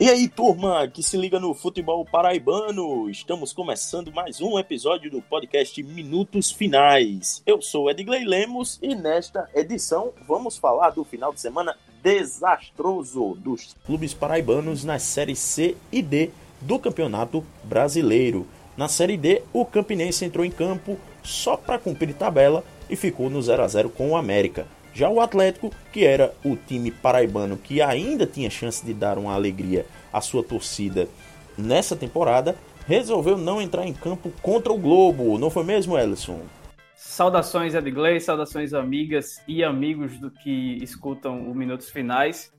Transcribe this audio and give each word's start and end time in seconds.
E 0.00 0.08
aí, 0.08 0.28
turma 0.28 0.88
que 0.88 1.02
se 1.02 1.14
liga 1.14 1.38
no 1.38 1.52
futebol 1.52 2.06
paraibano, 2.06 3.10
estamos 3.10 3.52
começando 3.52 4.10
mais 4.10 4.40
um 4.40 4.58
episódio 4.58 5.10
do 5.10 5.20
podcast 5.20 5.82
Minutos 5.82 6.50
Finais. 6.50 7.42
Eu 7.44 7.60
sou 7.60 7.90
Edgley 7.90 8.24
Lemos 8.24 8.78
e 8.80 8.94
nesta 8.94 9.46
edição 9.54 10.10
vamos 10.26 10.56
falar 10.56 10.88
do 10.88 11.04
final 11.04 11.34
de 11.34 11.40
semana 11.42 11.76
desastroso 12.02 13.34
dos 13.34 13.76
clubes 13.84 14.14
paraibanos 14.14 14.84
nas 14.84 15.02
séries 15.02 15.38
C 15.38 15.76
e 15.92 16.00
D 16.00 16.30
do 16.62 16.78
Campeonato 16.78 17.44
Brasileiro. 17.62 18.46
Na 18.78 18.88
Série 18.88 19.18
D, 19.18 19.42
o 19.52 19.66
Campinense 19.66 20.24
entrou 20.24 20.46
em 20.46 20.50
campo 20.50 20.96
só 21.22 21.58
para 21.58 21.78
cumprir 21.78 22.14
tabela 22.14 22.64
e 22.88 22.96
ficou 22.96 23.28
no 23.28 23.42
0 23.42 23.62
a 23.62 23.68
0 23.68 23.90
com 23.90 24.12
o 24.12 24.16
América. 24.16 24.66
Já 24.92 25.08
o 25.08 25.20
Atlético, 25.20 25.70
que 25.92 26.04
era 26.04 26.34
o 26.44 26.56
time 26.56 26.90
paraibano 26.90 27.56
que 27.56 27.80
ainda 27.80 28.26
tinha 28.26 28.50
chance 28.50 28.84
de 28.84 28.92
dar 28.92 29.18
uma 29.18 29.34
alegria 29.34 29.86
à 30.12 30.20
sua 30.20 30.42
torcida 30.42 31.08
nessa 31.56 31.94
temporada, 31.94 32.56
resolveu 32.86 33.38
não 33.38 33.62
entrar 33.62 33.86
em 33.86 33.94
campo 33.94 34.32
contra 34.42 34.72
o 34.72 34.78
Globo. 34.78 35.38
Não 35.38 35.50
foi 35.50 35.64
mesmo, 35.64 35.96
Ellison? 35.96 36.40
Saudações, 36.96 37.74
Edgley, 37.74 38.20
saudações 38.20 38.74
amigas 38.74 39.42
e 39.46 39.64
amigos 39.64 40.18
do 40.18 40.30
que 40.30 40.78
escutam 40.82 41.50
o 41.50 41.54
Minutos 41.54 41.88
Finais. 41.88 42.52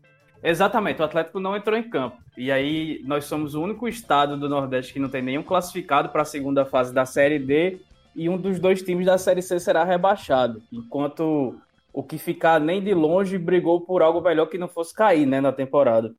Exatamente, 0.43 1.01
o 1.01 1.05
Atlético 1.05 1.39
não 1.39 1.55
entrou 1.55 1.77
em 1.77 1.83
campo. 1.83 2.17
E 2.35 2.51
aí 2.51 3.01
nós 3.05 3.25
somos 3.25 3.53
o 3.53 3.61
único 3.61 3.87
estado 3.87 4.37
do 4.37 4.49
Nordeste 4.49 4.93
que 4.93 4.99
não 4.99 5.09
tem 5.09 5.21
nenhum 5.21 5.43
classificado 5.43 6.09
para 6.09 6.23
a 6.23 6.25
segunda 6.25 6.65
fase 6.65 6.93
da 6.93 7.05
Série 7.05 7.37
D 7.37 7.79
e 8.15 8.27
um 8.27 8.37
dos 8.37 8.59
dois 8.59 8.81
times 8.81 9.05
da 9.05 9.17
Série 9.17 9.41
C 9.41 9.59
será 9.59 9.83
rebaixado. 9.83 10.61
Enquanto 10.71 11.55
o 11.93 12.03
que 12.03 12.17
ficar 12.17 12.59
nem 12.59 12.83
de 12.83 12.93
longe 12.93 13.37
brigou 13.37 13.81
por 13.81 14.01
algo 14.01 14.21
melhor 14.21 14.47
que 14.47 14.57
não 14.57 14.67
fosse 14.67 14.93
cair, 14.93 15.25
né, 15.25 15.41
na 15.41 15.51
temporada. 15.51 16.13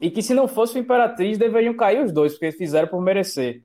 E 0.00 0.10
que 0.10 0.22
se 0.22 0.34
não 0.34 0.48
fosse 0.48 0.76
o 0.76 0.80
Imperatriz, 0.80 1.38
deveriam 1.38 1.74
cair 1.74 2.04
os 2.04 2.12
dois, 2.12 2.32
porque 2.32 2.52
fizeram 2.52 2.88
por 2.88 3.00
merecer. 3.00 3.62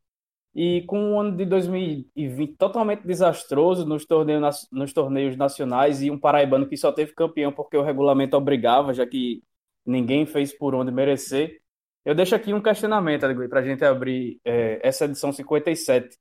E 0.56 0.84
com 0.88 1.14
o 1.14 1.20
ano 1.20 1.36
de 1.36 1.45
2020 1.45 2.56
totalmente 2.58 3.06
desastroso 3.06 3.86
nos 3.86 4.06
torneios, 4.06 4.67
nos 4.72 4.94
torneios 4.94 5.36
nacionais 5.38 6.02
e 6.02 6.09
um 6.09 6.20
paraibano 6.20 6.67
que 6.67 6.78
só 6.78 6.92
teve 6.92 7.14
campeão 7.14 7.52
porque 7.52 7.78
o 7.78 7.84
regulamento 7.84 8.36
obrigava, 8.36 8.94
já 8.94 9.06
que 9.06 9.44
ninguém 9.86 10.26
fez 10.26 10.52
por 10.52 10.73
onde 10.73 10.92
merecer. 10.92 11.61
Eu 12.04 12.16
deixo 12.16 12.36
aqui 12.36 12.54
um 12.54 12.61
questionamento, 12.61 13.22
para 13.50 13.59
a 13.59 13.64
gente 13.64 13.86
abrir 13.86 14.39
é, 14.44 14.80
essa 14.82 15.06
edição 15.06 15.32
57. 15.32 16.17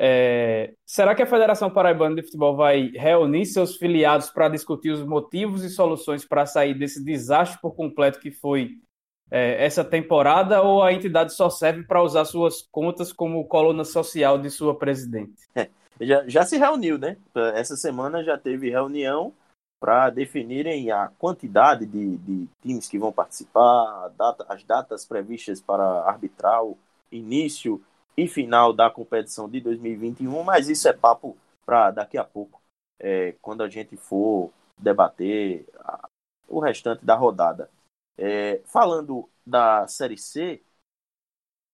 É, 0.00 0.74
será 0.86 1.12
que 1.12 1.22
a 1.22 1.26
Federação 1.26 1.68
Paraibana 1.68 2.14
de 2.14 2.22
Futebol 2.22 2.54
vai 2.54 2.92
reunir 2.94 3.46
seus 3.46 3.76
filiados 3.76 4.30
para 4.30 4.48
discutir 4.48 4.90
os 4.90 5.02
motivos 5.02 5.64
e 5.64 5.70
soluções 5.70 6.24
para 6.24 6.46
sair 6.46 6.74
desse 6.74 7.04
desastre 7.04 7.60
por 7.60 7.74
completo 7.74 8.20
que 8.20 8.30
foi 8.30 8.76
é, 9.28 9.64
essa 9.64 9.84
temporada 9.84 10.62
ou 10.62 10.84
a 10.84 10.92
entidade 10.92 11.34
só 11.34 11.50
serve 11.50 11.82
para 11.82 12.02
usar 12.02 12.24
suas 12.24 12.62
contas 12.70 13.12
como 13.12 13.44
coluna 13.46 13.84
social 13.84 14.38
de 14.38 14.50
sua 14.50 14.78
presidente? 14.78 15.48
É, 15.56 15.68
já, 16.00 16.28
já 16.28 16.44
se 16.44 16.56
reuniu, 16.56 16.96
né? 16.96 17.16
Essa 17.54 17.76
semana 17.76 18.22
já 18.22 18.38
teve 18.38 18.70
reunião 18.70 19.32
para 19.80 20.10
definirem 20.10 20.90
a 20.92 21.10
quantidade 21.18 21.86
de, 21.86 22.16
de, 22.18 22.48
times 22.62 22.88
que 22.88 22.98
vão 22.98 23.12
participar, 23.12 24.10
data, 24.16 24.46
as 24.48 24.62
datas 24.64 25.04
previstas 25.04 25.60
para 25.60 26.02
arbitral, 26.02 26.76
início 27.10 27.82
e 28.18 28.26
final 28.26 28.72
da 28.72 28.90
competição 28.90 29.48
de 29.48 29.60
2021, 29.60 30.42
mas 30.42 30.68
isso 30.68 30.88
é 30.88 30.92
papo 30.92 31.36
para 31.64 31.92
daqui 31.92 32.18
a 32.18 32.24
pouco, 32.24 32.60
é, 32.98 33.36
quando 33.40 33.62
a 33.62 33.68
gente 33.68 33.96
for 33.96 34.52
debater 34.76 35.64
a, 35.78 36.08
o 36.48 36.58
restante 36.58 37.04
da 37.04 37.14
rodada. 37.14 37.70
É, 38.16 38.60
falando 38.64 39.30
da 39.46 39.86
Série 39.86 40.18
C, 40.18 40.60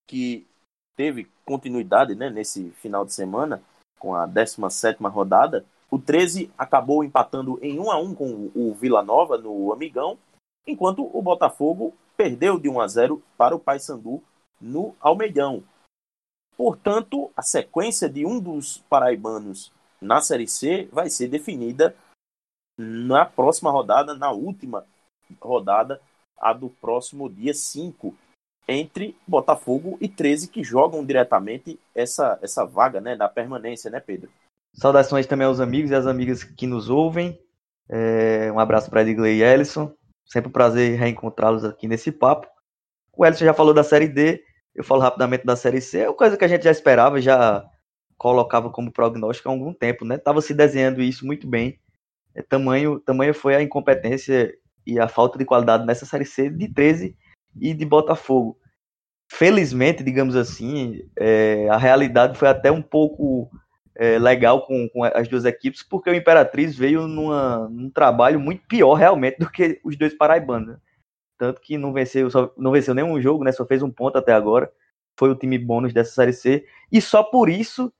que 0.07 0.47
teve 0.95 1.27
continuidade 1.43 2.13
né, 2.13 2.29
nesse 2.29 2.69
final 2.73 3.03
de 3.03 3.13
semana, 3.13 3.63
com 3.97 4.13
a 4.13 4.27
17 4.27 5.01
rodada, 5.05 5.65
o 5.89 5.97
13 5.97 6.51
acabou 6.55 7.03
empatando 7.03 7.57
em 7.59 7.79
1 7.79 7.89
a 7.91 7.99
1 7.99 8.13
com 8.13 8.51
o 8.53 8.71
Vila 8.75 9.01
Nova 9.01 9.35
no 9.35 9.73
Amigão, 9.73 10.15
enquanto 10.67 11.09
o 11.11 11.23
Botafogo 11.23 11.95
perdeu 12.15 12.59
de 12.59 12.69
1 12.69 12.79
a 12.79 12.87
0 12.87 13.23
para 13.35 13.55
o 13.55 13.59
Paysandu 13.59 14.21
no 14.61 14.95
Almeidão. 14.99 15.63
Portanto, 16.57 17.31
a 17.35 17.41
sequência 17.41 18.09
de 18.09 18.25
um 18.25 18.39
dos 18.39 18.77
paraibanos 18.89 19.71
na 20.01 20.21
Série 20.21 20.47
C 20.47 20.87
vai 20.91 21.09
ser 21.09 21.27
definida 21.27 21.95
na 22.77 23.25
próxima 23.25 23.71
rodada, 23.71 24.13
na 24.13 24.31
última 24.31 24.85
rodada, 25.41 26.01
a 26.37 26.53
do 26.53 26.69
próximo 26.69 27.29
dia 27.29 27.53
5, 27.53 28.13
entre 28.67 29.15
Botafogo 29.27 29.97
e 30.01 30.07
13, 30.07 30.49
que 30.49 30.63
jogam 30.63 31.05
diretamente 31.05 31.79
essa, 31.93 32.39
essa 32.41 32.65
vaga 32.65 32.99
né, 32.99 33.15
da 33.15 33.29
permanência, 33.29 33.89
né, 33.89 33.99
Pedro? 33.99 34.29
Saudações 34.73 35.25
também 35.25 35.47
aos 35.47 35.59
amigos 35.59 35.91
e 35.91 35.95
às 35.95 36.05
amigas 36.05 36.43
que 36.43 36.67
nos 36.67 36.89
ouvem. 36.89 37.39
É, 37.87 38.51
um 38.51 38.59
abraço 38.59 38.89
para 38.89 39.01
Edgley 39.01 39.37
e 39.37 39.43
Ellison. 39.43 39.93
Sempre 40.25 40.49
um 40.49 40.53
prazer 40.53 40.97
reencontrá-los 40.99 41.63
aqui 41.63 41.87
nesse 41.87 42.11
papo. 42.11 42.47
O 43.15 43.25
Ellison 43.25 43.45
já 43.45 43.53
falou 43.53 43.73
da 43.73 43.83
Série 43.83 44.07
D, 44.07 44.43
eu 44.75 44.83
falo 44.83 45.01
rapidamente 45.01 45.45
da 45.45 45.55
Série 45.55 45.81
C, 45.81 45.99
é 45.99 46.09
uma 46.09 46.15
coisa 46.15 46.37
que 46.37 46.43
a 46.43 46.47
gente 46.47 46.63
já 46.63 46.71
esperava, 46.71 47.21
já 47.21 47.63
colocava 48.17 48.69
como 48.69 48.91
prognóstico 48.91 49.49
há 49.49 49.51
algum 49.51 49.73
tempo, 49.73 50.05
né? 50.05 50.17
Tava 50.17 50.41
se 50.41 50.53
desenhando 50.53 51.01
isso 51.01 51.25
muito 51.25 51.47
bem. 51.47 51.79
É, 52.33 52.41
tamanho, 52.41 52.99
tamanho 52.99 53.33
foi 53.33 53.55
a 53.55 53.61
incompetência 53.61 54.53
e 54.85 54.99
a 54.99 55.07
falta 55.07 55.37
de 55.37 55.45
qualidade 55.45 55.85
nessa 55.85 56.05
Série 56.05 56.25
C 56.25 56.49
de 56.49 56.67
13 56.67 57.15
e 57.59 57.73
de 57.73 57.85
Botafogo. 57.85 58.57
Felizmente, 59.31 60.03
digamos 60.03 60.35
assim, 60.35 61.01
é, 61.17 61.67
a 61.69 61.77
realidade 61.77 62.37
foi 62.37 62.47
até 62.47 62.71
um 62.71 62.81
pouco 62.81 63.49
é, 63.95 64.19
legal 64.19 64.65
com, 64.65 64.87
com, 64.89 65.03
as 65.03 65.27
duas 65.27 65.45
equipes, 65.45 65.81
porque 65.81 66.09
o 66.09 66.15
Imperatriz 66.15 66.75
veio 66.75 67.07
numa, 67.07 67.67
num 67.69 67.89
trabalho 67.89 68.39
muito 68.39 68.67
pior 68.67 68.93
realmente 68.93 69.37
do 69.39 69.49
que 69.49 69.79
os 69.83 69.97
dois 69.97 70.13
paraibanos. 70.13 70.77
Tanto 71.37 71.61
que 71.61 71.77
não 71.77 71.91
venceu, 71.91 72.29
só, 72.29 72.51
não 72.57 72.71
venceu 72.71 72.93
nenhum 72.93 73.19
jogo, 73.21 73.43
né? 73.43 73.51
Só 73.51 73.65
fez 73.65 73.83
um 73.83 73.91
ponto 73.91 74.17
até 74.17 74.33
agora. 74.33 74.71
Foi 75.17 75.29
o 75.29 75.35
time 75.35 75.57
bônus 75.57 75.93
dessa 75.93 76.13
Série 76.13 76.33
C. 76.33 76.65
E 76.91 77.01
só 77.01 77.23
por 77.23 77.49
isso, 77.49 77.91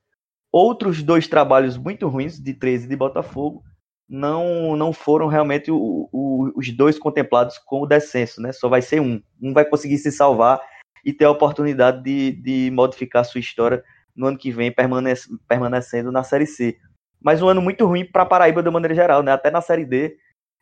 outros 0.51 1.03
dois 1.03 1.27
trabalhos 1.27 1.77
muito 1.77 2.07
ruins, 2.07 2.39
de 2.39 2.53
13 2.53 2.87
de 2.87 2.95
Botafogo, 2.95 3.63
não 4.07 4.75
não 4.75 4.93
foram 4.93 5.27
realmente 5.27 5.71
o, 5.71 6.07
o, 6.11 6.51
os 6.55 6.71
dois 6.71 6.99
contemplados 6.99 7.57
com 7.57 7.81
o 7.81 7.87
descenso, 7.87 8.41
né? 8.41 8.51
Só 8.51 8.69
vai 8.69 8.81
ser 8.81 9.01
um. 9.01 9.21
Um 9.41 9.53
vai 9.53 9.65
conseguir 9.65 9.97
se 9.97 10.11
salvar 10.11 10.61
e 11.03 11.13
ter 11.13 11.25
a 11.25 11.31
oportunidade 11.31 12.03
de, 12.03 12.31
de 12.31 12.71
modificar 12.71 13.25
sua 13.25 13.39
história 13.39 13.83
no 14.15 14.27
ano 14.27 14.37
que 14.37 14.51
vem, 14.51 14.71
permanec 14.71 15.21
permanecendo 15.47 16.11
na 16.11 16.23
Série 16.23 16.47
C. 16.47 16.77
Mas 17.21 17.41
um 17.41 17.47
ano 17.47 17.61
muito 17.61 17.85
ruim 17.85 18.05
para 18.05 18.25
Paraíba 18.25 18.63
de 18.63 18.69
maneira 18.69 18.95
geral, 18.95 19.21
né? 19.23 19.31
Até 19.31 19.51
na 19.51 19.61
Série 19.61 19.85
D. 19.85 20.17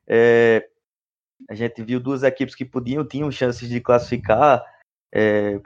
É, 0.07 0.67
a 1.50 1.56
gente 1.56 1.84
viu 1.84 2.00
duas 2.00 2.24
equipes 2.24 2.56
que 2.56 2.66
podiam, 2.66 3.06
tinham 3.06 3.31
chances 3.31 3.68
de 3.68 3.80
classificar, 3.80 4.64
é, 5.12 5.59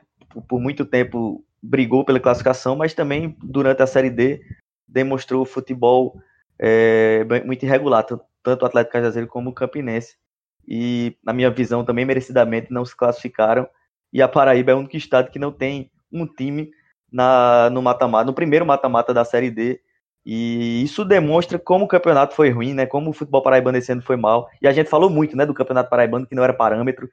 por 0.47 0.59
muito 0.59 0.85
tempo 0.85 1.43
brigou 1.61 2.05
pela 2.05 2.19
classificação, 2.19 2.75
mas 2.75 2.93
também 2.93 3.35
durante 3.43 3.81
a 3.81 3.87
Série 3.87 4.09
D 4.09 4.41
demonstrou 4.87 5.45
futebol 5.45 6.21
é, 6.59 7.23
muito 7.45 7.65
irregular, 7.65 8.03
tanto 8.03 8.61
o 8.63 8.65
Atlético 8.65 8.93
Cajazeiro 8.93 9.27
como 9.27 9.49
o 9.49 9.53
Campinense. 9.53 10.15
E, 10.67 11.15
na 11.23 11.31
minha 11.31 11.49
visão, 11.49 11.85
também 11.85 12.05
merecidamente 12.05 12.71
não 12.71 12.83
se 12.83 12.95
classificaram. 12.95 13.67
E 14.11 14.21
a 14.21 14.27
Paraíba 14.27 14.71
é 14.71 14.75
o 14.75 14.79
único 14.79 14.97
estado 14.97 15.31
que 15.31 15.39
não 15.39 15.51
tem 15.51 15.89
um 16.11 16.25
time 16.25 16.71
na, 17.11 17.69
no 17.69 17.81
mata-mata, 17.81 18.25
no 18.25 18.33
primeiro 18.33 18.65
mata-mata 18.65 19.13
da 19.13 19.23
Série 19.23 19.49
D, 19.49 19.79
e 20.29 20.83
isso 20.83 21.05
demonstra 21.05 21.57
como 21.57 21.85
o 21.85 21.87
campeonato 21.87 22.35
foi 22.35 22.49
ruim, 22.49 22.73
né? 22.73 22.85
Como 22.85 23.11
o 23.11 23.13
futebol 23.13 23.41
paraibano 23.41 23.77
esse 23.77 23.93
ano 23.93 24.01
foi 24.01 24.17
mal. 24.17 24.49
E 24.61 24.67
a 24.67 24.73
gente 24.73 24.89
falou 24.89 25.09
muito, 25.09 25.37
né, 25.37 25.45
do 25.45 25.53
campeonato 25.53 25.89
paraibano 25.89 26.27
que 26.27 26.35
não 26.35 26.43
era 26.43 26.53
parâmetro. 26.53 27.09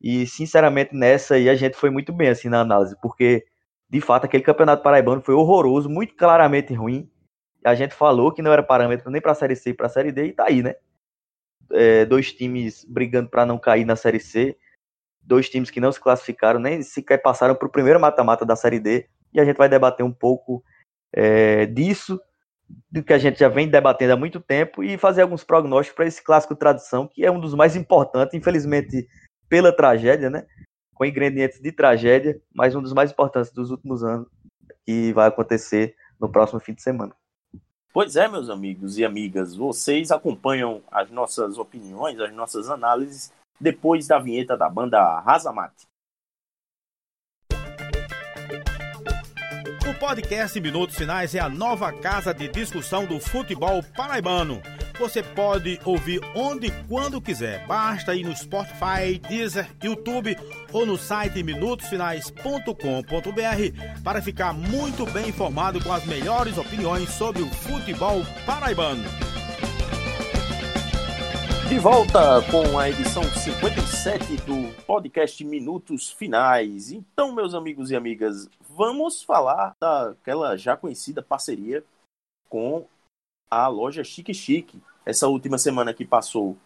E 0.00 0.28
sinceramente 0.28 0.94
nessa 0.94 1.34
aí 1.34 1.48
a 1.48 1.56
gente 1.56 1.76
foi 1.76 1.90
muito 1.90 2.12
bem 2.12 2.28
assim 2.28 2.48
na 2.48 2.60
análise, 2.60 2.96
porque 3.02 3.44
de 3.90 4.00
fato 4.00 4.26
aquele 4.26 4.44
campeonato 4.44 4.80
paraibano 4.80 5.20
foi 5.20 5.34
horroroso, 5.34 5.90
muito 5.90 6.14
claramente 6.14 6.72
ruim. 6.72 7.10
A 7.64 7.74
gente 7.74 7.94
falou 7.94 8.30
que 8.30 8.42
não 8.42 8.52
era 8.52 8.62
parâmetro 8.62 9.10
nem 9.10 9.20
para 9.20 9.32
a 9.32 9.34
série 9.34 9.56
C 9.56 9.74
para 9.74 9.86
a 9.86 9.90
série 9.90 10.12
D 10.12 10.26
e 10.26 10.32
tá 10.32 10.44
aí, 10.46 10.62
né? 10.62 10.76
É, 11.72 12.04
dois 12.04 12.32
times 12.32 12.84
brigando 12.84 13.28
para 13.28 13.44
não 13.44 13.58
cair 13.58 13.84
na 13.84 13.96
série 13.96 14.20
C, 14.20 14.56
dois 15.20 15.48
times 15.48 15.68
que 15.68 15.80
não 15.80 15.90
se 15.90 16.00
classificaram, 16.00 16.60
nem 16.60 16.80
sequer 16.80 17.18
passaram 17.18 17.56
para 17.56 17.66
o 17.66 17.72
primeiro 17.72 17.98
mata-mata 17.98 18.46
da 18.46 18.54
série 18.54 18.78
D. 18.78 19.08
E 19.34 19.40
a 19.40 19.44
gente 19.44 19.56
vai 19.56 19.68
debater 19.68 20.06
um 20.06 20.12
pouco 20.12 20.62
é, 21.12 21.66
disso 21.66 22.20
do 22.90 23.02
que 23.02 23.12
a 23.12 23.18
gente 23.18 23.38
já 23.38 23.48
vem 23.48 23.68
debatendo 23.68 24.12
há 24.12 24.16
muito 24.16 24.40
tempo 24.40 24.82
e 24.82 24.98
fazer 24.98 25.22
alguns 25.22 25.44
prognósticos 25.44 25.96
para 25.96 26.06
esse 26.06 26.22
clássico 26.22 26.54
tradição, 26.54 27.06
que 27.06 27.24
é 27.24 27.30
um 27.30 27.40
dos 27.40 27.54
mais 27.54 27.76
importantes, 27.76 28.34
infelizmente, 28.34 29.08
pela 29.48 29.74
tragédia, 29.74 30.30
né? 30.30 30.46
Com 30.94 31.04
ingredientes 31.04 31.60
de 31.60 31.72
tragédia, 31.72 32.40
mas 32.54 32.74
um 32.74 32.82
dos 32.82 32.92
mais 32.92 33.10
importantes 33.10 33.52
dos 33.52 33.70
últimos 33.70 34.04
anos, 34.04 34.28
que 34.84 35.12
vai 35.12 35.28
acontecer 35.28 35.94
no 36.20 36.28
próximo 36.30 36.60
fim 36.60 36.74
de 36.74 36.82
semana. 36.82 37.14
Pois 37.92 38.16
é, 38.16 38.26
meus 38.26 38.48
amigos 38.48 38.96
e 38.96 39.04
amigas, 39.04 39.54
vocês 39.54 40.10
acompanham 40.10 40.82
as 40.90 41.10
nossas 41.10 41.58
opiniões, 41.58 42.18
as 42.18 42.32
nossas 42.32 42.70
análises 42.70 43.30
depois 43.60 44.06
da 44.06 44.18
vinheta 44.18 44.56
da 44.56 44.68
banda 44.68 45.20
Razamate. 45.20 45.86
Podcast 50.02 50.60
Minutos 50.60 50.96
Finais 50.96 51.32
é 51.32 51.38
a 51.38 51.48
nova 51.48 51.92
casa 51.92 52.34
de 52.34 52.48
discussão 52.48 53.06
do 53.06 53.20
futebol 53.20 53.84
paraibano. 53.96 54.60
Você 54.98 55.22
pode 55.22 55.78
ouvir 55.84 56.20
onde 56.34 56.66
e 56.66 56.70
quando 56.88 57.20
quiser. 57.20 57.64
Basta 57.68 58.12
ir 58.12 58.24
no 58.24 58.36
Spotify, 58.36 59.16
Deezer, 59.28 59.68
YouTube 59.80 60.36
ou 60.72 60.84
no 60.84 60.98
site 60.98 61.44
minutosfinais.com.br 61.44 64.02
para 64.02 64.20
ficar 64.20 64.52
muito 64.52 65.06
bem 65.06 65.28
informado 65.28 65.80
com 65.80 65.92
as 65.92 66.04
melhores 66.04 66.58
opiniões 66.58 67.08
sobre 67.10 67.40
o 67.40 67.46
futebol 67.46 68.26
paraibano. 68.44 69.04
De 71.72 71.78
volta 71.78 72.42
com 72.50 72.78
a 72.78 72.90
edição 72.90 73.22
57 73.22 74.36
do 74.42 74.74
podcast 74.84 75.42
Minutos 75.42 76.10
Finais. 76.10 76.92
Então, 76.92 77.34
meus 77.34 77.54
amigos 77.54 77.90
e 77.90 77.96
amigas, 77.96 78.46
vamos 78.74 79.22
falar 79.22 79.74
daquela 79.80 80.56
já 80.56 80.76
conhecida 80.76 81.22
parceria 81.22 81.84
com 82.48 82.86
a 83.50 83.66
loja 83.68 84.02
Chique 84.02 84.32
Chique. 84.32 84.80
Essa 85.04 85.28
última 85.28 85.58
semana 85.58 85.92
que 85.92 86.04
passou 86.04 86.56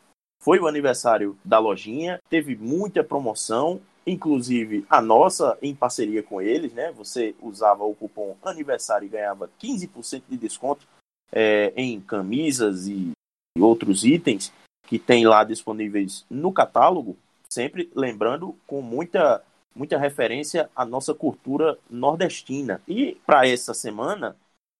foi 0.43 0.59
o 0.59 0.67
aniversário 0.67 1.39
da 1.45 1.59
lojinha, 1.59 2.21
teve 2.29 2.55
muita 2.55 3.03
promoção, 3.03 3.81
inclusive 4.07 4.87
a 4.89 5.01
nossa 5.01 5.59
em 5.61 5.75
parceria 5.75 6.23
com 6.23 6.41
eles, 6.41 6.73
né? 6.73 6.93
Você 6.93 7.35
usava 7.41 7.85
o 7.85 7.95
cupom 7.95 8.37
aniversário 8.45 9.07
e 9.07 9.11
ganhava 9.11 9.51
15% 9.61 10.23
de 10.29 10.37
desconto 10.37 10.87
é, 11.33 11.73
em 11.77 12.01
camisas 12.01 12.87
e 12.87 13.13
outros 13.59 14.05
itens 14.05 14.53
que 14.87 14.99
tem 14.99 15.27
lá 15.27 15.43
disponíveis 15.43 16.25
no 16.31 16.53
catálogo, 16.53 17.17
sempre 17.51 17.91
lembrando 17.95 18.55
com 18.67 18.81
muita 18.81 19.43
muita 19.77 19.99
referência 19.99 20.71
à 20.75 20.85
nossa 20.85 21.15
cultura 21.15 21.79
nordestina. 21.89 22.81
E 22.89 23.21
para 23.27 23.47
essa 23.47 23.75
semana, 23.75 24.35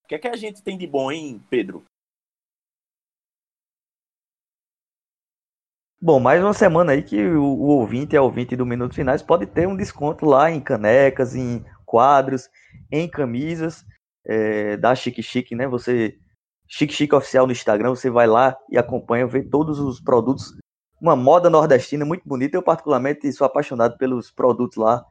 o 0.05 0.09
que 0.09 0.15
é 0.15 0.19
que 0.19 0.29
a 0.29 0.37
gente 0.37 0.63
tem 0.63 0.79
de 0.79 0.87
bom, 0.87 1.13
hein, 1.13 1.41
Pedro? 1.51 1.85
Bom, 6.01 6.19
mais 6.19 6.43
uma 6.43 6.55
semana 6.55 6.93
aí 6.93 7.03
que 7.03 7.21
o, 7.23 7.43
o 7.43 7.67
ouvinte 7.69 8.15
e 8.15 8.17
a 8.17 8.23
ouvinte 8.23 8.57
do 8.57 8.65
Minutos 8.65 8.97
Finais 8.97 9.23
pode 9.23 9.47
ter 9.47 9.67
um 9.67 9.77
desconto 9.77 10.25
lá 10.25 10.51
em 10.51 10.61
canecas, 10.61 11.35
em 11.35 11.65
quadros, 11.85 12.49
em 12.91 13.09
camisas 13.09 13.85
é, 14.25 14.77
da 14.77 14.95
Chique 14.95 15.23
Chique, 15.23 15.55
né? 15.55 15.67
Você 15.67 16.19
Chique 16.69 16.93
Chique 16.93 17.15
Oficial 17.15 17.47
no 17.47 17.53
Instagram, 17.53 17.91
você 17.91 18.11
vai 18.11 18.27
lá 18.27 18.57
e 18.71 18.79
acompanha, 18.79 19.27
vê 19.27 19.43
todos 19.43 19.79
os 19.79 20.01
produtos. 20.01 20.57
Uma 21.01 21.17
moda 21.17 21.51
nordestina 21.51 22.05
muito 22.05 22.23
bonita. 22.27 22.57
Eu, 22.57 22.63
particularmente, 22.63 23.31
sou 23.33 23.47
apaixonado 23.47 23.97
pelos 23.99 24.31
produtos 24.31 24.77
lá, 24.77 25.05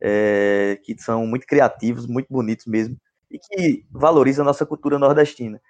é, 0.00 0.78
que 0.84 0.96
são 1.00 1.26
muito 1.26 1.46
criativos, 1.46 2.06
muito 2.06 2.28
bonitos 2.30 2.66
mesmo, 2.66 2.96
e 3.30 3.38
que 3.38 3.86
valorizam 3.90 4.44
a 4.44 4.46
nossa 4.46 4.66
cultura 4.66 4.98
nordestina. 4.98 5.60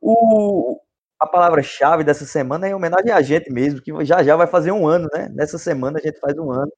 O, 0.00 0.80
a 1.20 1.26
palavra-chave 1.26 2.04
dessa 2.04 2.26
semana 2.26 2.66
é 2.66 2.70
em 2.70 2.74
homenagem 2.74 3.12
a 3.12 3.22
gente 3.22 3.50
mesmo, 3.52 3.82
que 3.82 3.92
já 4.04 4.22
já 4.22 4.36
vai 4.36 4.46
fazer 4.46 4.72
um 4.72 4.86
ano, 4.86 5.08
né? 5.14 5.28
Nessa 5.30 5.58
semana 5.58 5.98
a 5.98 6.02
gente 6.02 6.20
faz 6.20 6.38
um 6.38 6.50
ano 6.52 6.72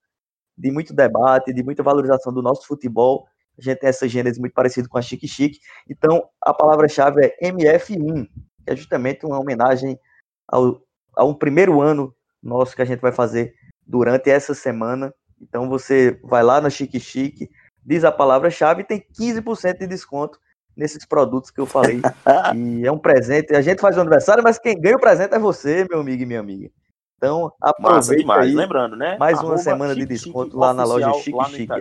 de 0.57 0.71
muito 0.73 0.95
debate, 0.95 1.53
de 1.53 1.63
muita 1.65 1.83
valorização 1.83 2.33
do 2.33 2.43
nosso 2.43 2.67
futebol 2.67 3.27
a 3.59 3.63
gente 3.63 3.79
tem 3.81 3.89
essa 3.89 4.09
gênese 4.09 4.39
muito 4.41 4.53
parecida 4.53 4.89
com 4.89 4.97
a 4.97 5.03
Chique 5.03 5.27
Chique. 5.27 5.59
Então, 5.91 6.29
a 6.41 6.55
palavra-chave 6.55 7.25
é 7.25 7.51
MF1, 7.51 8.27
que 8.65 8.71
é 8.71 8.77
justamente 8.77 9.27
uma 9.27 9.39
homenagem 9.39 9.99
ao, 10.47 10.81
ao 11.15 11.35
primeiro 11.35 11.81
ano 11.81 12.15
nosso 12.43 12.75
que 12.75 12.83
a 12.83 12.85
gente 12.85 13.01
vai 13.01 13.13
fazer 13.13 13.55
durante 13.87 14.31
essa 14.31 14.55
semana. 14.55 15.13
Então, 15.41 15.69
você 15.69 16.21
vai 16.25 16.43
lá 16.43 16.61
na 16.61 16.71
Chique 16.71 16.99
Chique, 17.01 17.49
diz 17.85 18.05
a 18.05 18.13
palavra-chave 18.13 18.83
e 18.83 18.85
tem 18.85 19.05
15% 19.19 19.79
de 19.79 19.87
desconto 19.87 20.39
nesses 20.77 21.05
produtos 21.05 21.51
que 21.51 21.61
eu 21.61 21.67
falei. 21.67 22.01
e 22.57 22.87
é 22.87 22.93
um 22.93 22.99
presente. 22.99 23.55
A 23.55 23.61
gente 23.61 23.81
faz 23.81 23.97
o 23.97 24.01
aniversário, 24.01 24.43
mas 24.43 24.59
quem 24.59 24.81
ganha 24.81 24.97
o 24.97 25.01
presente 25.01 25.35
é 25.35 25.39
você, 25.39 25.87
meu 25.89 26.01
amigo 26.01 26.23
e 26.23 26.27
minha 26.27 26.41
amiga. 26.41 26.71
Então, 27.17 27.53
aproveita 27.61 28.17
demais. 28.17 28.47
aí. 28.47 28.55
Lembrando, 28.55 28.97
né? 28.97 29.17
Mais 29.19 29.41
uma 29.43 29.59
semana 29.59 29.95
de 29.95 30.07
desconto 30.07 30.57
lá 30.57 30.73
na 30.73 30.85
loja 30.85 31.13
Chique 31.15 31.45
Chique. 31.51 31.75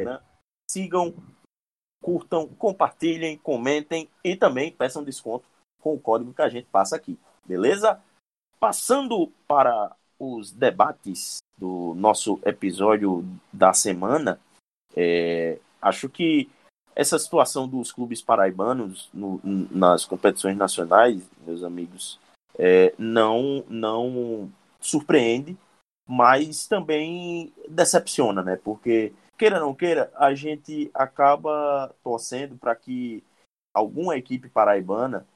Sigam 0.70 1.14
curtam, 2.02 2.48
compartilhem, 2.48 3.38
comentem 3.38 4.10
e 4.24 4.36
também 4.36 4.72
peçam 4.72 5.04
desconto 5.04 5.46
com 5.80 5.94
o 5.94 6.00
código 6.00 6.34
que 6.34 6.42
a 6.42 6.50
gente 6.50 6.68
passa 6.72 6.96
aqui, 6.96 7.20
beleza? 7.46 8.02
Passando 8.60 9.32
para 9.48 9.96
os 10.20 10.52
debates 10.52 11.38
do 11.58 11.94
nosso 11.96 12.40
episódio 12.46 13.26
da 13.52 13.74
semana, 13.74 14.40
é, 14.96 15.60
acho 15.82 16.10
que 16.10 16.50
essa 16.96 17.20
situação 17.20 17.68
dos 17.68 17.92
clubes 17.92 18.22
paraibanos 18.22 19.10
no, 19.14 19.40
nas 19.44 20.06
competições 20.06 20.58
nacionais, 20.58 21.22
meus 21.46 21.64
amigos, 21.64 22.20
é, 22.58 22.94
não, 22.98 23.64
não 23.70 24.52
surpreende, 24.80 25.56
mas 26.08 26.68
também 26.68 27.54
decepciona, 27.70 28.42
né? 28.42 28.60
Porque 28.64 29.14
queira 29.38 29.58
ou 29.58 29.68
não 29.68 29.76
queira, 29.76 30.12
a 30.16 30.34
gente 30.34 30.90
acaba 30.94 31.94
torcendo 32.04 32.58
para 32.58 32.76
que 32.76 33.24
alguma 33.74 34.18
equipe 34.18 34.50
paraibana, 34.50 35.28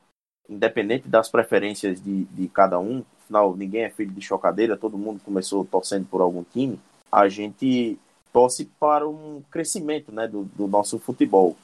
independente 0.50 1.08
das 1.08 1.30
preferências 1.30 2.02
de, 2.02 2.26
de 2.26 2.48
cada 2.48 2.80
um, 2.80 3.06
afinal, 3.32 3.56
ninguém 3.56 3.84
é 3.84 3.90
filho 3.90 4.12
de 4.12 4.22
chocadeira, 4.22 4.78
todo 4.78 4.98
mundo 4.98 5.22
começou 5.24 5.66
torcendo 5.66 6.06
por 6.06 6.22
algum 6.22 6.44
time, 6.44 6.80
a 7.10 7.30
gente 7.30 7.98
torce 8.34 8.66
para 8.80 9.08
um 9.08 9.42
crescimento 9.50 10.12
né, 10.12 10.28
do, 10.28 10.44
do 10.44 10.68
nosso 10.68 11.00
futebol. 11.00 11.56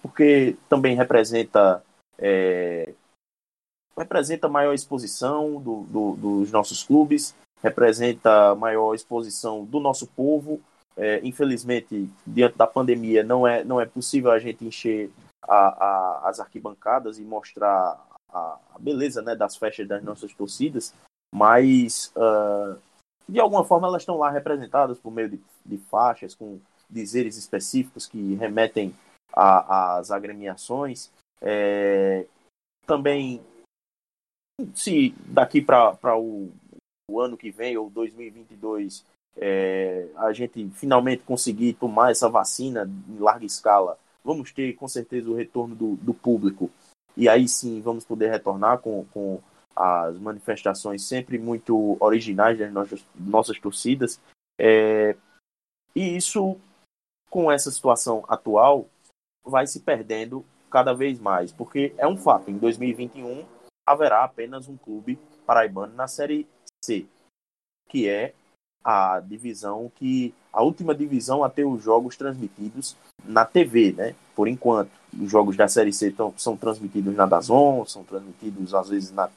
Porque 0.00 0.56
também 0.68 0.96
representa 0.96 1.82
é, 2.18 2.92
representa 3.96 4.48
maior 4.48 4.72
exposição 4.72 5.60
do, 5.60 5.82
do, 5.84 6.16
dos 6.16 6.52
nossos 6.52 6.82
clubes, 6.82 7.34
representa 7.62 8.54
maior 8.54 8.94
exposição 8.94 9.64
do 9.64 9.80
nosso 9.80 10.06
povo, 10.06 10.60
é, 10.96 11.20
infelizmente, 11.22 12.08
diante 12.26 12.56
da 12.56 12.66
pandemia, 12.66 13.22
não 13.22 13.46
é, 13.46 13.64
não 13.64 13.80
é 13.80 13.86
possível 13.86 14.30
a 14.30 14.38
gente 14.38 14.64
encher 14.64 15.10
a, 15.42 15.54
a, 15.54 16.28
as 16.28 16.40
arquibancadas 16.40 17.18
e 17.18 17.22
mostrar 17.22 18.05
a, 18.30 18.58
a, 18.74 18.78
beleza 18.78 19.22
né, 19.22 19.34
das 19.34 19.56
festas 19.56 19.86
das 19.86 20.02
nossas 20.02 20.32
torcidas, 20.34 20.94
mas 21.34 22.12
uh, 22.16 22.80
de 23.28 23.40
alguma 23.40 23.64
forma 23.64 23.88
elas 23.88 24.02
estão 24.02 24.16
lá 24.16 24.30
representadas 24.30 24.98
por 24.98 25.10
meio 25.10 25.30
de, 25.30 25.40
de 25.64 25.78
faixas 25.78 26.34
com 26.34 26.60
dizeres 26.88 27.36
específicos 27.36 28.06
que 28.06 28.34
remetem 28.34 28.94
às 29.32 30.10
agremiações. 30.10 31.10
É, 31.40 32.26
também, 32.86 33.42
se 34.74 35.14
daqui 35.26 35.60
para 35.60 36.16
o, 36.16 36.50
o 37.10 37.20
ano 37.20 37.36
que 37.36 37.50
vem, 37.50 37.76
ou 37.76 37.90
2022, 37.90 39.04
é, 39.36 40.08
a 40.16 40.32
gente 40.32 40.70
finalmente 40.70 41.22
conseguir 41.24 41.74
tomar 41.74 42.10
essa 42.10 42.28
vacina 42.28 42.90
em 43.08 43.18
larga 43.18 43.44
escala, 43.44 43.98
vamos 44.24 44.52
ter 44.52 44.74
com 44.74 44.88
certeza 44.88 45.28
o 45.28 45.34
retorno 45.34 45.74
do, 45.74 45.96
do 45.96 46.14
público. 46.14 46.70
E 47.16 47.28
aí 47.28 47.48
sim 47.48 47.80
vamos 47.80 48.04
poder 48.04 48.30
retornar 48.30 48.78
com, 48.78 49.04
com 49.06 49.40
as 49.74 50.18
manifestações 50.18 51.02
sempre 51.02 51.38
muito 51.38 51.96
originais 52.00 52.58
das 52.58 52.72
nossas, 52.72 53.06
nossas 53.14 53.58
torcidas. 53.58 54.20
É, 54.58 55.16
e 55.94 56.16
isso, 56.16 56.56
com 57.30 57.50
essa 57.50 57.70
situação 57.70 58.24
atual, 58.28 58.86
vai 59.44 59.66
se 59.66 59.80
perdendo 59.80 60.44
cada 60.70 60.92
vez 60.92 61.18
mais, 61.18 61.52
porque 61.52 61.94
é 61.96 62.06
um 62.06 62.16
fato, 62.16 62.50
em 62.50 62.58
2021 62.58 63.46
haverá 63.86 64.24
apenas 64.24 64.68
um 64.68 64.76
clube 64.76 65.18
paraibano 65.46 65.94
na 65.94 66.08
Série 66.08 66.46
C, 66.84 67.06
que 67.88 68.08
é 68.08 68.34
a 68.84 69.20
divisão 69.20 69.90
que 69.94 70.34
a 70.52 70.62
última 70.62 70.94
divisão 70.94 71.44
a 71.44 71.50
ter 71.50 71.64
os 71.64 71.82
jogos 71.82 72.16
transmitidos 72.16 72.96
na 73.24 73.44
TV, 73.44 73.92
né? 73.92 74.14
Por 74.36 74.46
enquanto, 74.46 74.90
os 75.18 75.30
jogos 75.30 75.56
da 75.56 75.66
Série 75.66 75.92
C 75.92 76.12
tão, 76.12 76.32
são 76.36 76.56
transmitidos 76.56 77.16
na 77.16 77.26
Dazon, 77.26 77.84
são 77.86 78.04
transmitidos 78.04 78.74
às 78.74 78.90
vezes 78.90 79.10
na, 79.10 79.30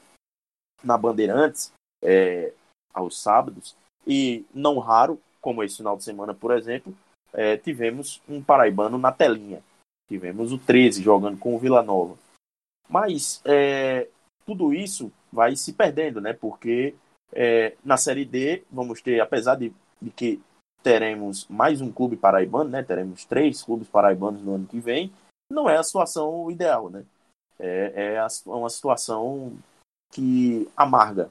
na 0.84 0.98
Bandeirantes 0.98 1.72
é, 2.04 2.54
aos 2.94 3.20
sábados 3.20 3.76
e 4.06 4.46
não 4.54 4.78
raro, 4.78 5.20
como 5.42 5.64
esse 5.64 5.78
final 5.78 5.96
de 5.96 6.04
semana, 6.04 6.34
por 6.34 6.52
exemplo, 6.52 6.94
é, 7.34 7.58
tivemos 7.58 8.22
um 8.28 8.42
paraibano 8.44 8.98
na 8.98 9.12
telinha. 9.12 9.64
Tivemos 10.10 10.52
o 10.52 10.58
13 10.58 11.02
jogando 11.02 11.38
com 11.38 11.56
o 11.56 11.60
Vila 11.60 11.82
Nova. 11.82 12.18
Mas 12.90 13.42
é, 13.46 14.08
tudo 14.46 14.74
isso 14.74 15.12
vai 15.32 15.56
se 15.56 15.74
perdendo, 15.74 16.20
né? 16.20 16.34
Porque 16.34 16.96
é, 17.32 17.76
na 17.86 17.98
Série 17.98 18.26
D, 18.26 18.64
vamos 18.72 19.02
ter, 19.02 19.20
apesar 19.22 19.56
de, 19.56 19.72
de, 20.02 20.10
que 20.10 20.42
teremos 20.84 21.46
mais 21.50 21.82
um 21.82 21.92
clube 21.92 22.16
paraibano, 22.16 22.70
né? 22.70 22.84
Teremos 22.84 23.26
três 23.26 23.62
clubes 23.62 23.88
paraibanos 23.88 24.42
no 24.42 24.56
ano 24.56 24.66
que 24.66 24.80
vem. 24.80 25.12
Não 25.52 25.70
é 25.70 25.78
a 25.78 25.84
situação 25.84 26.50
ideal, 26.50 26.90
né? 26.90 27.04
É, 27.60 28.16
é 28.16 28.28
uma 28.46 28.70
situação 28.70 29.54
que 30.12 30.68
amarga. 30.76 31.30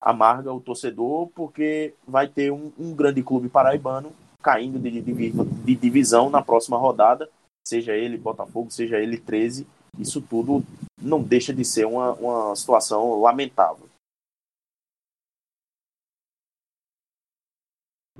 Amarga 0.00 0.52
o 0.52 0.60
torcedor 0.60 1.28
porque 1.28 1.94
vai 2.06 2.26
ter 2.28 2.50
um, 2.50 2.72
um 2.78 2.94
grande 2.94 3.22
clube 3.22 3.48
paraibano 3.48 4.12
caindo 4.42 4.78
de, 4.78 5.00
de, 5.00 5.12
de 5.32 5.74
divisão 5.74 6.30
na 6.30 6.42
próxima 6.42 6.78
rodada, 6.78 7.28
seja 7.66 7.92
ele 7.92 8.16
Botafogo, 8.16 8.70
seja 8.70 8.98
ele 8.98 9.18
13, 9.18 9.66
isso 9.98 10.20
tudo 10.22 10.64
não 11.00 11.22
deixa 11.22 11.52
de 11.52 11.64
ser 11.64 11.86
uma, 11.86 12.12
uma 12.14 12.56
situação 12.56 13.20
lamentável. 13.20 13.89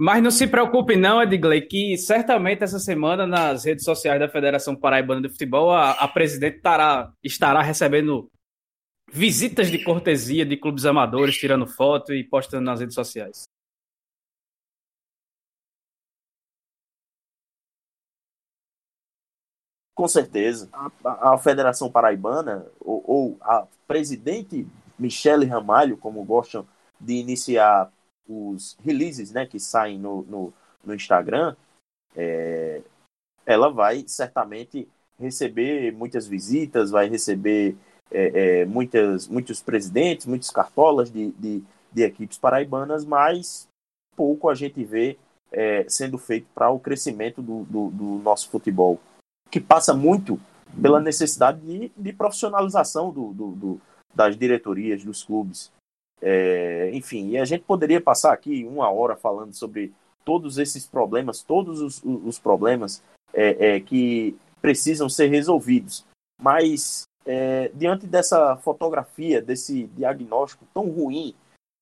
Mas 0.02 0.23
não 0.23 0.30
se 0.30 0.47
preocupe 0.47 0.97
não, 0.97 1.21
Edgley, 1.21 1.61
que 1.61 1.95
certamente 1.99 2.64
essa 2.64 2.78
semana 2.78 3.26
nas 3.26 3.66
redes 3.66 3.85
sociais 3.85 4.19
da 4.19 4.30
Federação 4.30 4.75
Paraibana 4.75 5.21
de 5.21 5.28
Futebol 5.28 5.71
a, 5.73 5.90
a 5.90 6.09
presidente 6.09 6.57
estará, 6.57 7.12
estará 7.23 7.61
recebendo 7.61 8.33
visitas 9.12 9.71
de 9.71 9.85
cortesia 9.85 10.47
de 10.47 10.57
clubes 10.57 10.87
amadores, 10.87 11.37
tirando 11.37 11.66
foto 11.66 12.14
e 12.14 12.25
postando 12.25 12.64
nas 12.64 12.80
redes 12.80 12.95
sociais. 12.95 13.42
Com 19.95 20.09
certeza. 20.09 20.71
A, 21.04 21.35
a 21.35 21.38
Federação 21.38 21.92
Paraibana, 21.92 22.66
ou, 22.80 23.04
ou, 23.07 23.38
a 23.42 23.66
presidente 23.87 24.66
Michele 24.99 25.45
Ramalho, 25.45 25.99
como 25.99 26.25
gostam 26.25 26.66
de 26.99 27.12
iniciar 27.12 27.92
os 28.30 28.76
releases 28.84 29.32
né, 29.32 29.46
que 29.46 29.58
saem 29.58 29.99
no, 29.99 30.22
no, 30.22 30.52
no 30.84 30.94
Instagram, 30.94 31.56
é, 32.16 32.82
ela 33.44 33.70
vai 33.70 34.04
certamente 34.06 34.88
receber 35.18 35.92
muitas 35.92 36.26
visitas, 36.26 36.90
vai 36.90 37.08
receber 37.08 37.76
é, 38.10 38.60
é, 38.60 38.64
muitas, 38.64 39.28
muitos 39.28 39.62
presidentes, 39.62 40.26
muitos 40.26 40.50
cartolas 40.50 41.10
de, 41.10 41.30
de, 41.32 41.62
de, 41.92 42.02
equipes 42.02 42.38
paraibanas, 42.38 43.04
mas 43.04 43.68
pouco 44.16 44.49
a 44.49 44.54
gente 44.54 44.82
vê 44.84 45.18
é, 45.52 45.84
sendo 45.88 46.18
feito 46.18 46.46
para 46.54 46.70
o 46.70 46.80
crescimento 46.80 47.42
do, 47.42 47.64
do, 47.64 47.90
do 47.90 48.04
nosso 48.22 48.49
futebol 48.49 48.99
que 49.50 49.60
passa 49.60 49.92
muito 49.92 50.40
pela 50.80 51.00
necessidade 51.00 51.60
de, 51.60 51.92
de 51.96 52.12
profissionalização 52.12 53.10
do, 53.10 53.32
do, 53.32 53.50
do, 53.52 53.80
das 54.14 54.37
diretorias, 54.37 55.04
dos 55.04 55.25
clubes. 55.25 55.72
É, 56.22 56.90
enfim, 56.92 57.30
e 57.30 57.38
a 57.38 57.44
gente 57.44 57.64
poderia 57.64 58.00
passar 58.00 58.32
aqui 58.32 58.64
uma 58.64 58.90
hora 58.90 59.16
falando 59.16 59.54
sobre 59.54 59.92
todos 60.24 60.58
esses 60.58 60.86
problemas, 60.86 61.42
todos 61.42 61.80
os, 61.80 62.02
os 62.04 62.38
problemas 62.38 63.02
é, 63.32 63.76
é, 63.76 63.80
que 63.80 64.36
precisam 64.60 65.08
ser 65.08 65.28
resolvidos. 65.28 66.04
Mas, 66.40 67.04
é, 67.24 67.70
diante 67.74 68.06
dessa 68.06 68.56
fotografia, 68.56 69.40
desse 69.40 69.84
diagnóstico 69.96 70.66
tão 70.74 70.90
ruim 70.90 71.34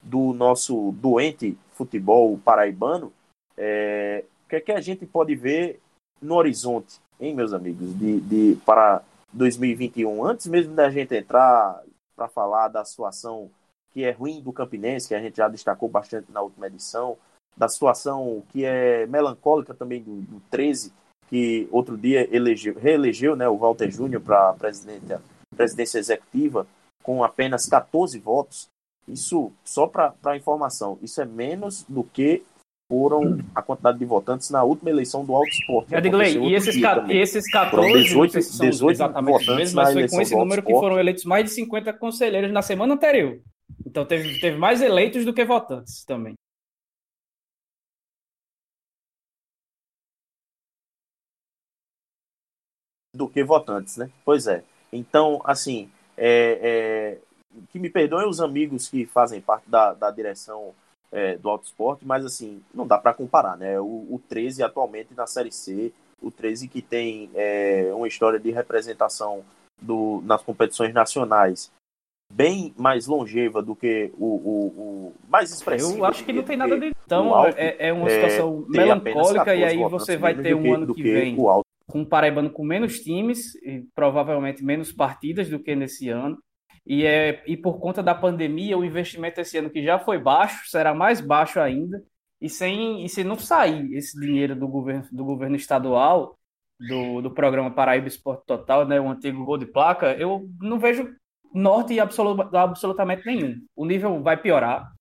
do 0.02 0.32
nosso 0.32 0.92
doente 0.92 1.58
futebol 1.72 2.38
paraibano, 2.38 3.12
é, 3.56 4.24
o 4.46 4.48
que 4.48 4.56
é 4.56 4.60
que 4.60 4.72
a 4.72 4.80
gente 4.80 5.04
pode 5.04 5.34
ver 5.34 5.80
no 6.22 6.36
horizonte? 6.36 7.00
hein, 7.20 7.34
meus 7.34 7.52
amigos, 7.52 7.96
de, 7.98 8.20
de, 8.20 8.56
para 8.64 9.02
2021. 9.32 10.24
Antes 10.24 10.46
mesmo 10.46 10.74
da 10.74 10.90
gente 10.90 11.14
entrar 11.14 11.82
para 12.16 12.28
falar 12.28 12.68
da 12.68 12.84
situação 12.84 13.50
que 13.92 14.04
é 14.04 14.10
ruim 14.10 14.40
do 14.40 14.52
Campinense, 14.52 15.08
que 15.08 15.14
a 15.14 15.20
gente 15.20 15.36
já 15.36 15.48
destacou 15.48 15.88
bastante 15.88 16.30
na 16.30 16.40
última 16.40 16.66
edição, 16.66 17.16
da 17.56 17.68
situação 17.68 18.42
que 18.50 18.64
é 18.64 19.06
melancólica 19.06 19.74
também 19.74 20.02
do, 20.02 20.20
do 20.22 20.40
13, 20.50 20.92
que 21.28 21.68
outro 21.70 21.96
dia 21.96 22.28
elegeu, 22.34 22.74
reelegeu 22.78 23.36
né, 23.36 23.48
o 23.48 23.56
Walter 23.56 23.90
Júnior 23.90 24.22
para 24.22 24.50
a 24.50 24.54
presidência 24.54 25.98
executiva 25.98 26.66
com 27.02 27.24
apenas 27.24 27.66
14 27.66 28.18
votos. 28.18 28.68
Isso, 29.06 29.50
só 29.64 29.86
para 29.86 30.36
informação, 30.36 30.98
isso 31.02 31.20
é 31.20 31.24
menos 31.24 31.84
do 31.88 32.04
que 32.04 32.42
foram 32.90 33.38
a 33.54 33.62
quantidade 33.62 33.98
de 33.98 34.04
votantes 34.04 34.50
na 34.50 34.62
última 34.64 34.90
eleição 34.90 35.24
do 35.24 35.34
Alto 35.34 35.48
Esporte. 35.48 35.94
Edgley, 35.94 36.38
e 36.38 36.54
esses, 36.54 36.74
e 36.74 37.16
esses 37.16 37.50
14, 37.50 38.02
18, 38.02 38.38
18 38.60 38.90
exatamente 38.90 39.46
votantes 39.46 39.74
mas 39.74 39.92
foi 39.92 40.08
com 40.08 40.20
esse 40.20 40.34
número 40.34 40.62
que 40.62 40.72
foram 40.72 40.98
eleitos 40.98 41.24
mais 41.24 41.44
de 41.44 41.50
50 41.50 41.92
conselheiros 41.94 42.50
na 42.50 42.62
semana 42.62 42.94
anterior. 42.94 43.38
Então 43.86 44.04
teve, 44.04 44.40
teve 44.40 44.56
mais 44.56 44.82
eleitos 44.82 45.24
do 45.24 45.32
que 45.32 45.44
votantes 45.44 46.04
também. 46.04 46.34
Do 53.14 53.28
que 53.28 53.42
votantes, 53.42 53.96
né? 53.96 54.10
Pois 54.24 54.46
é. 54.46 54.62
Então, 54.92 55.40
assim, 55.44 55.90
é, 56.16 57.18
é, 57.22 57.62
que 57.70 57.78
me 57.78 57.90
perdoem 57.90 58.28
os 58.28 58.40
amigos 58.40 58.88
que 58.88 59.06
fazem 59.06 59.40
parte 59.40 59.68
da, 59.68 59.94
da 59.94 60.10
direção 60.10 60.74
é, 61.10 61.36
do 61.36 61.48
Auto 61.48 61.64
Esporte, 61.64 62.04
mas 62.04 62.24
assim, 62.24 62.62
não 62.72 62.86
dá 62.86 62.98
para 62.98 63.14
comparar, 63.14 63.56
né? 63.56 63.80
O, 63.80 64.06
o 64.10 64.22
13 64.28 64.62
atualmente 64.62 65.14
na 65.14 65.26
Série 65.26 65.52
C, 65.52 65.92
o 66.20 66.30
13 66.30 66.68
que 66.68 66.82
tem 66.82 67.30
é, 67.34 67.90
uma 67.94 68.08
história 68.08 68.38
de 68.38 68.50
representação 68.50 69.44
do, 69.80 70.20
nas 70.24 70.42
competições 70.42 70.92
nacionais 70.92 71.70
bem 72.32 72.74
mais 72.76 73.06
longeva 73.06 73.62
do 73.62 73.74
que 73.74 74.12
o, 74.16 74.26
o, 74.26 74.66
o 74.66 75.14
mais 75.28 75.50
expressivo. 75.50 75.98
Eu 75.98 76.04
acho 76.04 76.24
que 76.24 76.32
não 76.32 76.42
tem 76.42 76.56
nada 76.56 76.78
de. 76.78 76.92
Então, 77.04 77.34
alto, 77.34 77.56
é, 77.56 77.88
é, 77.88 77.92
uma 77.92 78.08
situação 78.08 78.66
é, 78.74 78.76
melancólica 78.76 79.54
e 79.54 79.64
aí 79.64 79.78
você 79.78 80.16
vai 80.16 80.34
ter 80.34 80.54
um 80.54 80.62
que, 80.62 80.70
ano 80.70 80.86
que, 80.94 81.02
que 81.02 81.02
vem 81.02 81.36
com 81.36 82.02
o 82.02 82.06
Paraibano 82.06 82.50
com 82.50 82.62
menos 82.62 83.00
times 83.00 83.54
e 83.56 83.82
provavelmente 83.94 84.62
menos 84.62 84.92
partidas 84.92 85.48
do 85.48 85.58
que 85.58 85.74
nesse 85.74 86.10
ano. 86.10 86.38
E, 86.86 87.04
é, 87.04 87.42
e 87.46 87.56
por 87.56 87.78
conta 87.80 88.02
da 88.02 88.14
pandemia, 88.14 88.76
o 88.76 88.84
investimento 88.84 89.40
esse 89.40 89.58
ano 89.58 89.70
que 89.70 89.82
já 89.82 89.98
foi 89.98 90.18
baixo, 90.18 90.68
será 90.70 90.94
mais 90.94 91.20
baixo 91.20 91.60
ainda. 91.60 92.02
E, 92.40 92.48
sem, 92.48 93.04
e 93.04 93.08
se 93.08 93.24
não 93.24 93.36
sair 93.36 93.92
esse 93.94 94.18
dinheiro 94.18 94.54
do 94.54 94.68
governo, 94.68 95.06
do 95.10 95.24
governo 95.24 95.56
estadual, 95.56 96.38
do, 96.78 97.20
do 97.20 97.30
programa 97.30 97.70
Paraíba 97.70 98.06
Esporte 98.06 98.44
Total, 98.46 98.86
né, 98.86 99.00
o 99.00 99.08
antigo 99.08 99.44
gol 99.44 99.58
de 99.58 99.66
placa, 99.66 100.12
eu 100.12 100.48
não 100.60 100.78
vejo 100.78 101.12
norte 101.52 101.98
absolut, 101.98 102.54
absolutamente 102.54 103.26
nenhum. 103.26 103.56
O 103.74 103.84
nível 103.84 104.22
vai 104.22 104.36
piorar. 104.36 104.92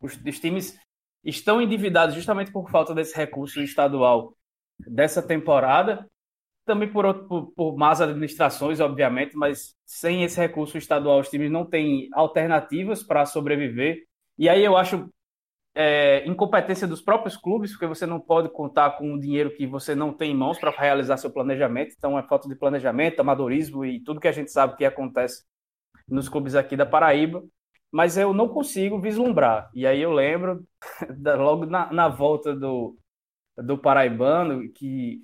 Os, 0.00 0.16
os 0.16 0.40
times 0.40 0.78
estão 1.24 1.60
endividados 1.60 2.14
justamente 2.14 2.50
por 2.52 2.70
falta 2.70 2.94
desse 2.94 3.16
recurso 3.16 3.60
estadual 3.60 4.34
dessa 4.78 5.22
temporada 5.22 6.08
também 6.70 6.88
por, 6.88 7.26
por, 7.26 7.52
por 7.52 7.76
más 7.76 8.00
administrações, 8.00 8.78
obviamente, 8.78 9.36
mas 9.36 9.74
sem 9.84 10.22
esse 10.22 10.38
recurso 10.38 10.78
estadual, 10.78 11.18
os 11.18 11.28
times 11.28 11.50
não 11.50 11.64
têm 11.64 12.08
alternativas 12.12 13.02
para 13.02 13.26
sobreviver. 13.26 14.04
E 14.38 14.48
aí 14.48 14.64
eu 14.64 14.76
acho 14.76 15.08
é, 15.74 16.24
incompetência 16.28 16.86
dos 16.86 17.02
próprios 17.02 17.36
clubes, 17.36 17.72
porque 17.72 17.88
você 17.88 18.06
não 18.06 18.20
pode 18.20 18.48
contar 18.50 18.92
com 18.92 19.14
o 19.14 19.20
dinheiro 19.20 19.54
que 19.56 19.66
você 19.66 19.96
não 19.96 20.12
tem 20.12 20.30
em 20.30 20.36
mãos 20.36 20.58
para 20.58 20.70
realizar 20.70 21.16
seu 21.16 21.30
planejamento. 21.32 21.94
Então 21.96 22.16
é 22.16 22.22
falta 22.22 22.48
de 22.48 22.54
planejamento, 22.54 23.20
amadorismo 23.20 23.84
e 23.84 24.00
tudo 24.00 24.20
que 24.20 24.28
a 24.28 24.32
gente 24.32 24.52
sabe 24.52 24.76
que 24.76 24.84
acontece 24.84 25.44
nos 26.10 26.28
clubes 26.28 26.54
aqui 26.54 26.76
da 26.76 26.86
Paraíba. 26.86 27.42
Mas 27.92 28.16
eu 28.16 28.32
não 28.32 28.48
consigo 28.48 29.00
vislumbrar. 29.00 29.70
E 29.74 29.86
aí 29.86 30.00
eu 30.00 30.12
lembro, 30.12 30.64
logo 31.38 31.66
na, 31.66 31.92
na 31.92 32.08
volta 32.08 32.54
do, 32.54 32.96
do 33.56 33.76
Paraibano, 33.78 34.70
que 34.72 35.22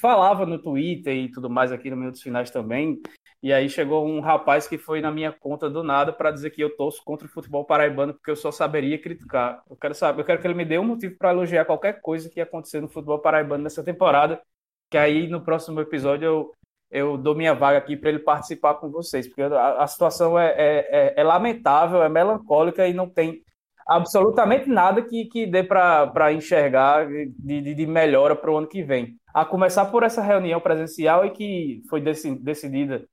falava 0.00 0.46
no 0.46 0.58
Twitter 0.58 1.14
e 1.14 1.30
tudo 1.30 1.50
mais 1.50 1.70
aqui 1.70 1.90
no 1.90 1.96
Minutos 1.96 2.22
Finais 2.22 2.50
também. 2.50 3.00
E 3.42 3.52
aí 3.52 3.68
chegou 3.68 4.06
um 4.06 4.20
rapaz 4.20 4.66
que 4.66 4.76
foi 4.76 5.00
na 5.00 5.12
minha 5.12 5.30
conta 5.30 5.70
do 5.70 5.82
nada 5.82 6.12
para 6.12 6.30
dizer 6.30 6.50
que 6.50 6.60
eu 6.60 6.74
torço 6.76 7.02
contra 7.04 7.26
o 7.26 7.30
futebol 7.30 7.64
paraibano 7.64 8.14
porque 8.14 8.30
eu 8.30 8.36
só 8.36 8.50
saberia 8.50 9.00
criticar. 9.00 9.62
Eu 9.70 9.76
quero 9.76 9.94
saber, 9.94 10.20
eu 10.20 10.24
quero 10.24 10.40
que 10.40 10.46
ele 10.46 10.54
me 10.54 10.64
dê 10.64 10.78
um 10.78 10.84
motivo 10.84 11.16
para 11.16 11.30
elogiar 11.30 11.64
qualquer 11.64 12.00
coisa 12.00 12.28
que 12.28 12.40
ia 12.40 12.44
acontecer 12.44 12.80
no 12.80 12.88
futebol 12.88 13.20
paraibano 13.20 13.62
nessa 13.62 13.84
temporada, 13.84 14.42
que 14.90 14.98
aí 14.98 15.28
no 15.28 15.40
próximo 15.44 15.80
episódio 15.80 16.26
eu, 16.26 16.54
eu 16.90 17.16
dou 17.16 17.34
minha 17.34 17.54
vaga 17.54 17.78
aqui 17.78 17.96
para 17.96 18.08
ele 18.10 18.18
participar 18.18 18.74
com 18.74 18.90
vocês, 18.90 19.26
porque 19.26 19.42
a, 19.42 19.82
a 19.82 19.86
situação 19.86 20.38
é, 20.38 20.48
é, 20.50 20.88
é, 20.90 21.14
é 21.20 21.24
lamentável, 21.24 22.02
é 22.02 22.08
melancólica 22.08 22.86
e 22.86 22.94
não 22.94 23.08
tem 23.08 23.42
absolutamente 23.86 24.68
nada 24.68 25.02
que, 25.02 25.24
que 25.26 25.46
dê 25.46 25.62
para 25.62 26.32
enxergar 26.32 27.06
de, 27.08 27.60
de, 27.60 27.74
de 27.74 27.86
melhora 27.86 28.36
para 28.36 28.50
o 28.50 28.56
ano 28.58 28.68
que 28.68 28.82
vem. 28.82 29.16
A 29.34 29.44
começar 29.44 29.86
por 29.86 30.02
essa 30.02 30.22
reunião 30.22 30.60
presencial 30.60 31.24
e 31.24 31.30
que 31.30 31.82
foi 31.88 32.00
decidida 32.00 33.06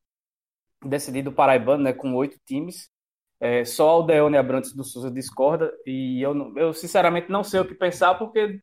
decidido 0.84 1.32
paraibano, 1.32 1.84
né, 1.84 1.94
com 1.94 2.13
oito 2.13 2.38
times. 2.46 2.89
É, 3.39 3.65
só 3.65 3.89
Aldeone 3.89 4.38
Abrantes 4.38 4.74
do 4.74 4.84
Souza 4.84 5.12
discorda 5.12 5.72
e 5.86 6.22
eu, 6.22 6.53
eu 6.55 6.74
sinceramente 6.74 7.29
não 7.29 7.44
sei 7.44 7.60
o 7.60 7.65
que 7.65 7.75
pensar 7.75 8.15
porque 8.15 8.60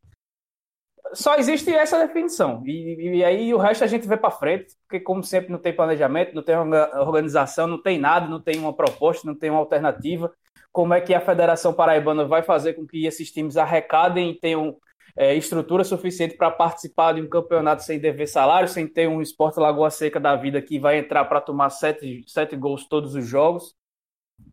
só 1.14 1.36
existe 1.36 1.70
essa 1.70 1.98
definição. 2.06 2.62
E, 2.66 3.18
e 3.18 3.24
aí 3.24 3.52
o 3.52 3.58
resto 3.58 3.84
a 3.84 3.86
gente 3.86 4.06
vê 4.06 4.16
para 4.16 4.30
frente 4.30 4.74
porque 4.82 5.00
como 5.00 5.22
sempre 5.22 5.50
não 5.50 5.58
tem 5.58 5.74
planejamento, 5.74 6.34
não 6.34 6.42
tem 6.42 6.56
organização, 6.56 7.66
não 7.66 7.80
tem 7.80 7.98
nada, 7.98 8.28
não 8.28 8.40
tem 8.40 8.58
uma 8.58 8.74
proposta, 8.74 9.26
não 9.26 9.38
tem 9.38 9.50
uma 9.50 9.58
alternativa. 9.58 10.32
Como 10.70 10.94
é 10.94 11.00
que 11.00 11.14
a 11.14 11.20
Federação 11.20 11.74
Paraibana 11.74 12.24
vai 12.24 12.42
fazer 12.42 12.74
com 12.74 12.86
que 12.86 13.06
esses 13.06 13.30
times 13.30 13.56
arrecadem 13.56 14.30
e 14.30 14.38
tenham 14.38 14.76
é, 15.16 15.34
estrutura 15.34 15.84
suficiente 15.84 16.36
para 16.36 16.50
participar 16.50 17.12
de 17.12 17.20
um 17.20 17.28
campeonato 17.28 17.82
sem 17.82 17.98
dever 17.98 18.26
salário, 18.26 18.68
sem 18.68 18.86
ter 18.86 19.08
um 19.08 19.20
esporte 19.20 19.60
Lagoa 19.60 19.90
Seca 19.90 20.18
da 20.18 20.34
vida 20.36 20.62
que 20.62 20.78
vai 20.78 20.98
entrar 20.98 21.24
para 21.26 21.40
tomar 21.40 21.70
sete, 21.70 22.24
sete 22.26 22.56
gols 22.56 22.86
todos 22.86 23.14
os 23.14 23.26
jogos. 23.26 23.74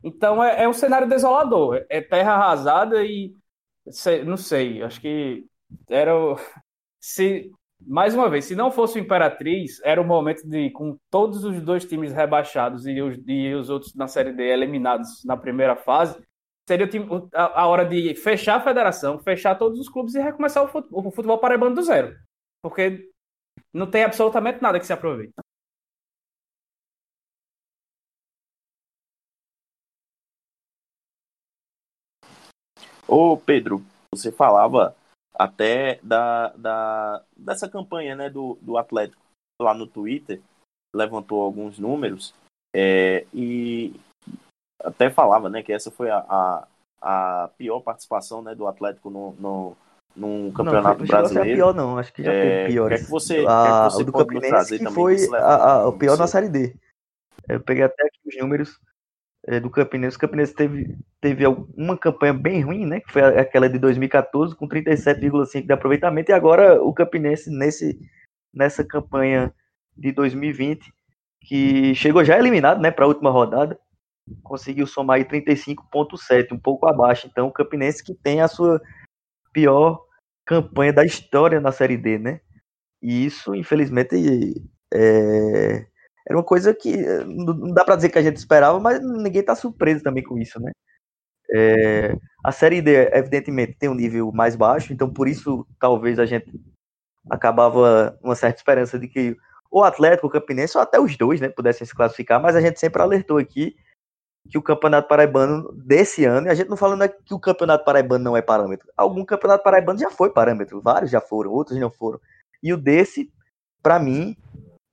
Então 0.04 0.44
é, 0.44 0.63
é 0.63 0.70
um 0.70 0.74
cenário 0.74 1.08
desolador, 1.08 1.86
é 1.89 2.01
terra 2.01 2.34
arrasada 2.34 3.04
e 3.04 3.34
sei, 3.89 4.24
não 4.24 4.38
sei, 4.38 4.84
acho 4.84 5.01
que 5.01 5.46
era 5.90 6.12
se 7.00 7.52
mais 7.86 8.14
uma 8.14 8.30
vez, 8.30 8.46
se 8.46 8.56
não 8.56 8.72
fosse 8.72 9.00
o 9.00 9.02
Imperatriz, 9.02 9.82
era 9.84 10.02
o 10.02 10.06
momento 10.06 10.48
de, 10.48 10.70
com 10.72 10.98
todos 11.10 11.44
os 11.46 11.62
dois 11.62 11.86
times 11.86 12.12
rebaixados 12.12 12.86
e 12.86 13.02
os, 13.02 13.18
e 13.26 13.54
os 13.54 13.70
outros 13.70 13.96
na 13.96 14.08
Série 14.08 14.34
D 14.34 14.44
eliminados 14.44 15.24
na 15.24 15.38
primeira 15.38 15.76
fase, 15.76 16.22
seria 16.68 16.88
time, 16.88 17.08
a, 17.34 17.62
a, 17.62 17.68
hora 17.68 17.86
de 17.86 18.14
fechar 18.16 18.58
a 18.58 18.64
federação, 18.64 19.18
fechar 19.20 19.56
todos 19.56 19.80
os 19.80 19.90
clubes 19.90 20.14
e 20.16 20.22
recomeçar 20.22 20.64
o 20.64 20.68
futebol, 20.68 21.08
o 21.08 21.12
futebol 21.12 21.38
paraibano 21.40 21.76
do 21.76 21.82
zero. 21.82 22.16
Porque 22.62 23.10
não 23.74 23.90
tem 23.90 24.04
absolutamente 24.04 24.62
nada 24.62 24.80
que 24.80 24.86
se 24.86 24.94
aproveite. 24.94 25.34
Ô 33.08 33.38
Pedro, 33.38 33.84
você 34.14 34.32
falava 34.32 34.96
até 35.39 36.00
da, 36.03 36.50
da, 36.50 37.24
dessa 37.36 37.69
campanha 37.69 38.13
né, 38.13 38.29
do, 38.29 38.58
do 38.62 38.77
Atlético 38.77 39.22
lá 39.62 39.74
no 39.74 39.88
Twitter, 39.88 40.41
levantou 40.93 41.41
alguns 41.41 41.79
números 41.79 42.34
é, 42.75 43.25
e 43.34 43.93
até 44.84 45.10
falava 45.10 45.50
né, 45.50 45.63
que 45.63 45.72
essa 45.72 45.89
foi 45.89 46.10
a, 46.10 46.17
a, 46.17 46.67
a 47.01 47.48
pior 47.58 47.79
participação 47.79 48.41
né, 48.41 48.53
do 48.53 48.67
Atlético 48.67 49.10
no, 49.10 49.34
no, 49.34 49.77
num 50.15 50.51
campeonato 50.51 51.00
não, 51.00 51.08
brasileiro. 51.08 51.50
Não 51.50 51.55
pior 51.55 51.74
não, 51.74 51.98
acho 51.98 52.13
que 52.13 52.24
já 52.24 52.34
é, 52.34 52.41
teve 52.41 52.74
pior. 52.74 52.89
Que 52.89 52.96
é 52.96 52.98
que 52.98 53.10
você, 53.10 53.46
a, 53.48 53.88
que 53.88 53.93
você 53.93 54.01
o 54.01 54.05
do 54.05 54.12
Campinense 54.12 54.79
que 54.79 54.91
foi 54.91 55.17
a, 55.36 55.74
a, 55.74 55.88
o 55.88 55.98
pior 55.98 56.17
na 56.17 56.27
Série 56.27 56.50
D. 56.50 56.75
Eu 57.48 57.62
peguei 57.62 57.84
até 57.84 58.03
aqui 58.05 58.19
os 58.25 58.38
números 58.38 58.79
é, 59.50 59.60
do 59.60 59.70
Campinense. 59.70 60.15
O 60.15 60.20
Campinense 60.20 60.53
teve, 60.53 60.96
teve 61.20 61.44
uma 61.75 61.98
campanha 61.98 62.34
bem 62.34 62.62
ruim, 62.62 62.86
né? 62.86 63.00
Que 63.00 63.12
foi 63.12 63.24
aquela 63.24 63.68
de 63.68 63.79
2014, 63.79 64.56
com 64.56 64.68
37,5% 64.68 65.65
de 65.65 65.74
aproveitamento. 65.74 66.29
E 66.29 66.34
agora 66.34 66.79
o 66.84 66.94
Campinense, 66.94 67.50
nesse, 67.50 68.00
nessa 68.53 68.84
campanha 68.84 69.51
de 69.98 70.12
2020, 70.12 70.94
que 71.41 71.96
chegou 71.96 72.24
já 72.24 72.38
eliminado 72.38 72.79
né, 72.79 72.91
para 72.91 73.06
a 73.06 73.08
última 73.08 73.32
rodada, 73.32 73.79
conseguiu 74.44 74.86
somar 74.86 75.18
aí 75.18 75.25
35,7%, 75.25 76.51
um 76.51 76.60
pouco 76.60 76.86
abaixo. 76.86 77.27
Então 77.27 77.48
o 77.48 77.51
Campinense 77.51 78.03
que 78.03 78.13
tem 78.13 78.41
a 78.41 78.48
sua 78.48 78.79
pior 79.51 80.00
campanha 80.46 80.94
da 80.94 81.03
história 81.03 81.60
na 81.60 81.72
Série 81.72 81.98
D, 81.98 82.20
né? 82.20 82.39
E 83.01 83.25
isso, 83.25 83.56
infelizmente, 83.56 84.15
é, 84.94 85.88
era 86.29 86.38
uma 86.38 86.43
coisa 86.43 86.74
que 86.75 86.93
eh, 86.93 87.24
não 87.25 87.74
dá 87.74 87.83
para 87.83 87.95
dizer 87.95 88.09
que 88.09 88.19
a 88.19 88.21
gente 88.21 88.38
esperava, 88.38 88.79
mas 88.79 89.01
ninguém 89.01 89.41
está 89.41 89.55
surpreso 89.55 90.03
também 90.03 90.24
com 90.24 90.38
isso, 90.38 90.62
né? 90.62 90.71
É, 91.51 92.15
a 92.45 92.51
série 92.51 92.81
D, 92.81 93.09
evidentemente, 93.12 93.75
tem 93.79 93.89
um 93.89 93.95
nível 93.95 94.31
mais 94.31 94.55
baixo, 94.55 94.93
então 94.93 95.12
por 95.12 95.27
isso 95.27 95.65
talvez 95.79 96.19
a 96.19 96.25
gente 96.25 96.51
acabava 97.29 98.17
uma 98.21 98.36
certa 98.36 98.59
esperança 98.59 99.00
de 99.00 99.07
que 99.07 99.36
o 99.71 99.83
Atlético, 99.83 100.27
o 100.27 100.29
Campinense, 100.29 100.77
ou 100.77 100.83
até 100.83 101.00
os 101.00 101.17
dois, 101.17 101.41
né, 101.41 101.50
pudessem 101.50 101.86
se 101.86 101.95
classificar, 101.95 102.39
mas 102.41 102.55
a 102.55 102.62
gente 102.62 102.79
sempre 102.79 103.01
alertou 103.01 103.38
aqui 103.39 103.75
que 104.50 104.57
o 104.57 104.63
Campeonato 104.63 105.07
Paraibano 105.07 105.71
desse 105.74 106.25
ano, 106.25 106.48
e 106.48 106.50
a 106.50 106.55
gente 106.55 106.69
não 106.69 106.77
falando 106.77 107.07
que 107.25 107.33
o 107.33 107.39
Campeonato 107.39 107.83
Paraibano 107.83 108.24
não 108.24 108.38
é 108.38 108.41
parâmetro, 108.41 108.88
algum 108.95 109.25
Campeonato 109.25 109.63
Paraibano 109.63 110.00
já 110.00 110.12
foi 110.12 110.31
parâmetro, 110.31 110.81
vários 110.81 111.12
já 111.12 111.21
foram, 111.21 111.51
outros 111.51 111.77
não 111.79 111.89
foram, 111.91 112.19
e 112.62 112.71
o 112.74 112.77
desse, 112.77 113.31
para 113.81 114.00
mim, 114.00 114.36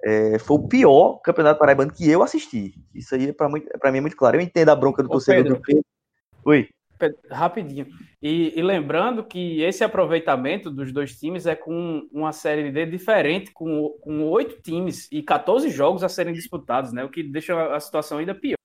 é, 0.03 0.39
foi 0.39 0.57
o 0.57 0.69
pior 0.69 1.21
campeonato 1.21 1.59
paraibano 1.59 1.93
que 1.93 2.09
eu 2.09 2.23
assisti. 2.23 2.75
Isso 2.95 3.15
aí, 3.15 3.33
para 3.33 3.49
mim, 3.49 3.63
é 3.83 4.01
muito 4.01 4.17
claro. 4.17 4.37
Eu 4.37 4.41
entendo 4.41 4.69
a 4.69 4.77
bronca 4.77 5.03
do 5.03 5.09
Ô, 5.09 5.13
torcedor 5.13 5.43
Pedro, 5.43 5.57
do 5.57 5.63
Pedro. 5.63 5.85
Oi. 6.45 6.69
Rapidinho. 7.31 7.89
E, 8.23 8.59
e, 8.59 8.63
lembrando 8.63 9.23
que 9.23 9.61
esse 9.63 9.85
aproveitamento 9.85 10.71
dos 10.71 10.91
dois 10.93 11.19
times 11.19 11.47
é 11.47 11.55
com 11.55 12.09
uma 12.11 12.33
série 12.33 12.71
D 12.73 12.87
diferente, 12.87 13.51
com, 13.51 13.91
com 14.01 14.23
oito 14.31 14.63
times 14.63 15.07
e 15.13 15.23
14 15.23 15.69
jogos 15.69 16.03
a 16.03 16.09
serem 16.09 16.33
disputados, 16.33 16.93
né? 16.93 17.05
O 17.05 17.11
que 17.11 17.23
deixa 17.23 17.75
a 17.75 17.79
situação 17.81 18.19
ainda 18.19 18.35
pior. 18.35 18.57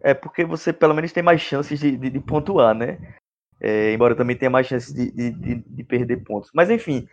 É 0.00 0.14
porque 0.14 0.44
você 0.44 0.72
pelo 0.72 0.94
menos 0.94 1.10
tem 1.10 1.22
mais 1.22 1.40
chances 1.40 1.80
de, 1.80 1.96
de, 1.96 2.10
de 2.10 2.20
pontuar, 2.20 2.72
né? 2.72 2.98
É, 3.60 3.92
embora 3.92 4.14
também 4.14 4.36
tenha 4.36 4.50
mais 4.50 4.68
chances 4.68 4.94
de, 4.94 5.10
de 5.10 5.84
perder 5.84 6.22
pontos. 6.22 6.50
Mas 6.54 6.70
enfim, 6.70 7.08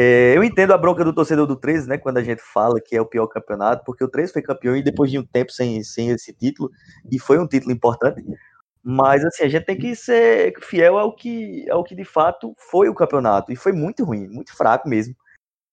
é, 0.00 0.36
eu 0.36 0.44
entendo 0.44 0.72
a 0.72 0.78
bronca 0.78 1.04
do 1.04 1.12
torcedor 1.12 1.44
do 1.44 1.56
13, 1.56 1.88
né? 1.88 1.98
Quando 1.98 2.18
a 2.18 2.22
gente 2.22 2.40
fala 2.40 2.80
que 2.80 2.94
é 2.94 3.00
o 3.00 3.04
pior 3.04 3.26
campeonato, 3.26 3.82
porque 3.84 4.04
o 4.04 4.08
13 4.08 4.32
foi 4.32 4.42
campeão 4.42 4.76
e 4.76 4.82
depois 4.82 5.10
de 5.10 5.18
um 5.18 5.24
tempo 5.26 5.50
sem, 5.50 5.82
sem 5.82 6.10
esse 6.10 6.32
título, 6.32 6.70
e 7.10 7.18
foi 7.18 7.36
um 7.36 7.48
título 7.48 7.72
importante. 7.72 8.22
Mas 8.80 9.24
assim, 9.24 9.42
a 9.42 9.48
gente 9.48 9.66
tem 9.66 9.76
que 9.76 9.96
ser 9.96 10.54
fiel 10.62 10.96
ao 10.96 11.12
que, 11.16 11.68
ao 11.68 11.82
que 11.82 11.96
de 11.96 12.04
fato 12.04 12.54
foi 12.70 12.88
o 12.88 12.94
campeonato. 12.94 13.50
E 13.50 13.56
foi 13.56 13.72
muito 13.72 14.04
ruim, 14.04 14.28
muito 14.28 14.56
fraco 14.56 14.88
mesmo. 14.88 15.16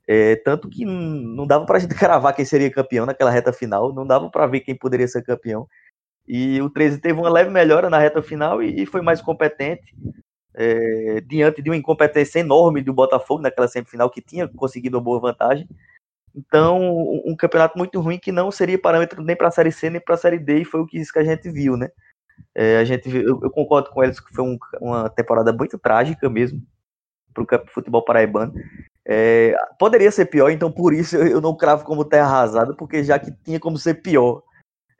É, 0.08 0.36
tanto 0.38 0.70
que 0.70 0.86
não 0.86 1.46
dava 1.46 1.68
pra 1.68 1.78
gente 1.78 1.94
cravar 1.94 2.36
quem 2.36 2.46
seria 2.46 2.72
campeão 2.72 3.06
naquela 3.06 3.30
reta 3.30 3.54
final, 3.54 3.94
não 3.94 4.08
dava 4.08 4.32
para 4.32 4.48
ver 4.48 4.62
quem 4.62 4.76
poderia 4.76 5.08
ser 5.08 5.22
campeão. 5.22 5.68
E 6.28 6.60
o 6.64 6.70
13 6.72 7.00
teve 7.00 7.20
uma 7.20 7.30
leve 7.30 7.52
melhora 7.52 7.92
na 7.92 8.00
reta 8.00 8.24
final 8.24 8.64
e, 8.64 8.82
e 8.82 8.86
foi 8.88 9.04
mais 9.04 9.22
competente 9.22 9.94
é, 10.56 11.22
diante 11.22 11.62
de 11.62 11.70
uma 11.70 11.76
incompetência 11.76 12.40
enorme 12.40 12.82
do 12.82 12.94
Botafogo 12.94 13.42
naquela 13.42 13.68
semifinal 13.68 14.10
que 14.10 14.22
tinha 14.22 14.48
conseguido 14.48 14.98
uma 14.98 15.04
boa 15.04 15.20
vantagem. 15.20 15.68
Então, 16.34 16.80
um 17.26 17.36
campeonato 17.36 17.78
muito 17.78 18.00
ruim 18.02 18.18
que 18.18 18.32
não 18.32 18.52
seria 18.52 18.80
parâmetro 18.80 19.24
nem 19.24 19.36
para 19.36 19.48
a 19.48 19.52
Série 19.52 19.72
C 19.72 19.90
nem 19.90 20.02
para 20.02 20.16
a 20.16 20.18
Série 20.18 20.40
D, 20.40 20.62
e 20.62 20.66
foi 20.66 20.82
o 20.82 20.86
que, 20.86 21.02
a 21.16 21.24
gente 21.24 21.50
viu, 21.50 21.78
né? 21.78 21.90
É, 22.54 22.78
a 22.78 22.84
gente, 22.84 23.10
eu, 23.10 23.40
eu, 23.42 23.50
concordo 23.50 23.90
com 23.90 24.04
eles 24.04 24.20
que 24.20 24.34
foi 24.34 24.44
um, 24.44 24.58
uma 24.82 25.10
temporada 25.10 25.54
muito 25.54 25.78
trágica 25.78 26.30
mesmo 26.30 26.62
para 27.34 27.64
o 27.64 27.68
futebol 27.68 28.04
paraibano. 28.04 28.54
É, 29.06 29.56
poderia 29.80 30.12
ser 30.12 30.26
pior, 30.26 30.50
então 30.50 30.70
por 30.70 30.94
isso 30.94 31.16
eu, 31.16 31.28
eu 31.28 31.42
não 31.42 31.56
cravo 31.56 31.86
como 31.86 32.04
terra 32.04 32.28
arrasada, 32.28 32.74
porque 32.74 33.04
já 33.04 33.18
que 33.18 33.32
tinha 33.32 33.60
como 33.60 33.78
ser 33.78 33.96
pior, 33.96 34.42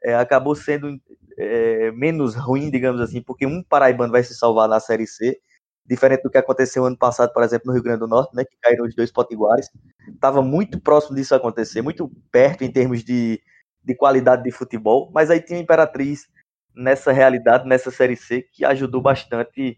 é, 0.02 0.16
acabou 0.16 0.56
sendo 0.56 0.98
é, 1.38 1.92
menos 1.92 2.36
ruim, 2.36 2.70
digamos 2.70 3.02
assim, 3.02 3.22
porque 3.22 3.46
um 3.46 3.64
paraibano 3.64 4.12
vai 4.12 4.24
se 4.24 4.36
salvar 4.36 4.68
na 4.68 4.80
Série 4.80 5.08
C, 5.08 5.40
diferente 5.86 6.24
do 6.24 6.30
que 6.30 6.38
aconteceu 6.38 6.86
ano 6.86 6.98
passado, 6.98 7.32
por 7.34 7.44
exemplo, 7.44 7.68
no 7.68 7.74
Rio 7.74 7.84
Grande 7.84 8.00
do 8.00 8.08
Norte, 8.08 8.36
né, 8.36 8.44
que 8.44 8.58
caíram 8.62 8.86
os 8.86 8.96
dois 8.96 9.12
potiguares. 9.12 9.70
Estava 10.08 10.42
muito 10.42 10.80
próximo 10.80 11.16
disso 11.16 11.36
acontecer, 11.36 11.82
muito 11.82 12.10
perto 12.32 12.64
em 12.64 12.72
termos 12.72 13.04
de, 13.04 13.42
de 13.84 13.96
qualidade 13.96 14.44
de 14.44 14.52
futebol, 14.52 15.12
mas 15.14 15.30
aí 15.30 15.42
tinha 15.42 15.60
a 15.60 15.62
Imperatriz 15.62 16.28
nessa 16.76 17.12
realidade, 17.12 17.68
nessa 17.68 17.92
Série 17.92 18.16
C, 18.16 18.42
que 18.52 18.66
ajudou 18.66 19.02
bastante 19.02 19.78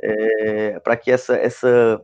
é, 0.00 0.78
para 0.80 0.96
que 0.96 1.10
essa, 1.10 1.34
essa, 1.36 2.00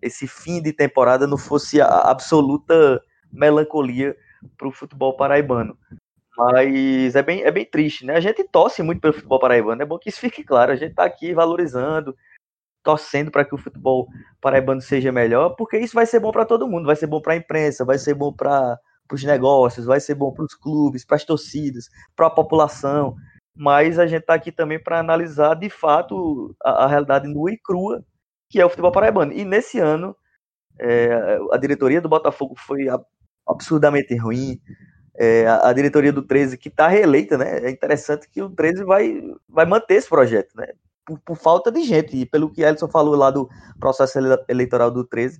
esse 0.00 0.26
fim 0.26 0.62
de 0.62 0.72
temporada 0.72 1.26
não 1.26 1.36
fosse 1.36 1.80
a 1.80 1.86
absoluta 1.86 3.02
melancolia 3.32 4.16
para 4.56 4.68
o 4.68 4.72
futebol 4.72 5.16
paraibano. 5.16 5.76
Mas 6.36 7.14
é 7.14 7.22
bem, 7.22 7.42
é 7.42 7.50
bem 7.50 7.64
triste, 7.64 8.04
né? 8.04 8.16
A 8.16 8.20
gente 8.20 8.42
torce 8.44 8.82
muito 8.82 9.00
pelo 9.00 9.14
futebol 9.14 9.38
paraibano, 9.38 9.82
é 9.82 9.86
bom 9.86 9.98
que 9.98 10.08
isso 10.08 10.20
fique 10.20 10.42
claro. 10.42 10.72
A 10.72 10.76
gente 10.76 10.90
está 10.90 11.04
aqui 11.04 11.32
valorizando, 11.32 12.16
torcendo 12.82 13.30
para 13.30 13.44
que 13.44 13.54
o 13.54 13.58
futebol 13.58 14.08
paraibano 14.40 14.80
seja 14.80 15.12
melhor, 15.12 15.50
porque 15.50 15.78
isso 15.78 15.94
vai 15.94 16.06
ser 16.06 16.20
bom 16.20 16.32
para 16.32 16.44
todo 16.44 16.68
mundo, 16.68 16.86
vai 16.86 16.96
ser 16.96 17.06
bom 17.06 17.20
para 17.20 17.34
a 17.34 17.36
imprensa, 17.36 17.84
vai 17.84 17.98
ser 17.98 18.14
bom 18.14 18.32
para 18.32 18.78
os 19.12 19.22
negócios, 19.22 19.86
vai 19.86 20.00
ser 20.00 20.14
bom 20.16 20.32
para 20.32 20.44
os 20.44 20.54
clubes, 20.54 21.04
para 21.04 21.16
as 21.16 21.24
torcidas, 21.24 21.88
para 22.16 22.26
a 22.26 22.30
população. 22.30 23.14
Mas 23.56 23.98
a 23.98 24.06
gente 24.06 24.22
está 24.22 24.34
aqui 24.34 24.50
também 24.50 24.82
para 24.82 24.98
analisar 24.98 25.54
de 25.54 25.70
fato 25.70 26.54
a, 26.62 26.84
a, 26.84 26.86
realidade 26.88 27.28
nua 27.28 27.52
e 27.52 27.58
crua 27.58 28.04
que 28.50 28.60
é 28.60 28.66
o 28.66 28.68
futebol 28.68 28.92
paraibano. 28.92 29.32
E 29.32 29.44
nesse 29.44 29.78
ano, 29.78 30.16
é, 30.80 31.38
a 31.52 31.56
diretoria 31.56 32.00
do 32.00 32.08
Botafogo 32.08 32.54
foi 32.56 32.86
absurdamente 33.46 34.16
ruim 34.16 34.60
é, 35.16 35.46
a, 35.46 35.72
diretoria 35.72 36.12
do 36.12 36.22
13, 36.22 36.58
que 36.58 36.68
está 36.68 36.88
reeleita, 36.88 37.38
né? 37.38 37.58
É 37.58 37.70
interessante 37.70 38.28
que 38.28 38.42
o 38.42 38.50
13 38.50 38.84
vai, 38.84 39.22
vai 39.48 39.64
manter 39.64 39.94
esse 39.94 40.08
projeto, 40.08 40.56
né? 40.56 40.66
Por, 41.06 41.18
por, 41.20 41.36
falta 41.36 41.70
de 41.70 41.82
gente, 41.84 42.16
e 42.16 42.26
pelo 42.26 42.50
que 42.50 42.62
Elson 42.62 42.88
falou 42.88 43.14
lá 43.14 43.30
do 43.30 43.48
processo 43.78 44.18
eleitoral 44.48 44.90
do 44.90 45.04
13, 45.04 45.38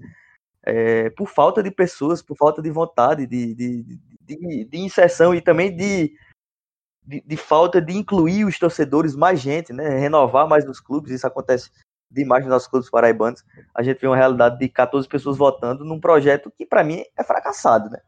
é, 0.62 1.10
por 1.10 1.26
falta 1.26 1.62
de 1.62 1.70
pessoas, 1.70 2.22
por 2.22 2.36
falta 2.36 2.62
de 2.62 2.70
vontade, 2.70 3.26
de, 3.26 3.54
de, 3.54 3.82
de, 4.20 4.64
de 4.64 4.78
inserção 4.78 5.34
e 5.34 5.40
também 5.40 5.74
de, 5.74 6.12
de, 7.04 7.20
de, 7.26 7.36
falta 7.36 7.80
de 7.80 7.96
incluir 7.96 8.44
os 8.44 8.58
torcedores, 8.58 9.16
mais 9.16 9.40
gente, 9.40 9.72
né? 9.72 9.88
Renovar 9.98 10.46
mais 10.46 10.64
nos 10.64 10.80
clubes, 10.80 11.12
isso 11.12 11.26
acontece 11.26 11.70
demais 12.10 12.44
nos 12.44 12.52
nossos 12.52 12.68
clubes 12.68 12.90
paraibanos. 12.90 13.42
A 13.74 13.82
gente 13.82 14.00
vê 14.00 14.06
uma 14.06 14.16
realidade 14.16 14.58
de 14.58 14.68
14 14.68 15.08
pessoas 15.08 15.36
votando 15.36 15.84
num 15.84 15.98
projeto 15.98 16.52
que, 16.56 16.64
para 16.64 16.84
mim, 16.84 17.02
é 17.16 17.24
fracassado, 17.24 17.90
né? 17.90 17.98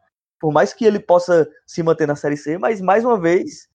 Por 0.40 0.52
mais 0.52 0.72
que 0.72 0.84
ele 0.84 1.00
possa 1.00 1.48
se 1.66 1.82
manter 1.82 2.06
na 2.06 2.16
Série 2.16 2.36
C, 2.36 2.58
mas 2.58 2.80
mais 2.80 3.04
uma 3.04 3.18
vez 3.18 3.68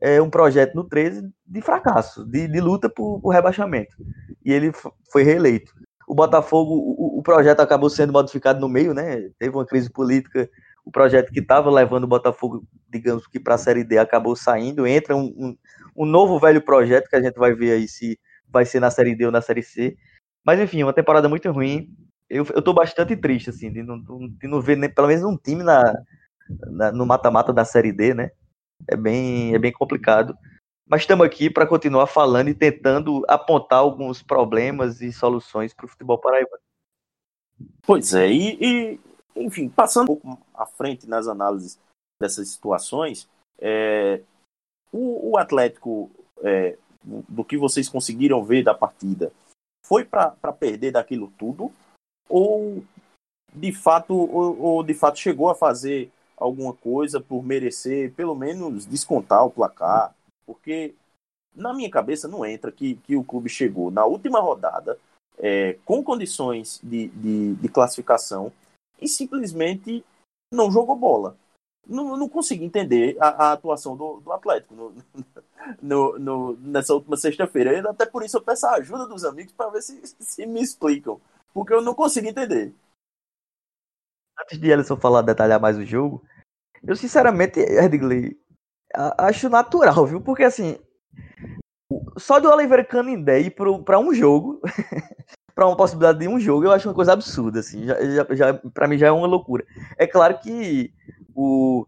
é 0.00 0.20
um 0.20 0.28
projeto 0.28 0.74
no 0.74 0.84
13 0.84 1.30
de 1.46 1.60
fracasso, 1.62 2.24
de, 2.24 2.48
de 2.48 2.60
luta 2.60 2.90
por, 2.90 3.20
por, 3.20 3.30
rebaixamento. 3.30 3.94
E 4.44 4.52
ele 4.52 4.72
foi 5.10 5.22
reeleito. 5.22 5.72
O 6.08 6.14
Botafogo, 6.14 6.74
o, 6.74 7.20
o, 7.20 7.22
projeto 7.22 7.60
acabou 7.60 7.88
sendo 7.88 8.12
modificado 8.12 8.60
no 8.60 8.68
meio, 8.68 8.92
né? 8.92 9.30
Teve 9.38 9.54
uma 9.54 9.64
crise 9.64 9.88
política. 9.88 10.50
O 10.84 10.90
projeto 10.90 11.32
que 11.32 11.38
estava 11.38 11.70
levando 11.70 12.04
o 12.04 12.08
Botafogo, 12.08 12.64
digamos 12.88 13.28
que 13.28 13.38
para 13.38 13.54
a 13.54 13.58
Série 13.58 13.84
D, 13.84 13.96
acabou 13.96 14.34
saindo. 14.34 14.86
Entra 14.86 15.14
um, 15.14 15.32
um, 15.38 15.56
um 15.96 16.04
novo 16.04 16.36
velho 16.40 16.60
projeto 16.60 17.08
que 17.08 17.14
a 17.14 17.22
gente 17.22 17.38
vai 17.38 17.54
ver 17.54 17.72
aí 17.72 17.86
se 17.86 18.18
vai 18.48 18.64
ser 18.66 18.80
na 18.80 18.90
Série 18.90 19.14
D 19.14 19.24
ou 19.24 19.32
na 19.32 19.40
Série 19.40 19.62
C. 19.62 19.96
Mas 20.44 20.58
enfim, 20.58 20.82
uma 20.82 20.92
temporada 20.92 21.28
muito 21.28 21.48
ruim 21.52 21.88
eu, 22.32 22.46
eu 22.54 22.62
tô 22.62 22.72
bastante 22.72 23.14
triste, 23.14 23.50
assim, 23.50 23.70
de 23.70 23.82
não, 23.82 23.98
de 24.00 24.48
não 24.48 24.60
ver 24.60 24.76
nem, 24.76 24.88
pelo 24.88 25.08
menos 25.08 25.22
um 25.22 25.36
time 25.36 25.62
na, 25.62 26.02
na 26.70 26.90
no 26.90 27.04
mata-mata 27.04 27.52
da 27.52 27.64
Série 27.64 27.92
D, 27.92 28.14
né? 28.14 28.30
É 28.88 28.96
bem, 28.96 29.54
é 29.54 29.58
bem 29.58 29.70
complicado. 29.70 30.34
Mas 30.88 31.02
estamos 31.02 31.26
aqui 31.26 31.50
para 31.50 31.66
continuar 31.66 32.06
falando 32.06 32.48
e 32.48 32.54
tentando 32.54 33.22
apontar 33.28 33.80
alguns 33.80 34.22
problemas 34.22 35.02
e 35.02 35.12
soluções 35.12 35.74
para 35.74 35.84
o 35.84 35.88
futebol 35.88 36.18
paraibano. 36.18 36.62
Pois 37.82 38.14
é, 38.14 38.28
e, 38.28 38.58
e, 38.60 39.00
enfim, 39.36 39.68
passando 39.68 40.04
um 40.04 40.06
pouco 40.18 40.38
à 40.54 40.64
frente 40.64 41.06
nas 41.06 41.28
análises 41.28 41.78
dessas 42.20 42.48
situações, 42.48 43.28
é, 43.58 44.22
o, 44.90 45.32
o, 45.32 45.36
Atlético, 45.36 46.10
é, 46.42 46.78
do 47.04 47.44
que 47.44 47.58
vocês 47.58 47.88
conseguiram 47.88 48.42
ver 48.42 48.62
da 48.62 48.74
partida, 48.74 49.32
foi 49.84 50.04
para 50.04 50.30
perder 50.58 50.92
daquilo 50.92 51.32
tudo? 51.38 51.70
Ou 52.28 52.82
de 53.52 53.72
fato, 53.72 54.14
ou, 54.14 54.60
ou, 54.60 54.82
de 54.82 54.94
fato 54.94 55.18
chegou 55.18 55.50
a 55.50 55.54
fazer 55.54 56.10
alguma 56.36 56.72
coisa 56.72 57.20
por 57.20 57.44
merecer, 57.44 58.12
pelo 58.14 58.34
menos, 58.34 58.86
descontar 58.86 59.44
o 59.44 59.50
placar? 59.50 60.14
Porque 60.46 60.94
na 61.54 61.74
minha 61.74 61.90
cabeça 61.90 62.26
não 62.26 62.44
entra 62.44 62.72
que, 62.72 62.94
que 62.96 63.14
o 63.16 63.24
clube 63.24 63.48
chegou 63.48 63.90
na 63.90 64.04
última 64.04 64.40
rodada 64.40 64.98
é, 65.38 65.78
com 65.84 66.02
condições 66.02 66.80
de, 66.82 67.08
de, 67.08 67.54
de, 67.54 67.68
classificação 67.68 68.52
e 69.00 69.08
simplesmente 69.08 70.04
não 70.52 70.70
jogou 70.70 70.96
bola. 70.96 71.36
Não, 71.86 72.16
não 72.16 72.28
consigo 72.28 72.62
entender 72.62 73.16
a, 73.20 73.28
a 73.46 73.52
atuação 73.52 73.96
do, 73.96 74.20
do 74.20 74.32
Atlético 74.32 74.74
no, 74.74 74.94
no, 75.82 76.18
no, 76.18 76.56
nessa 76.58 76.94
última 76.94 77.16
sexta-feira. 77.16 77.90
Até 77.90 78.06
por 78.06 78.22
isso 78.24 78.36
eu 78.36 78.42
peço 78.42 78.66
a 78.66 78.74
ajuda 78.74 79.06
dos 79.06 79.24
amigos 79.24 79.52
para 79.52 79.70
ver 79.70 79.82
se, 79.82 80.00
se 80.20 80.46
me 80.46 80.62
explicam. 80.62 81.20
Porque 81.52 81.72
eu 81.72 81.82
não 81.82 81.94
consigo 81.94 82.26
entender. 82.26 82.74
Antes 84.40 84.58
de 84.58 84.72
Alisson 84.72 84.96
falar, 84.96 85.22
detalhar 85.22 85.60
mais 85.60 85.76
o 85.76 85.84
jogo, 85.84 86.24
eu 86.82 86.96
sinceramente, 86.96 87.60
Edgley, 87.60 88.38
acho 89.18 89.48
natural, 89.48 90.06
viu? 90.06 90.20
Porque 90.20 90.42
assim, 90.42 90.78
só 92.18 92.38
de 92.38 92.46
Oliver 92.46 92.86
Canindé 92.86 93.40
ir 93.40 93.50
para 93.50 93.98
um 93.98 94.14
jogo, 94.14 94.60
para 95.54 95.66
uma 95.66 95.76
possibilidade 95.76 96.18
de 96.18 96.28
um 96.28 96.40
jogo, 96.40 96.64
eu 96.64 96.72
acho 96.72 96.88
uma 96.88 96.94
coisa 96.94 97.12
absurda, 97.12 97.60
assim. 97.60 97.86
Já, 97.86 98.02
já, 98.02 98.34
já 98.34 98.54
para 98.54 98.88
mim 98.88 98.98
já 98.98 99.08
é 99.08 99.12
uma 99.12 99.26
loucura. 99.26 99.64
É 99.98 100.06
claro 100.06 100.38
que 100.38 100.92
o, 101.34 101.86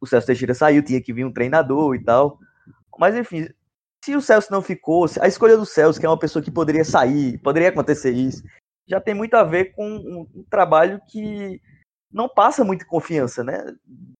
o 0.00 0.06
Celso 0.06 0.26
Teixeira 0.26 0.54
saiu, 0.54 0.84
tinha 0.84 1.00
que 1.00 1.12
vir 1.12 1.24
um 1.24 1.32
treinador 1.32 1.94
e 1.94 2.04
tal. 2.04 2.38
Mas 2.98 3.16
enfim, 3.16 3.48
se 4.04 4.14
o 4.14 4.20
Celso 4.20 4.50
não 4.50 4.62
ficou, 4.62 5.06
a 5.20 5.28
escolha 5.28 5.56
do 5.56 5.66
Celso, 5.66 5.98
que 5.98 6.06
é 6.06 6.08
uma 6.08 6.18
pessoa 6.18 6.42
que 6.42 6.50
poderia 6.50 6.84
sair, 6.84 7.38
poderia 7.38 7.70
acontecer 7.70 8.10
isso, 8.10 8.42
já 8.86 9.00
tem 9.00 9.14
muito 9.14 9.34
a 9.34 9.44
ver 9.44 9.72
com 9.72 9.86
um, 9.86 10.28
um 10.34 10.44
trabalho 10.50 11.00
que 11.08 11.60
não 12.12 12.28
passa 12.28 12.64
muito 12.64 12.86
confiança, 12.86 13.42
né? 13.42 13.64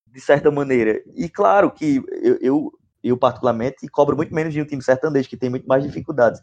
De 0.06 0.20
certa 0.20 0.50
maneira. 0.50 1.02
E 1.14 1.28
claro 1.28 1.70
que 1.70 2.02
eu, 2.22 2.38
eu 2.40 2.72
eu 3.02 3.16
particularmente, 3.16 3.88
cobro 3.88 4.16
muito 4.16 4.34
menos 4.34 4.52
de 4.54 4.60
um 4.62 4.64
time 4.64 4.82
sertanejo, 4.82 5.28
que 5.28 5.36
tem 5.36 5.50
muito 5.50 5.66
mais 5.66 5.82
dificuldades. 5.82 6.40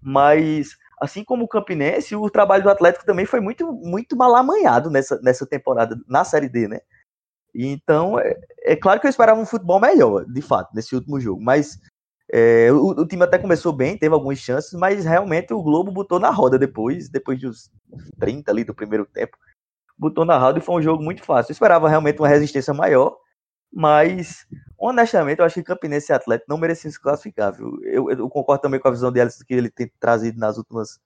Mas, 0.00 0.76
assim 1.00 1.22
como 1.22 1.44
o 1.44 1.48
Campinense, 1.48 2.16
o 2.16 2.30
trabalho 2.30 2.62
do 2.62 2.70
Atlético 2.70 3.04
também 3.04 3.26
foi 3.26 3.40
muito, 3.40 3.70
muito 3.72 4.16
mal 4.16 4.34
amanhado 4.34 4.90
nessa, 4.90 5.20
nessa 5.20 5.46
temporada, 5.46 5.96
na 6.08 6.24
Série 6.24 6.48
D, 6.48 6.68
né? 6.68 6.80
Então, 7.54 8.18
é, 8.18 8.34
é 8.64 8.76
claro 8.76 9.00
que 9.00 9.06
eu 9.06 9.10
esperava 9.10 9.40
um 9.40 9.46
futebol 9.46 9.80
melhor, 9.80 10.24
de 10.24 10.40
fato, 10.40 10.74
nesse 10.74 10.94
último 10.94 11.20
jogo. 11.20 11.42
Mas 11.42 11.78
é, 12.32 12.70
o, 12.72 12.90
o, 12.90 13.06
time 13.06 13.24
até 13.24 13.38
começou 13.38 13.72
bem, 13.72 13.98
teve 13.98 14.14
algumas 14.14 14.38
chances, 14.38 14.72
mas 14.72 15.04
realmente 15.04 15.52
o 15.52 15.62
Globo 15.62 15.90
botou 15.90 16.20
na 16.20 16.30
roda 16.30 16.58
depois, 16.58 17.08
depois 17.08 17.40
dos 17.40 17.70
30 18.20 18.50
ali 18.50 18.62
do 18.62 18.74
primeiro 18.74 19.04
tempo. 19.04 19.36
Botou 19.98 20.24
na 20.24 20.38
roda 20.38 20.58
e 20.58 20.62
foi 20.62 20.76
um 20.76 20.82
jogo 20.82 21.02
muito 21.02 21.24
fácil. 21.24 21.50
Eu 21.50 21.54
esperava 21.54 21.88
realmente 21.88 22.20
uma 22.20 22.28
resistência 22.28 22.72
maior, 22.72 23.16
mas, 23.72 24.46
honestamente, 24.78 25.40
eu 25.40 25.44
acho 25.44 25.56
que 25.56 25.62
Campinense 25.64 26.12
e 26.12 26.14
Atlético 26.14 26.46
não 26.48 26.58
mereciam 26.58 26.90
se 26.92 27.00
classificar, 27.00 27.52
viu? 27.52 27.78
Eu, 27.84 28.10
eu, 28.10 28.28
concordo 28.28 28.62
também 28.62 28.78
com 28.78 28.88
a 28.88 28.92
visão 28.92 29.10
de 29.10 29.20
Alisson 29.20 29.44
que 29.46 29.54
ele 29.54 29.70
tem 29.70 29.90
trazido 29.98 30.38
nas 30.38 30.56
últimas, 30.56 31.00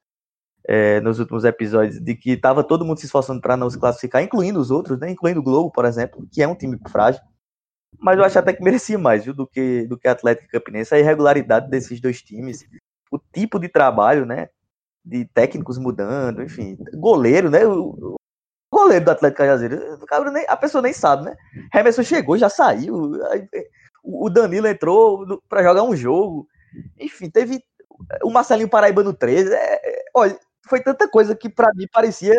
é, 0.68 1.00
nos 1.00 1.18
últimos 1.18 1.44
episódios, 1.44 2.00
de 2.00 2.14
que 2.14 2.32
estava 2.32 2.62
todo 2.62 2.84
mundo 2.84 3.00
se 3.00 3.06
esforçando 3.06 3.40
para 3.40 3.56
não 3.56 3.70
se 3.70 3.78
classificar, 3.78 4.22
incluindo 4.22 4.60
os 4.60 4.70
outros, 4.70 4.98
né? 4.98 5.10
Incluindo 5.10 5.40
o 5.40 5.42
Globo, 5.42 5.70
por 5.70 5.86
exemplo, 5.86 6.26
que 6.30 6.42
é 6.42 6.48
um 6.48 6.54
time 6.54 6.78
frágil. 6.88 7.22
Mas 7.98 8.18
eu 8.18 8.24
acho 8.24 8.38
até 8.38 8.52
que 8.52 8.62
merecia 8.62 8.98
mais, 8.98 9.24
viu, 9.24 9.34
do 9.34 9.46
que, 9.46 9.86
do 9.86 9.98
que 9.98 10.08
Atlético 10.08 10.46
e 10.46 10.50
Campinense. 10.50 10.94
A 10.94 10.98
irregularidade 10.98 11.70
desses 11.70 12.00
dois 12.00 12.22
times, 12.22 12.64
o 13.10 13.18
tipo 13.18 13.58
de 13.58 13.68
trabalho, 13.68 14.26
né? 14.26 14.48
De 15.04 15.24
técnicos 15.26 15.78
mudando, 15.78 16.42
enfim. 16.42 16.76
Goleiro, 16.94 17.50
né? 17.50 17.66
O, 17.66 18.16
goleiro 18.74 19.04
do 19.04 19.10
Atlético 19.12 19.38
Cajazeiro. 19.38 19.80
A 20.48 20.56
pessoa 20.56 20.82
nem 20.82 20.92
sabe, 20.92 21.24
né? 21.24 21.36
Remerson 21.72 22.02
chegou, 22.02 22.36
já 22.36 22.48
saiu. 22.48 23.12
O 24.02 24.28
Danilo 24.28 24.66
entrou 24.66 25.40
para 25.48 25.62
jogar 25.62 25.84
um 25.84 25.94
jogo. 25.94 26.46
Enfim, 26.98 27.30
teve 27.30 27.62
o 28.22 28.30
Marcelinho 28.30 28.68
Paraíba 28.68 29.02
no 29.02 29.14
13. 29.14 29.52
É, 29.52 29.74
é, 29.74 30.04
olha, 30.12 30.38
foi 30.68 30.80
tanta 30.80 31.08
coisa 31.08 31.34
que 31.34 31.48
para 31.48 31.70
mim 31.74 31.86
parecia 31.92 32.34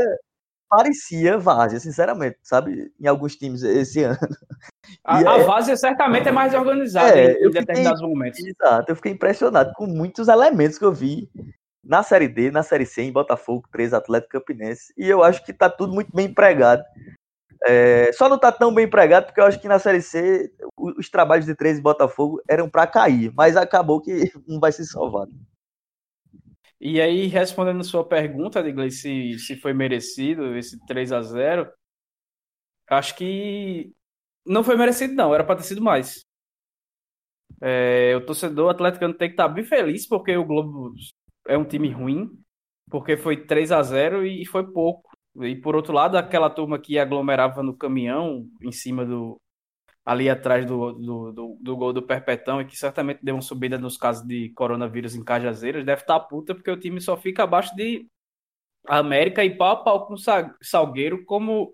parecia 0.70 1.38
Várzea, 1.38 1.80
sinceramente, 1.80 2.38
sabe? 2.42 2.92
Em 3.00 3.08
alguns 3.08 3.36
times 3.36 3.64
esse 3.64 4.04
ano. 4.04 4.18
A, 5.04 5.18
a 5.18 5.40
é, 5.40 5.44
Várzea 5.44 5.78
certamente 5.78 6.28
é 6.28 6.32
mais 6.32 6.54
organizada 6.54 7.18
é, 7.18 7.34
em, 7.34 7.48
em 7.48 7.52
determinados 7.52 8.02
momentos. 8.02 8.40
Exato, 8.44 8.92
eu 8.92 8.96
fiquei 8.96 9.12
impressionado 9.12 9.72
com 9.76 9.86
muitos 9.88 10.28
elementos 10.28 10.78
que 10.78 10.86
eu 10.86 10.94
vi 10.94 11.30
na 11.84 12.02
Série 12.02 12.28
D, 12.28 12.50
na 12.50 12.64
Série 12.64 12.86
C, 12.86 13.04
em 13.04 13.12
Botafogo, 13.12 13.68
3 13.72 13.94
Atlético 13.94 14.40
Campinense. 14.40 14.92
E 14.98 15.08
eu 15.08 15.24
acho 15.24 15.46
que 15.46 15.52
está 15.52 15.70
tudo 15.70 15.94
muito 15.94 16.10
bem 16.14 16.26
empregado. 16.26 16.84
É, 17.68 18.12
só 18.14 18.28
não 18.28 18.36
está 18.36 18.52
tão 18.52 18.74
bem 18.74 18.86
empregado 18.86 19.26
porque 19.26 19.40
eu 19.40 19.46
acho 19.46 19.60
que 19.60 19.68
na 19.68 19.80
Série 19.80 20.02
C 20.02 20.52
os 20.78 21.10
trabalhos 21.10 21.46
de 21.46 21.56
3 21.56 21.78
e 21.78 21.82
Botafogo 21.82 22.42
eram 22.48 22.70
para 22.70 22.86
cair, 22.86 23.32
mas 23.36 23.56
acabou 23.56 24.02
que 24.02 24.32
não 24.48 24.60
vai 24.62 24.72
ser 24.72 24.86
salvado. 24.86 25.32
E 26.80 27.00
aí, 27.02 27.28
respondendo 27.28 27.84
sua 27.84 28.08
pergunta, 28.08 28.62
Digley, 28.62 28.92
se, 28.92 29.40
se 29.40 29.56
foi 29.56 29.74
merecido 29.74 30.56
esse 30.58 30.84
3 30.86 31.12
a 31.12 31.22
0 31.22 31.72
acho 32.88 33.16
que 33.16 33.92
não 34.46 34.64
foi 34.64 34.78
merecido, 34.78 35.14
não, 35.16 35.34
era 35.34 35.44
para 35.44 35.58
ter 35.58 35.64
sido 35.64 35.82
mais. 35.82 36.26
É, 37.62 38.16
o 38.16 38.26
torcedor 38.26 38.70
atleticano 38.70 39.14
tem 39.14 39.30
que 39.30 39.34
estar 39.34 39.48
tá 39.48 39.54
bem 39.54 39.64
feliz 39.64 40.08
porque 40.08 40.36
o 40.36 40.46
Globo 40.46 40.94
é 41.48 41.58
um 41.58 41.66
time 41.66 41.90
ruim, 41.90 42.30
porque 42.90 43.18
foi 43.18 43.46
3 43.46 43.72
a 43.72 43.82
0 43.82 44.26
e 44.26 44.46
foi 44.46 44.72
pouco. 44.72 45.10
E 45.42 45.56
por 45.56 45.76
outro 45.76 45.94
lado, 45.94 46.18
aquela 46.18 46.50
turma 46.50 46.80
que 46.80 46.98
aglomerava 46.98 47.62
no 47.64 47.76
caminhão, 47.76 48.48
em 48.62 48.72
cima 48.72 49.06
do. 49.06 49.40
Ali 50.06 50.30
atrás 50.30 50.66
do, 50.66 50.94
do, 50.94 51.32
do, 51.32 51.58
do 51.60 51.78
gol 51.78 51.92
do 51.92 52.04
Perpetão, 52.04 52.62
e 52.62 52.66
que 52.66 52.78
certamente 52.78 53.20
deu 53.24 53.36
uma 53.36 53.42
subida 53.42 53.78
nos 53.78 53.98
casos 53.98 54.26
de 54.28 54.50
coronavírus 54.50 55.16
em 55.16 55.24
Cajazeiras, 55.24 55.86
deve 55.86 56.02
estar 56.02 56.20
tá 56.20 56.26
puta, 56.26 56.54
porque 56.54 56.72
o 56.72 56.80
time 56.80 57.02
só 57.02 57.18
fica 57.18 57.44
abaixo 57.44 57.76
de 57.76 58.08
América 58.88 59.44
e 59.44 59.58
pau 59.58 59.72
a 59.72 59.84
pau 59.84 60.08
com 60.08 60.16
Salgueiro 60.62 61.26
como 61.26 61.74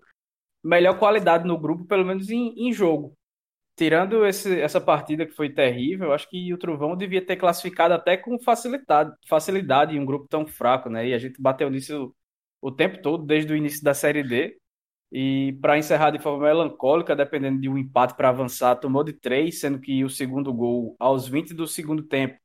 melhor 0.64 0.98
qualidade 0.98 1.46
no 1.46 1.58
grupo, 1.58 1.84
pelo 1.84 2.04
menos 2.04 2.30
em, 2.30 2.54
em 2.56 2.72
jogo 2.72 3.14
tirando 3.76 4.24
esse, 4.26 4.60
essa 4.60 4.80
partida 4.80 5.26
que 5.26 5.32
foi 5.32 5.50
terrível, 5.50 6.12
acho 6.12 6.28
que 6.28 6.52
o 6.52 6.58
Trovão 6.58 6.96
devia 6.96 7.24
ter 7.24 7.36
classificado 7.36 7.94
até 7.94 8.16
com 8.16 8.38
facilidade, 8.38 9.12
facilidade 9.26 9.96
em 9.96 10.00
um 10.00 10.04
grupo 10.04 10.28
tão 10.28 10.46
fraco, 10.46 10.88
né? 10.88 11.08
E 11.08 11.14
a 11.14 11.18
gente 11.18 11.40
bateu 11.40 11.70
nisso 11.70 12.14
o 12.60 12.70
tempo 12.70 13.00
todo, 13.02 13.24
desde 13.24 13.52
o 13.52 13.56
início 13.56 13.82
da 13.82 13.94
Série 13.94 14.22
D. 14.22 14.56
E 15.14 15.52
para 15.60 15.76
encerrar 15.76 16.10
de 16.10 16.18
forma 16.18 16.46
melancólica, 16.46 17.14
dependendo 17.14 17.60
de 17.60 17.68
um 17.68 17.76
empate 17.76 18.14
para 18.14 18.30
avançar, 18.30 18.76
tomou 18.76 19.04
de 19.04 19.12
três, 19.12 19.60
sendo 19.60 19.78
que 19.78 20.02
o 20.02 20.08
segundo 20.08 20.50
gol 20.54 20.96
aos 20.98 21.28
20 21.28 21.52
do 21.52 21.66
segundo 21.66 22.02
tempo, 22.02 22.38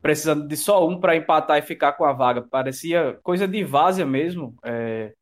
precisando 0.00 0.46
de 0.46 0.56
só 0.56 0.86
um 0.86 1.00
para 1.00 1.16
empatar 1.16 1.58
e 1.58 1.62
ficar 1.62 1.94
com 1.94 2.04
a 2.04 2.12
vaga. 2.12 2.40
Parecia 2.40 3.18
coisa 3.20 3.48
de 3.48 3.64
várzea 3.64 4.06
mesmo. 4.06 4.54
É, 4.64 5.12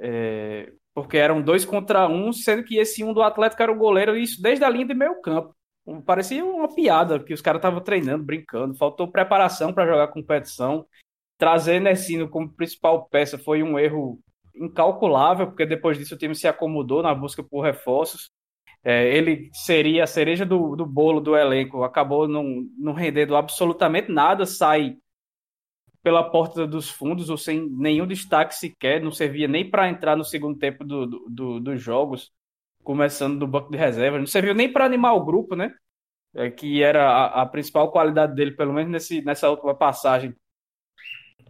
é, 0.00 0.72
porque 0.94 1.18
eram 1.18 1.42
dois 1.42 1.66
contra 1.66 2.08
um, 2.08 2.32
sendo 2.32 2.64
que 2.64 2.78
esse 2.78 3.04
um 3.04 3.12
do 3.12 3.22
Atlético 3.22 3.62
era 3.62 3.72
o 3.72 3.76
goleiro, 3.76 4.16
isso 4.16 4.40
desde 4.40 4.64
a 4.64 4.70
linha 4.70 4.86
de 4.86 4.94
meio 4.94 5.20
campo. 5.20 5.54
Parecia 6.06 6.42
uma 6.42 6.74
piada 6.74 7.22
que 7.22 7.34
os 7.34 7.42
caras 7.42 7.58
estavam 7.58 7.80
treinando, 7.82 8.24
brincando. 8.24 8.74
Faltou 8.74 9.10
preparação 9.10 9.72
para 9.72 9.86
jogar 9.86 10.08
competição. 10.08 10.86
Trazer 11.36 11.80
Nessino 11.80 12.28
como 12.28 12.48
principal 12.52 13.06
peça 13.08 13.36
foi 13.36 13.62
um 13.62 13.78
erro 13.78 14.18
incalculável, 14.54 15.46
porque 15.46 15.66
depois 15.66 15.98
disso 15.98 16.14
o 16.14 16.18
time 16.18 16.34
se 16.34 16.46
acomodou 16.46 17.02
na 17.02 17.14
busca 17.14 17.42
por 17.42 17.62
reforços. 17.62 18.30
É, 18.84 19.16
ele 19.16 19.48
seria 19.52 20.04
a 20.04 20.06
cereja 20.08 20.44
do, 20.44 20.74
do 20.74 20.84
bolo 20.84 21.20
do 21.20 21.36
elenco, 21.36 21.84
acabou 21.84 22.26
não, 22.26 22.92
rendendo 22.92 23.36
absolutamente 23.36 24.10
nada, 24.10 24.44
sai 24.44 24.96
pela 26.02 26.28
porta 26.30 26.66
dos 26.66 26.90
fundos 26.90 27.30
ou 27.30 27.36
sem 27.36 27.68
nenhum 27.70 28.06
destaque 28.06 28.54
sequer, 28.56 29.00
não 29.00 29.12
servia 29.12 29.46
nem 29.46 29.70
para 29.70 29.88
entrar 29.88 30.16
no 30.16 30.24
segundo 30.24 30.58
tempo 30.58 30.84
do, 30.84 31.06
do, 31.06 31.26
do, 31.28 31.60
dos 31.60 31.80
jogos, 31.80 32.32
começando 32.82 33.38
do 33.38 33.46
banco 33.46 33.70
de 33.70 33.78
reserva, 33.78 34.18
não 34.18 34.26
serviu 34.26 34.52
nem 34.52 34.72
para 34.72 34.84
animar 34.84 35.14
o 35.14 35.24
grupo, 35.24 35.54
né? 35.54 35.72
É, 36.34 36.50
que 36.50 36.82
era 36.82 37.08
a, 37.08 37.42
a, 37.42 37.46
principal 37.46 37.92
qualidade 37.92 38.34
dele, 38.34 38.52
pelo 38.52 38.72
menos 38.72 38.90
nesse, 38.90 39.22
nessa 39.22 39.50
última 39.50 39.74
passagem 39.74 40.34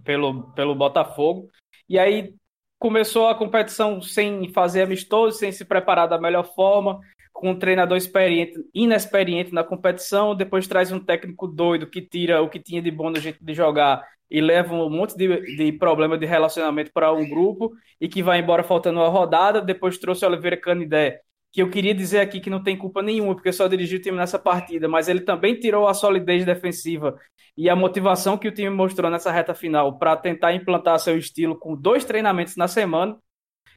pelo, 0.05 0.53
pelo 0.53 0.75
Botafogo. 0.75 1.49
E 1.89 1.99
aí, 1.99 2.35
começou 2.83 3.29
a 3.29 3.35
competição 3.37 4.03
sem 4.03 4.49
fazer 4.49 4.83
amistoso, 4.83 5.39
sem 5.39 5.53
se 5.53 5.65
preparar 5.65 6.09
da 6.09 6.19
melhor 6.19 6.53
forma, 6.53 6.99
com 7.33 7.53
um 7.53 7.57
treinador 7.57 7.97
experiente, 7.97 8.55
inexperiente 8.75 9.55
na 9.55 9.63
competição, 9.63 10.35
depois 10.35 10.67
traz 10.67 10.91
um 10.91 10.99
técnico 10.99 11.47
doido 11.47 11.87
que 11.87 12.03
tira 12.03 12.43
o 12.43 12.49
que 12.51 12.59
tinha 12.59 12.83
de 12.83 12.91
bom 12.91 13.09
no 13.09 13.21
jeito 13.21 13.39
de 13.41 13.55
jogar 13.55 14.03
e 14.29 14.41
leva 14.41 14.75
um 14.75 14.91
monte 14.91 15.17
de, 15.17 15.29
de 15.57 15.71
problema 15.71 16.19
de 16.19 16.27
relacionamento 16.27 16.91
para 16.93 17.13
um 17.13 17.29
grupo 17.29 17.71
e 18.01 18.09
que 18.09 18.21
vai 18.21 18.41
embora 18.41 18.65
faltando 18.65 18.99
uma 18.99 19.09
rodada, 19.09 19.63
depois 19.63 19.97
trouxe 19.97 20.25
o 20.25 20.29
Oliveira 20.29 20.57
Canidé, 20.57 21.21
que 21.53 21.61
eu 21.61 21.69
queria 21.69 21.95
dizer 21.95 22.21
aqui 22.21 22.41
que 22.41 22.49
não 22.49 22.63
tem 22.63 22.77
culpa 22.77 23.03
nenhuma, 23.03 23.35
porque 23.35 23.53
só 23.53 23.69
dirigiu 23.69 23.99
o 23.99 24.03
time 24.03 24.17
nessa 24.17 24.39
partida, 24.39 24.89
mas 24.89 25.09
ele 25.09 25.21
também 25.21 25.55
tirou 25.55 25.87
a 25.87 25.95
solidez 25.95 26.45
defensiva 26.45 27.19
e 27.57 27.69
a 27.69 27.77
motivação 27.77 28.39
que 28.39 28.49
o 28.49 28.53
time 28.53 28.71
mostrou 28.71 29.11
nessa 29.11 29.31
reta 29.31 29.55
final 29.55 29.99
para 29.99 30.17
tentar 30.17 30.55
implantar 30.55 30.99
seu 30.99 31.19
estilo 31.19 31.59
com 31.59 31.77
dois 31.77 32.05
treinamentos 32.05 32.57
na 32.57 32.67
semana 32.67 33.19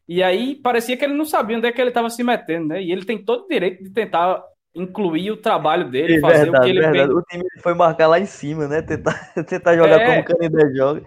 e 0.08 0.22
aí 0.22 0.56
parecia 0.56 0.96
que 0.96 1.04
ele 1.04 1.14
não 1.14 1.26
sabia 1.26 1.58
onde 1.58 1.68
é 1.68 1.72
que 1.72 1.82
ele 1.82 1.90
estava 1.90 2.10
se 2.10 2.24
metendo, 2.24 2.68
né? 2.68 2.82
E 2.82 2.92
ele 2.92 3.06
tem 3.06 3.24
todo 3.24 3.46
o 3.46 3.48
direito 3.48 3.84
de 3.84 3.90
tentar 3.90 4.44
incluir 4.74 5.32
o 5.32 5.38
trabalho 5.38 5.90
dele, 5.90 6.18
é 6.18 6.20
fazer 6.20 6.44
verdade, 6.44 6.58
o 6.58 6.64
que 6.64 6.70
ele 6.70 6.82
verdade. 6.82 7.14
O 7.14 7.22
time 7.24 7.44
foi 7.62 7.74
marcar 7.74 8.08
lá 8.08 8.20
em 8.20 8.26
cima, 8.26 8.68
né? 8.68 8.82
Tentar, 8.82 9.34
tentar 9.48 9.76
jogar 9.76 10.00
é... 10.00 10.06
como 10.06 10.20
o 10.20 10.24
Canindé 10.24 10.76
joga. 10.76 11.04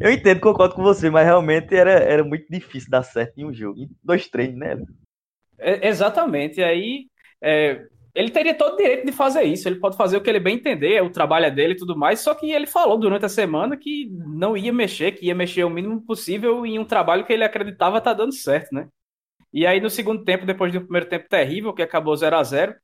Eu 0.00 0.10
entendo, 0.10 0.40
concordo 0.40 0.74
com 0.74 0.82
você, 0.82 1.08
mas 1.10 1.24
realmente 1.24 1.74
era, 1.74 1.92
era 1.92 2.24
muito 2.24 2.46
difícil 2.50 2.90
dar 2.90 3.02
certo 3.02 3.38
em 3.38 3.44
um 3.44 3.52
jogo. 3.52 3.80
Em 3.80 3.88
dois 4.02 4.28
treinos, 4.28 4.58
né? 4.58 4.76
É, 5.58 5.88
exatamente. 5.88 6.62
Aí 6.62 7.06
é, 7.40 7.86
ele 8.14 8.30
teria 8.30 8.54
todo 8.54 8.74
o 8.74 8.76
direito 8.76 9.04
de 9.04 9.12
fazer 9.12 9.42
isso, 9.42 9.68
ele 9.68 9.78
pode 9.78 9.96
fazer 9.96 10.16
o 10.16 10.22
que 10.22 10.30
ele 10.30 10.40
bem 10.40 10.56
entender, 10.56 11.02
o 11.02 11.10
trabalho 11.10 11.46
é 11.46 11.50
dele 11.50 11.74
e 11.74 11.76
tudo 11.76 11.96
mais, 11.96 12.20
só 12.20 12.34
que 12.34 12.50
ele 12.50 12.66
falou 12.66 12.98
durante 12.98 13.26
a 13.26 13.28
semana 13.28 13.76
que 13.76 14.08
não 14.10 14.56
ia 14.56 14.72
mexer, 14.72 15.12
que 15.12 15.26
ia 15.26 15.34
mexer 15.34 15.64
o 15.64 15.70
mínimo 15.70 16.00
possível 16.00 16.64
em 16.64 16.78
um 16.78 16.84
trabalho 16.84 17.26
que 17.26 17.32
ele 17.32 17.44
acreditava 17.44 17.98
estar 17.98 18.12
tá 18.12 18.16
dando 18.16 18.32
certo, 18.32 18.74
né? 18.74 18.88
E 19.52 19.66
aí 19.66 19.80
no 19.80 19.90
segundo 19.90 20.24
tempo, 20.24 20.46
depois 20.46 20.72
do 20.72 20.80
primeiro 20.80 21.08
tempo 21.08 21.28
terrível, 21.28 21.74
que 21.74 21.82
acabou 21.82 22.16
0 22.16 22.36
a 22.36 22.42
0 22.42 22.74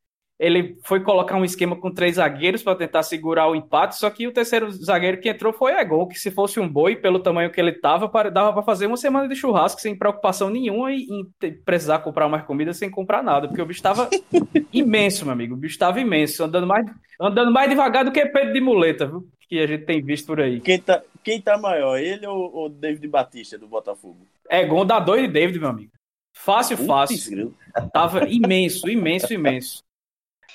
ele 0.43 0.77
foi 0.83 0.99
colocar 0.99 1.37
um 1.37 1.45
esquema 1.45 1.77
com 1.77 1.89
três 1.89 2.17
zagueiros 2.17 2.65
para 2.65 2.75
tentar 2.75 3.05
segurar 3.05 3.47
o 3.49 3.55
empate, 3.55 3.97
só 3.97 4.11
que 4.11 4.27
o 4.27 4.33
terceiro 4.33 4.73
zagueiro 4.73 5.21
que 5.21 5.29
entrou 5.29 5.53
foi 5.53 5.73
Egon, 5.73 6.09
que 6.09 6.19
se 6.19 6.33
fosse 6.33 6.59
um 6.59 6.69
boi, 6.69 6.97
pelo 6.97 7.21
tamanho 7.21 7.49
que 7.49 7.61
ele 7.61 7.71
tava, 7.71 8.11
dava 8.29 8.53
para 8.53 8.63
fazer 8.65 8.87
uma 8.87 8.97
semana 8.97 9.29
de 9.29 9.37
churrasco 9.37 9.81
sem 9.81 9.97
preocupação 9.97 10.51
nenhuma 10.51 10.93
e, 10.93 11.07
e 11.45 11.53
precisar 11.53 12.01
comprar 12.01 12.29
mais 12.29 12.45
comida 12.45 12.73
sem 12.73 12.91
comprar 12.91 13.23
nada, 13.23 13.47
porque 13.47 13.63
o 13.63 13.67
bicho 13.67 13.79
estava 13.79 14.11
imenso, 14.73 15.25
meu 15.25 15.33
amigo, 15.33 15.55
o 15.55 15.57
bicho 15.57 15.75
estava 15.75 16.01
imenso, 16.01 16.43
andando 16.43 16.67
mais, 16.67 16.91
andando 17.21 17.53
mais 17.53 17.71
devagar 17.71 18.05
do 18.05 18.11
que 18.11 18.27
Pedro 18.27 18.53
de 18.53 18.61
muleta, 18.61 19.07
viu? 19.07 19.25
Que 19.49 19.61
a 19.61 19.67
gente 19.69 19.85
tem 19.85 20.03
visto 20.03 20.27
por 20.27 20.41
aí. 20.41 20.61
Quem 20.61 20.81
tá, 20.81 21.03
quem 21.23 21.41
tá 21.41 21.57
maior, 21.57 21.99
ele 21.99 22.27
ou 22.27 22.65
o 22.65 22.69
David 22.69 23.07
Batista 23.07 23.57
do 23.57 23.69
Botafogo? 23.69 24.27
Egon 24.51 24.85
dá 24.85 24.99
dois 24.99 25.23
de 25.23 25.29
David, 25.29 25.61
meu 25.61 25.69
amigo. 25.69 25.93
Fácil, 26.35 26.79
fácil. 26.79 27.55
Tava 27.93 28.29
imenso, 28.29 28.89
imenso, 28.89 29.33
imenso. 29.33 29.85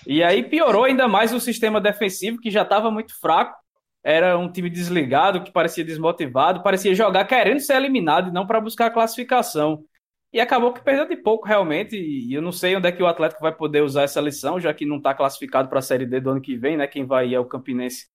E 0.05 0.23
aí 0.23 0.43
piorou 0.43 0.83
ainda 0.83 1.07
mais 1.07 1.33
o 1.33 1.39
sistema 1.39 1.81
defensivo, 1.81 2.39
que 2.39 2.51
já 2.51 2.61
estava 2.61 2.91
muito 2.91 3.17
fraco. 3.19 3.55
Era 4.03 4.37
um 4.37 4.51
time 4.51 4.69
desligado, 4.69 5.43
que 5.43 5.51
parecia 5.51 5.83
desmotivado, 5.83 6.63
parecia 6.63 6.95
jogar 6.95 7.25
querendo 7.25 7.59
ser 7.59 7.75
eliminado 7.75 8.29
e 8.29 8.33
não 8.33 8.45
para 8.47 8.61
buscar 8.61 8.87
a 8.87 8.91
classificação. 8.91 9.83
E 10.31 10.39
acabou 10.39 10.73
que 10.73 10.81
perdeu 10.81 11.07
de 11.07 11.17
pouco, 11.17 11.47
realmente. 11.47 11.95
E 11.97 12.33
eu 12.33 12.41
não 12.41 12.51
sei 12.51 12.75
onde 12.75 12.87
é 12.87 12.91
que 12.91 13.01
o 13.01 13.07
Atlético 13.07 13.41
vai 13.41 13.51
poder 13.53 13.81
usar 13.81 14.03
essa 14.03 14.21
lição, 14.21 14.59
já 14.59 14.73
que 14.73 14.85
não 14.85 14.97
está 14.97 15.13
classificado 15.13 15.67
para 15.67 15.79
a 15.79 15.81
Série 15.81 16.05
D 16.05 16.19
do 16.19 16.29
ano 16.29 16.41
que 16.41 16.55
vem, 16.55 16.77
né? 16.77 16.87
Quem 16.87 17.05
vai 17.05 17.33
é 17.33 17.39
o 17.39 17.45
Campinense 17.45 18.07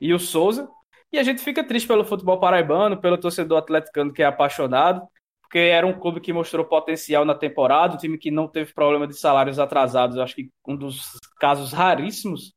e 0.00 0.12
o 0.14 0.18
Souza. 0.18 0.68
E 1.12 1.18
a 1.18 1.22
gente 1.22 1.42
fica 1.42 1.64
triste 1.64 1.86
pelo 1.86 2.04
futebol 2.04 2.38
paraibano, 2.38 3.00
pelo 3.00 3.18
torcedor 3.18 3.58
atleticano 3.58 4.12
que 4.12 4.22
é 4.22 4.26
apaixonado 4.26 5.02
porque 5.54 5.60
era 5.60 5.86
um 5.86 5.92
clube 5.92 6.20
que 6.20 6.32
mostrou 6.32 6.64
potencial 6.64 7.24
na 7.24 7.32
temporada, 7.32 7.94
um 7.94 7.96
time 7.96 8.18
que 8.18 8.28
não 8.28 8.48
teve 8.48 8.74
problema 8.74 9.06
de 9.06 9.16
salários 9.16 9.60
atrasados, 9.60 10.18
acho 10.18 10.34
que 10.34 10.50
um 10.66 10.74
dos 10.74 11.12
casos 11.38 11.72
raríssimos 11.72 12.52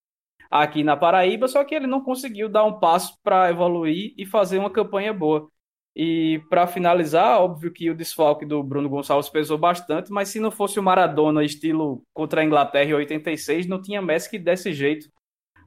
aqui 0.49 0.83
na 0.83 0.97
Paraíba, 0.97 1.47
só 1.47 1.63
que 1.63 1.75
ele 1.75 1.85
não 1.85 2.01
conseguiu 2.01 2.49
dar 2.49 2.63
um 2.63 2.79
passo 2.79 3.15
para 3.21 3.51
evoluir 3.51 4.15
e 4.17 4.25
fazer 4.25 4.57
uma 4.57 4.71
campanha 4.71 5.13
boa. 5.13 5.47
E 5.95 6.41
para 6.49 6.65
finalizar, 6.65 7.39
óbvio 7.39 7.71
que 7.71 7.87
o 7.91 7.95
desfalque 7.95 8.47
do 8.47 8.63
Bruno 8.63 8.89
Gonçalves 8.89 9.29
pesou 9.29 9.59
bastante, 9.59 10.11
mas 10.11 10.29
se 10.29 10.39
não 10.39 10.49
fosse 10.49 10.79
o 10.79 10.83
Maradona 10.83 11.43
estilo 11.43 12.01
contra 12.15 12.41
a 12.41 12.43
Inglaterra 12.43 12.89
em 12.89 12.93
86, 12.95 13.67
não 13.67 13.79
tinha 13.79 14.01
Messi 14.01 14.27
que 14.27 14.39
desse 14.39 14.73
jeito 14.73 15.07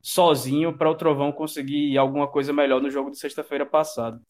sozinho 0.02 0.76
para 0.76 0.90
o 0.90 0.96
Trovão 0.96 1.30
conseguir 1.30 1.96
alguma 1.96 2.26
coisa 2.26 2.52
melhor 2.52 2.82
no 2.82 2.90
jogo 2.90 3.08
de 3.08 3.20
sexta-feira 3.20 3.64
passada. 3.64 4.20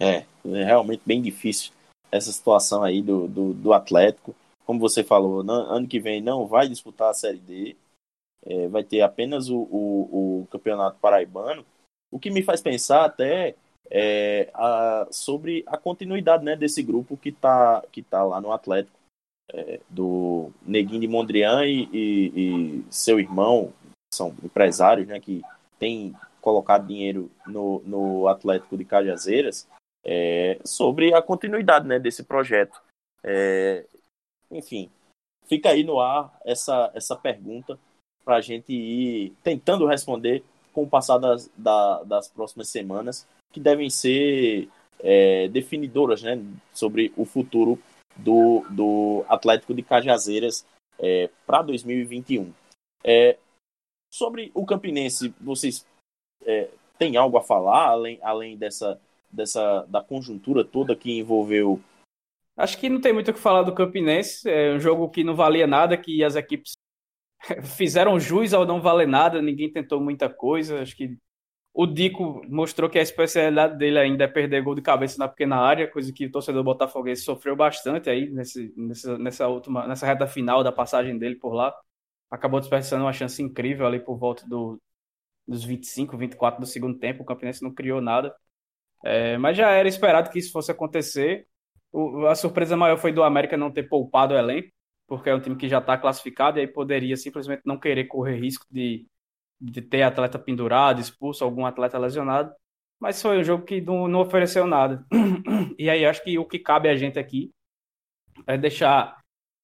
É, 0.00 0.24
é 0.46 0.64
realmente 0.64 1.02
bem 1.04 1.20
difícil 1.20 1.76
essa 2.10 2.32
situação 2.32 2.82
aí 2.82 3.02
do, 3.02 3.28
do, 3.28 3.54
do 3.54 3.72
Atlético. 3.72 4.34
Como 4.64 4.80
você 4.80 5.02
falou, 5.02 5.42
no, 5.42 5.52
ano 5.52 5.88
que 5.88 5.98
vem 5.98 6.20
não 6.20 6.46
vai 6.46 6.68
disputar 6.68 7.10
a 7.10 7.14
Série 7.14 7.38
D, 7.38 7.76
é, 8.44 8.68
vai 8.68 8.84
ter 8.84 9.00
apenas 9.00 9.48
o, 9.48 9.58
o, 9.58 10.40
o, 10.42 10.46
Campeonato 10.50 10.98
Paraibano, 10.98 11.64
o 12.10 12.18
que 12.18 12.30
me 12.30 12.42
faz 12.42 12.60
pensar 12.60 13.04
até 13.04 13.54
é, 13.90 14.50
a, 14.54 15.06
sobre 15.10 15.64
a 15.66 15.76
continuidade 15.76 16.44
né, 16.44 16.54
desse 16.54 16.82
grupo 16.82 17.16
que 17.16 17.30
está 17.30 17.82
que 17.90 18.02
tá 18.02 18.22
lá 18.22 18.40
no 18.40 18.52
Atlético, 18.52 18.96
é, 19.52 19.80
do 19.88 20.50
Neguinho 20.62 21.00
de 21.00 21.08
Mondrian 21.08 21.64
e, 21.64 21.88
e, 21.92 22.32
e, 22.36 22.84
seu 22.90 23.18
irmão, 23.18 23.72
são 24.12 24.34
empresários 24.42 25.08
né, 25.08 25.18
que 25.18 25.42
têm 25.78 26.14
colocado 26.40 26.86
dinheiro 26.86 27.30
no, 27.46 27.80
no 27.84 28.28
Atlético 28.28 28.76
de 28.76 28.84
Cajazeiras, 28.84 29.66
é, 30.04 30.58
sobre 30.64 31.14
a 31.14 31.22
continuidade 31.22 31.86
né, 31.86 31.98
desse 31.98 32.22
projeto. 32.22 32.80
É, 33.22 33.86
enfim, 34.50 34.90
fica 35.46 35.70
aí 35.70 35.84
no 35.84 36.00
ar 36.00 36.36
essa, 36.44 36.90
essa 36.94 37.16
pergunta 37.16 37.78
para 38.24 38.36
a 38.36 38.40
gente 38.40 38.72
ir 38.72 39.32
tentando 39.42 39.86
responder 39.86 40.44
com 40.72 40.82
o 40.82 40.88
passar 40.88 41.18
das, 41.18 41.50
da, 41.56 42.02
das 42.04 42.28
próximas 42.28 42.68
semanas, 42.68 43.26
que 43.52 43.58
devem 43.58 43.90
ser 43.90 44.68
é, 45.00 45.48
definidoras 45.48 46.22
né, 46.22 46.38
sobre 46.72 47.12
o 47.16 47.24
futuro 47.24 47.78
do, 48.16 48.64
do 48.70 49.24
Atlético 49.28 49.74
de 49.74 49.82
Cajazeiras 49.82 50.66
é, 50.98 51.30
para 51.46 51.62
2021. 51.62 52.52
É, 53.04 53.38
sobre 54.12 54.50
o 54.54 54.66
Campinense, 54.66 55.34
vocês 55.40 55.86
é, 56.44 56.68
têm 56.98 57.16
algo 57.16 57.36
a 57.38 57.42
falar 57.42 57.88
além, 57.88 58.18
além 58.22 58.56
dessa, 58.56 59.00
dessa 59.30 59.84
da 59.88 60.02
conjuntura 60.02 60.64
toda 60.64 60.96
que 60.96 61.18
envolveu. 61.18 61.80
Acho 62.56 62.78
que 62.78 62.88
não 62.88 63.00
tem 63.00 63.12
muito 63.12 63.30
o 63.30 63.34
que 63.34 63.40
falar 63.40 63.62
do 63.62 63.74
Campinense. 63.74 64.48
É 64.48 64.74
um 64.74 64.80
jogo 64.80 65.08
que 65.08 65.22
não 65.22 65.34
valia 65.34 65.66
nada, 65.66 65.96
que 65.96 66.24
as 66.24 66.34
equipes 66.34 66.72
fizeram 67.76 68.18
jus 68.18 68.52
ao 68.52 68.66
não 68.66 68.80
valer 68.80 69.06
nada, 69.06 69.40
ninguém 69.40 69.70
tentou 69.70 70.00
muita 70.00 70.28
coisa. 70.28 70.82
Acho 70.82 70.96
que 70.96 71.16
o 71.72 71.86
Dico 71.86 72.42
mostrou 72.48 72.90
que 72.90 72.98
a 72.98 73.02
especialidade 73.02 73.78
dele 73.78 73.98
ainda 73.98 74.24
é 74.24 74.26
perder 74.28 74.62
gol 74.62 74.74
de 74.74 74.82
cabeça 74.82 75.18
na 75.18 75.28
pequena 75.28 75.56
área, 75.56 75.90
coisa 75.90 76.12
que 76.12 76.26
o 76.26 76.30
torcedor 76.32 76.64
botafoguense 76.64 77.22
sofreu 77.22 77.54
bastante 77.54 78.10
aí 78.10 78.28
nesse, 78.28 78.72
nessa, 78.76 79.16
nessa 79.16 79.46
última, 79.46 79.86
nessa 79.86 80.04
reta 80.04 80.26
final 80.26 80.64
da 80.64 80.72
passagem 80.72 81.16
dele 81.16 81.36
por 81.36 81.52
lá. 81.52 81.72
Acabou 82.30 82.58
desperdiçando 82.58 83.04
uma 83.04 83.12
chance 83.12 83.40
incrível 83.40 83.86
ali 83.86 84.00
por 84.00 84.18
volta 84.18 84.44
do, 84.48 84.80
dos 85.46 85.64
25, 85.64 86.16
24 86.16 86.60
do 86.60 86.66
segundo 86.66 86.98
tempo. 86.98 87.22
O 87.22 87.26
Campinense 87.26 87.62
não 87.62 87.72
criou 87.72 88.00
nada. 88.00 88.34
É, 89.04 89.38
mas 89.38 89.56
já 89.56 89.70
era 89.70 89.88
esperado 89.88 90.30
que 90.30 90.38
isso 90.38 90.52
fosse 90.52 90.70
acontecer. 90.70 91.46
O, 91.92 92.26
a 92.26 92.34
surpresa 92.34 92.76
maior 92.76 92.96
foi 92.98 93.12
do 93.12 93.22
América 93.22 93.56
não 93.56 93.70
ter 93.70 93.84
poupado 93.84 94.34
o 94.34 94.38
elenco, 94.38 94.68
porque 95.06 95.30
é 95.30 95.34
um 95.34 95.40
time 95.40 95.56
que 95.56 95.68
já 95.68 95.78
está 95.78 95.96
classificado 95.96 96.58
e 96.58 96.62
aí 96.62 96.66
poderia 96.66 97.16
simplesmente 97.16 97.62
não 97.64 97.78
querer 97.78 98.04
correr 98.04 98.38
risco 98.38 98.66
de, 98.70 99.06
de 99.60 99.80
ter 99.80 100.02
atleta 100.02 100.38
pendurado, 100.38 101.00
expulso, 101.00 101.44
algum 101.44 101.64
atleta 101.64 101.98
lesionado. 101.98 102.52
Mas 103.00 103.22
foi 103.22 103.38
um 103.38 103.44
jogo 103.44 103.64
que 103.64 103.80
não, 103.80 104.08
não 104.08 104.20
ofereceu 104.20 104.66
nada. 104.66 105.04
E 105.78 105.88
aí 105.88 106.04
acho 106.04 106.24
que 106.24 106.36
o 106.36 106.44
que 106.44 106.58
cabe 106.58 106.88
a 106.88 106.96
gente 106.96 107.20
aqui 107.20 107.52
é 108.48 108.58
deixar 108.58 109.16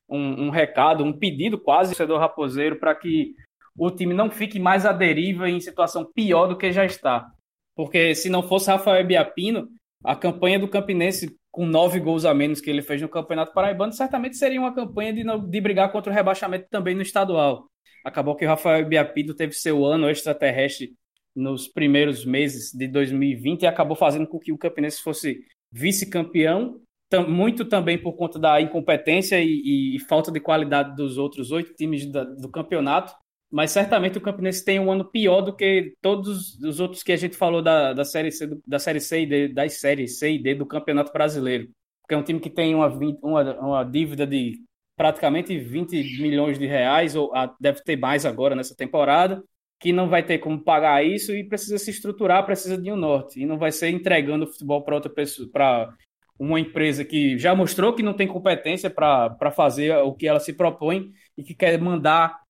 um, 0.09 0.47
um 0.47 0.51
recado, 0.51 1.03
um 1.03 1.13
pedido 1.13 1.59
quase 1.59 1.95
do 2.07 2.17
raposeiro 2.17 2.79
para 2.79 2.95
que 2.95 3.35
o 3.77 3.91
time 3.91 4.15
não 4.15 4.31
fique 4.31 4.61
mais 4.61 4.87
à 4.87 4.93
deriva 4.93 5.51
em 5.51 5.59
situação 5.61 6.05
pior 6.05 6.47
do 6.47 6.57
que 6.57 6.73
já 6.73 6.85
está. 6.85 7.34
Porque 7.75 8.15
se 8.15 8.29
não 8.29 8.43
fosse 8.43 8.71
Rafael 8.71 9.05
Biapino, 9.07 9.69
a 10.05 10.15
campanha 10.15 10.59
do 10.59 10.69
Campinense 10.69 11.35
com 11.51 11.65
nove 11.67 12.01
gols 12.01 12.25
a 12.25 12.35
menos 12.35 12.61
que 12.61 12.69
ele 12.69 12.83
fez 12.83 13.01
no 13.01 13.09
Campeonato 13.09 13.53
Paraibano, 13.53 13.93
certamente 13.93 14.37
seria 14.37 14.61
uma 14.61 14.75
campanha 14.75 15.13
de, 15.13 15.23
de 15.23 15.61
brigar 15.61 15.93
contra 15.93 16.11
o 16.11 16.15
rebaixamento 16.15 16.67
também 16.69 16.97
no 16.97 17.03
estadual. 17.03 17.69
Acabou 18.05 18.35
que 18.35 18.45
o 18.45 18.49
Rafael 18.49 18.85
Biapino 18.87 19.35
teve 19.35 19.53
seu 19.53 19.85
ano 19.85 20.11
extraterrestre 20.11 20.93
nos 21.35 21.69
primeiros 21.69 22.25
meses 22.25 22.73
de 22.73 22.89
2020 22.89 23.63
e 23.63 23.67
acabou 23.67 23.97
fazendo 23.97 24.27
com 24.27 24.39
que 24.39 24.53
o 24.53 24.59
Campinense 24.59 25.01
fosse 25.01 25.45
vice-campeão, 25.71 26.81
muito 27.29 27.65
também 27.65 27.97
por 27.97 28.15
conta 28.15 28.39
da 28.39 28.61
incompetência 28.61 29.41
e, 29.41 29.95
e, 29.95 30.01
falta 30.01 30.33
de 30.33 30.41
qualidade 30.41 30.97
dos 30.97 31.17
outros 31.19 31.53
oito 31.53 31.73
times 31.75 32.11
da, 32.11 32.25
do 32.25 32.51
campeonato 32.51 33.15
mas 33.55 33.71
certamente 33.71 34.19
o 34.19 34.21
Campinense 34.21 34.65
tem 34.65 34.81
um 34.81 34.91
ano 34.91 35.05
pior 35.05 35.41
do 35.41 35.55
que 35.55 35.95
todos 36.03 36.59
os 36.59 36.81
outros 36.81 37.05
que 37.05 37.13
a 37.13 37.17
gente 37.17 37.37
falou 37.37 37.63
da, 37.63 37.93
da 37.93 38.05
série 38.05 38.33
C, 38.33 38.51
da 38.67 38.81
série 38.81 38.99
C 38.99 39.21
e 39.21 39.27
D, 39.27 39.47
das 39.47 39.75
séries 39.75 40.19
C 40.19 40.33
e 40.33 40.43
D 40.43 40.57
do 40.57 40.67
Campeonato 40.67 41.13
Brasileiro. 41.13 41.69
porque 42.03 42.15
é 42.15 42.19
um 42.19 42.23
time 42.25 42.41
que 42.41 42.51
tem 42.51 42.75
uma, 42.75 42.89
uma, 43.23 43.61
uma 43.61 43.85
dívida 43.85 44.27
de 44.27 44.59
praticamente 44.97 45.57
20 45.57 46.21
milhões 46.21 46.59
de 46.59 46.67
reais, 46.67 47.15
ou 47.15 47.31
deve 47.61 47.81
ter 47.85 47.97
mais 47.97 48.27
agora 48.27 48.57
nessa 48.57 48.75
temporada, 48.75 49.41
que 49.79 49.93
não 49.93 50.09
vai 50.09 50.25
ter 50.25 50.39
como 50.39 50.61
pagar 50.61 51.05
isso 51.07 51.33
e 51.33 51.45
precisa 51.45 51.79
se 51.79 51.93
estruturar, 51.93 52.45
precisa 52.45 52.77
de 52.77 52.91
um 52.91 52.97
norte. 52.97 53.41
E 53.41 53.47
não 53.47 53.57
vai 53.57 53.71
ser 53.71 53.89
entregando 53.89 54.47
o 54.47 54.49
futebol 54.49 54.83
para 54.83 54.97
outra 54.97 55.13
pessoa, 55.13 55.49
para 55.49 55.95
uma 56.37 56.59
empresa 56.59 57.05
que 57.05 57.39
já 57.39 57.55
mostrou 57.55 57.95
que 57.95 58.03
não 58.03 58.15
tem 58.15 58.27
competência 58.27 58.91
para 58.91 59.53
fazer 59.53 59.97
o 59.99 60.13
que 60.13 60.27
ela 60.27 60.41
se 60.41 60.53
propõe 60.53 61.13
e 61.39 61.45
que 61.45 61.55
quer 61.55 61.81
mandar 61.81 62.44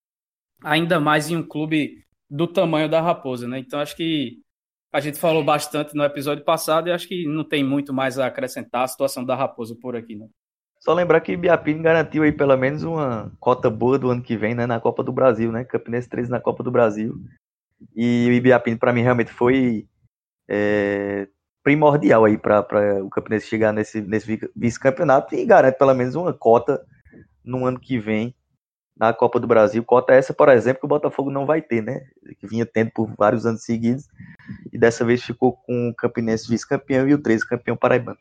ainda 0.64 0.98
mais 0.98 1.30
em 1.30 1.36
um 1.36 1.42
clube 1.42 2.02
do 2.28 2.46
tamanho 2.46 2.88
da 2.88 3.00
Raposa, 3.00 3.46
né? 3.46 3.58
Então 3.58 3.78
acho 3.78 3.94
que 3.94 4.38
a 4.92 4.98
gente 5.00 5.18
falou 5.18 5.44
bastante 5.44 5.94
no 5.94 6.02
episódio 6.02 6.44
passado 6.44 6.88
e 6.88 6.92
acho 6.92 7.06
que 7.06 7.26
não 7.26 7.44
tem 7.44 7.62
muito 7.62 7.92
mais 7.92 8.18
a 8.18 8.26
acrescentar 8.26 8.84
a 8.84 8.88
situação 8.88 9.24
da 9.24 9.36
Raposa 9.36 9.76
por 9.80 9.94
aqui, 9.94 10.16
né? 10.16 10.26
Só 10.80 10.92
lembrar 10.92 11.20
que 11.20 11.36
Biapino 11.36 11.82
garantiu 11.82 12.22
aí 12.22 12.32
pelo 12.32 12.56
menos 12.56 12.82
uma 12.82 13.32
cota 13.40 13.70
boa 13.70 13.98
do 13.98 14.10
ano 14.10 14.22
que 14.22 14.36
vem, 14.36 14.54
né, 14.54 14.66
na 14.66 14.80
Copa 14.80 15.02
do 15.02 15.12
Brasil, 15.12 15.50
né? 15.50 15.64
Campinense 15.64 16.08
13 16.08 16.30
na 16.30 16.40
Copa 16.40 16.62
do 16.62 16.70
Brasil. 16.70 17.14
E 17.94 18.26
o 18.28 18.32
Ibiapino 18.32 18.78
para 18.78 18.92
mim 18.92 19.02
realmente 19.02 19.32
foi 19.32 19.86
é, 20.48 21.26
primordial 21.62 22.24
aí 22.24 22.36
para 22.36 23.02
o 23.02 23.08
Campinense 23.10 23.46
chegar 23.46 23.72
nesse, 23.72 24.00
nesse 24.00 24.50
vice-campeonato 24.54 25.34
e 25.34 25.44
garante 25.44 25.78
pelo 25.78 25.94
menos 25.94 26.14
uma 26.14 26.32
cota 26.32 26.84
no 27.42 27.66
ano 27.66 27.80
que 27.80 27.98
vem 27.98 28.34
na 28.96 29.12
Copa 29.12 29.40
do 29.40 29.46
Brasil. 29.46 29.84
Cota 29.84 30.12
essa, 30.12 30.32
por 30.32 30.48
exemplo, 30.48 30.80
que 30.80 30.86
o 30.86 30.88
Botafogo 30.88 31.30
não 31.30 31.46
vai 31.46 31.60
ter, 31.60 31.82
né? 31.82 32.08
Que 32.38 32.46
vinha 32.46 32.64
tendo 32.64 32.90
por 32.92 33.08
vários 33.16 33.44
anos 33.44 33.62
seguidos 33.64 34.06
e 34.72 34.78
dessa 34.78 35.04
vez 35.04 35.22
ficou 35.22 35.52
com 35.52 35.88
o 35.88 35.94
Campinense 35.94 36.48
vice-campeão 36.48 37.08
e 37.08 37.14
o 37.14 37.22
13 37.22 37.48
campeão 37.48 37.76
paraibano. 37.76 38.18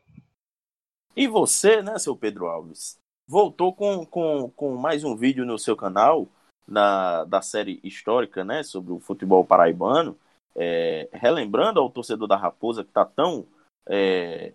E 1.16 1.28
você, 1.28 1.82
né, 1.82 1.98
seu 2.00 2.16
Pedro 2.16 2.48
Alves, 2.48 2.98
voltou 3.28 3.74
com, 3.74 4.06
com, 4.06 4.50
com 4.56 4.76
mais 4.76 5.04
um 5.04 5.16
vídeo 5.16 5.46
no 5.46 5.60
seu 5.60 5.76
canal 5.76 6.28
na, 6.68 7.24
da 7.26 7.42
série 7.42 7.80
histórica, 7.84 8.44
né, 8.44 8.64
sobre 8.64 8.94
o 8.94 9.00
futebol 9.00 9.46
paraibano, 9.46 10.18
é, 10.56 11.10
relembrando 11.14 11.80
ao 11.80 11.90
torcedor 11.90 12.28
da 12.28 12.38
Raposa 12.38 12.84
que 12.84 12.90
está 12.90 13.06
tão, 13.06 13.46
é, 13.88 14.54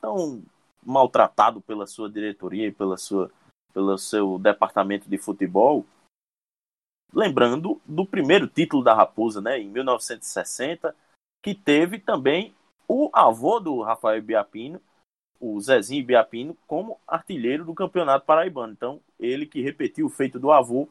tão 0.00 0.42
maltratado 0.82 1.60
pela 1.60 1.86
sua 1.86 2.10
diretoria 2.10 2.68
e 2.68 2.72
pela 2.72 2.96
sua, 2.96 3.30
pelo 3.72 3.96
seu 3.98 4.38
departamento 4.38 5.08
de 5.08 5.18
futebol, 5.18 5.84
lembrando 7.12 7.80
do 7.84 8.04
primeiro 8.04 8.46
título 8.46 8.82
da 8.82 8.94
Raposa, 8.94 9.40
né, 9.40 9.58
em 9.58 9.68
1960, 9.68 10.94
que 11.42 11.54
teve 11.54 11.98
também 11.98 12.54
o 12.86 13.10
avô 13.12 13.60
do 13.60 13.82
Rafael 13.82 14.22
Biapino, 14.22 14.80
o 15.40 15.60
Zezinho 15.60 16.04
Biapino 16.04 16.56
como 16.66 16.98
artilheiro 17.06 17.64
do 17.64 17.74
Campeonato 17.74 18.26
Paraibano. 18.26 18.72
Então, 18.72 19.00
ele 19.18 19.46
que 19.46 19.62
repetiu 19.62 20.06
o 20.06 20.10
feito 20.10 20.38
do 20.38 20.50
avô. 20.50 20.88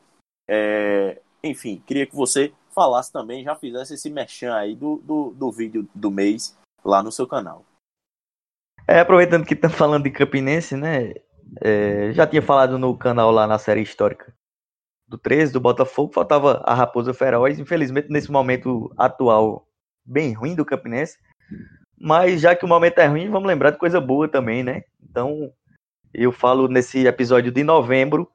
É... 0.48 1.22
Enfim, 1.44 1.84
queria 1.86 2.06
que 2.06 2.16
você 2.16 2.54
falasse 2.74 3.12
também, 3.12 3.44
já 3.44 3.56
fizesse 3.56 3.96
esse 3.96 4.10
merchan 4.10 4.56
aí 4.56 4.76
do, 4.76 4.98
do, 4.98 5.32
do 5.32 5.52
vídeo 5.52 5.88
do 5.94 6.12
mês 6.12 6.58
lá 6.84 7.04
no 7.04 7.12
seu 7.12 7.28
canal. 7.28 7.66
É, 8.88 9.02
aproveitando 9.02 9.46
que 9.46 9.54
estamos 9.54 9.76
falando 9.76 10.04
de 10.04 10.12
Campinense, 10.12 10.78
né? 10.78 11.16
É, 11.62 12.12
já 12.14 12.28
tinha 12.28 12.42
falado 12.42 12.78
no 12.78 12.98
canal 12.98 13.32
lá 13.32 13.48
na 13.48 13.58
série 13.58 13.82
histórica 13.82 14.34
do 15.08 15.18
13, 15.18 15.54
do 15.54 15.60
Botafogo, 15.60 16.14
faltava 16.14 16.62
a 16.66 16.74
Raposa 16.74 17.14
Feroz. 17.14 17.60
Infelizmente, 17.60 18.10
nesse 18.10 18.32
momento 18.32 18.92
atual 18.98 19.66
bem 20.06 20.34
ruim 20.34 20.56
do 20.56 20.66
Campinense, 20.66 21.18
mas 21.98 22.42
já 22.42 22.56
que 22.56 22.66
o 22.66 22.68
momento 22.68 23.00
é 23.00 23.06
ruim, 23.06 23.30
vamos 23.30 23.48
lembrar 23.48 23.72
de 23.72 23.78
coisa 23.78 24.00
boa 24.00 24.28
também, 24.28 24.64
né? 24.64 24.84
Então, 25.02 25.52
eu 26.14 26.32
falo 26.32 26.68
nesse 26.68 27.08
episódio 27.08 27.52
de 27.52 27.64
novembro 27.64 28.30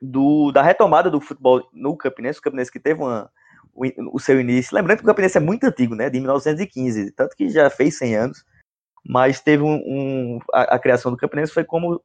do, 0.00 0.52
da 0.52 0.62
retomada 0.62 1.10
do 1.10 1.20
futebol 1.20 1.66
no 1.72 1.96
Campinense, 1.96 2.38
o 2.38 2.42
Campinense 2.42 2.70
que 2.70 2.80
teve 2.80 3.00
uma, 3.00 3.30
o, 3.74 4.16
o, 4.16 4.20
seu 4.20 4.40
início. 4.40 4.74
Lembrando 4.74 4.98
que 4.98 5.04
o 5.04 5.06
Campinense 5.06 5.38
é 5.38 5.40
muito 5.40 5.64
antigo, 5.64 5.94
né? 5.94 6.10
De 6.10 6.18
1915, 6.18 7.12
tanto 7.12 7.36
que 7.36 7.48
já 7.48 7.68
fez 7.70 7.96
100 7.98 8.16
anos. 8.16 8.44
Mas 9.06 9.40
teve 9.40 9.62
um. 9.62 9.82
um 9.86 10.38
a, 10.52 10.74
a, 10.74 10.78
criação 10.78 11.10
do 11.10 11.18
Campinense 11.18 11.52
foi 11.52 11.64
como 11.64 12.02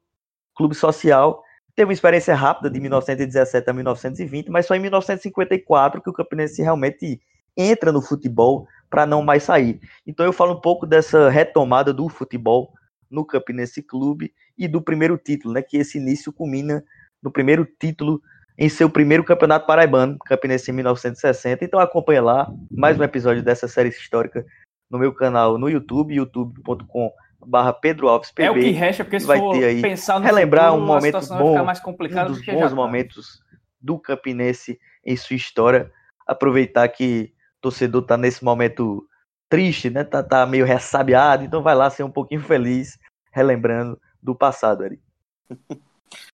clube 0.60 0.76
social. 0.76 1.42
Teve 1.74 1.88
uma 1.88 1.94
experiência 1.94 2.36
rápida 2.36 2.70
de 2.70 2.82
1917 2.82 3.70
a 3.70 3.74
1920, 3.74 4.50
mas 4.50 4.66
só 4.66 4.76
em 4.76 4.82
1954 4.82 6.02
que 6.02 6.10
o 6.10 6.14
Campinense 6.14 6.62
realmente 6.62 7.22
entra 7.56 7.94
no 7.94 8.02
futebol 8.02 8.68
para 8.90 9.06
não 9.06 9.22
mais 9.22 9.44
sair. 9.44 9.80
Então 10.06 10.26
eu 10.26 10.34
falo 10.34 10.56
um 10.56 10.60
pouco 10.60 10.86
dessa 10.86 11.30
retomada 11.30 11.94
do 11.94 12.10
futebol 12.10 12.74
no 13.10 13.24
Campinense 13.24 13.82
Clube 13.82 14.34
e 14.58 14.68
do 14.68 14.82
primeiro 14.82 15.18
título, 15.18 15.54
né, 15.54 15.62
que 15.62 15.78
esse 15.78 15.98
início 15.98 16.34
culmina 16.34 16.84
no 17.24 17.32
primeiro 17.32 17.66
título 17.80 18.22
em 18.58 18.68
seu 18.68 18.90
primeiro 18.90 19.24
campeonato 19.24 19.66
paraibano, 19.66 20.20
Campinense 20.20 20.70
em 20.70 20.74
1960. 20.74 21.64
Então 21.64 21.80
acompanha 21.80 22.22
lá 22.22 22.54
mais 22.70 23.00
um 23.00 23.04
episódio 23.04 23.42
dessa 23.42 23.70
série 23.70 23.88
histórica 23.88 24.46
no 24.92 25.00
meu 25.00 25.14
canal 25.14 25.58
no 25.58 25.70
YouTube, 25.70 26.16
youtube.com 26.16 27.14
barra 27.46 27.74
Pedro 27.74 28.08
Alves 28.08 28.32
PB. 28.32 28.44
É 28.44 28.52
o 28.52 28.54
que 28.56 28.72
resta, 28.72 29.04
porque 29.04 29.20
se 29.20 29.26
vai 29.26 29.40
for 29.40 29.54
ter 29.54 29.66
aí, 29.66 29.82
pensar 29.82 30.20
no 30.20 30.26
relembrar 30.26 30.72
futuro, 30.72 30.84
um 30.84 30.88
momento 30.88 31.20
bom, 31.28 31.64
mais 31.64 31.82
um 31.86 31.94
dos 32.26 32.46
do 32.46 32.52
bons 32.54 32.70
tá. 32.70 32.76
momentos 32.76 33.44
do 33.80 33.98
Campinense 33.98 34.80
em 35.06 35.16
sua 35.16 35.36
história, 35.36 35.92
aproveitar 36.28 36.88
que 36.90 37.34
torcedor 37.62 38.04
tá 38.04 38.18
nesse 38.18 38.44
momento 38.44 39.08
triste, 39.50 39.90
né? 39.90 40.04
Tá, 40.04 40.22
tá 40.22 40.46
meio 40.46 40.66
ressabiado, 40.66 41.44
então 41.44 41.64
vai 41.64 41.76
lá 41.76 41.90
ser 41.90 42.04
um 42.04 42.12
pouquinho 42.12 42.42
feliz, 42.42 43.00
relembrando 43.32 44.00
do 44.22 44.36
passado, 44.36 44.84
Ari. 44.84 45.02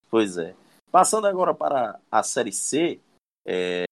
Pois 0.09 0.37
é. 0.37 0.55
Passando 0.89 1.27
agora 1.27 1.53
para 1.53 1.99
a 2.09 2.23
Série 2.23 2.53
C, 2.53 3.01
é... 3.45 3.83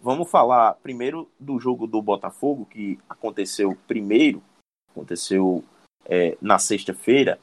vamos 0.00 0.30
falar 0.30 0.72
primeiro 0.76 1.30
do 1.38 1.58
jogo 1.58 1.86
do 1.86 2.00
Botafogo, 2.00 2.64
que 2.64 2.98
aconteceu 3.06 3.76
primeiro, 3.86 4.42
aconteceu 4.90 5.62
é, 6.06 6.36
na 6.40 6.58
sexta-feira, 6.58 7.38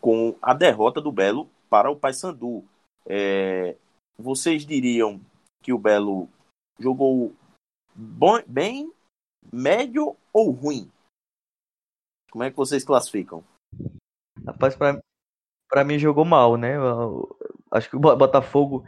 com 0.00 0.36
a 0.40 0.54
derrota 0.54 1.00
do 1.00 1.12
Belo 1.12 1.48
para 1.68 1.90
o 1.90 1.96
Paysandu. 1.96 2.64
É... 3.04 3.76
Vocês 4.18 4.64
diriam 4.64 5.20
que 5.62 5.72
o 5.72 5.78
Belo 5.78 6.28
jogou 6.78 7.34
bom, 7.94 8.40
bem, 8.46 8.90
médio 9.52 10.16
ou 10.32 10.50
ruim? 10.50 10.90
Como 12.30 12.44
é 12.44 12.50
que 12.50 12.56
vocês 12.56 12.84
classificam? 12.84 13.44
Rapaz, 14.46 14.76
pra 14.76 15.84
mim 15.84 15.98
jogou 15.98 16.24
mal, 16.24 16.56
né? 16.56 16.74
Acho 17.70 17.90
que 17.90 17.96
o 17.96 18.00
Botafogo 18.00 18.84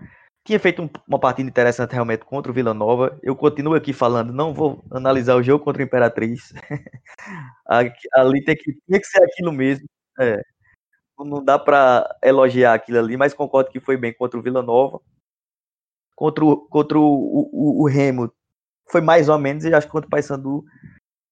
tinha 0.49 0.59
feito 0.59 0.91
uma 1.07 1.21
partida 1.21 1.47
interessante 1.47 1.93
realmente 1.93 2.25
contra 2.25 2.51
o 2.51 2.55
Vila 2.55 2.73
Nova. 2.73 3.19
Eu 3.23 3.37
continuo 3.37 3.75
aqui 3.75 3.93
falando, 3.93 4.33
não 4.33 4.55
vou 4.55 4.83
analisar 4.91 5.37
o 5.37 5.43
jogo 5.43 5.63
contra 5.63 5.83
a 5.85 5.85
Imperatriz. 5.85 6.55
ali 8.15 8.43
tem 8.43 8.57
que, 8.57 8.73
tem 8.89 8.99
que 8.99 9.07
ser 9.07 9.23
aquilo 9.23 9.53
mesmo. 9.53 9.87
É. 10.19 10.41
Não 11.19 11.45
dá 11.45 11.59
para 11.59 12.17
elogiar 12.23 12.73
aquilo 12.73 12.99
ali, 12.99 13.15
mas 13.15 13.35
concordo 13.35 13.71
que 13.71 13.79
foi 13.79 13.99
bem 13.99 14.15
contra 14.15 14.39
o 14.39 14.43
Vila 14.43 14.63
Nova. 14.63 15.03
Contra 16.17 16.43
o, 16.43 16.57
contra 16.57 16.99
o, 16.99 17.05
o, 17.05 17.83
o 17.83 17.87
Remo, 17.87 18.33
foi 18.91 19.03
mais 19.03 19.29
ou 19.29 19.39
menos, 19.39 19.65
e 19.65 19.75
acho 19.75 19.87
que 19.87 19.93
contra 19.93 20.07
o 20.07 20.11
Paysandu 20.11 20.65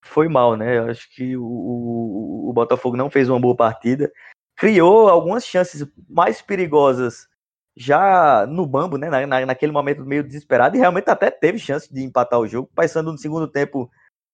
foi 0.05 0.29
mal, 0.29 0.57
né? 0.57 0.76
Eu 0.76 0.90
acho 0.90 1.09
que 1.14 1.38
o, 1.38 1.42
o, 1.42 2.50
o, 2.50 2.52
Botafogo 2.52 2.98
não 2.98 3.11
fez 3.11 3.31
uma 3.31 3.40
boa 3.40 3.57
partida. 3.57 4.12
Criou 4.57 5.09
algumas 5.09 5.47
chances 5.47 5.86
mais 6.07 6.43
perigosas 6.43 7.26
já 7.77 8.47
no 8.47 8.66
bambo, 8.66 8.97
né? 8.97 9.11
Na, 9.11 9.27
na, 9.27 9.47
naquele 9.47 9.72
momento 9.72 10.05
meio 10.05 10.24
desesperado, 10.24 10.77
e 10.77 10.79
realmente 10.81 11.11
até 11.11 11.31
teve 11.31 11.59
chance 11.59 11.93
de 11.93 12.03
empatar 12.03 12.41
o 12.41 12.47
jogo. 12.47 12.68
O 12.72 12.74
Paysandu 12.74 13.12
no 13.12 13.18
segundo 13.18 13.47
tempo 13.47 13.91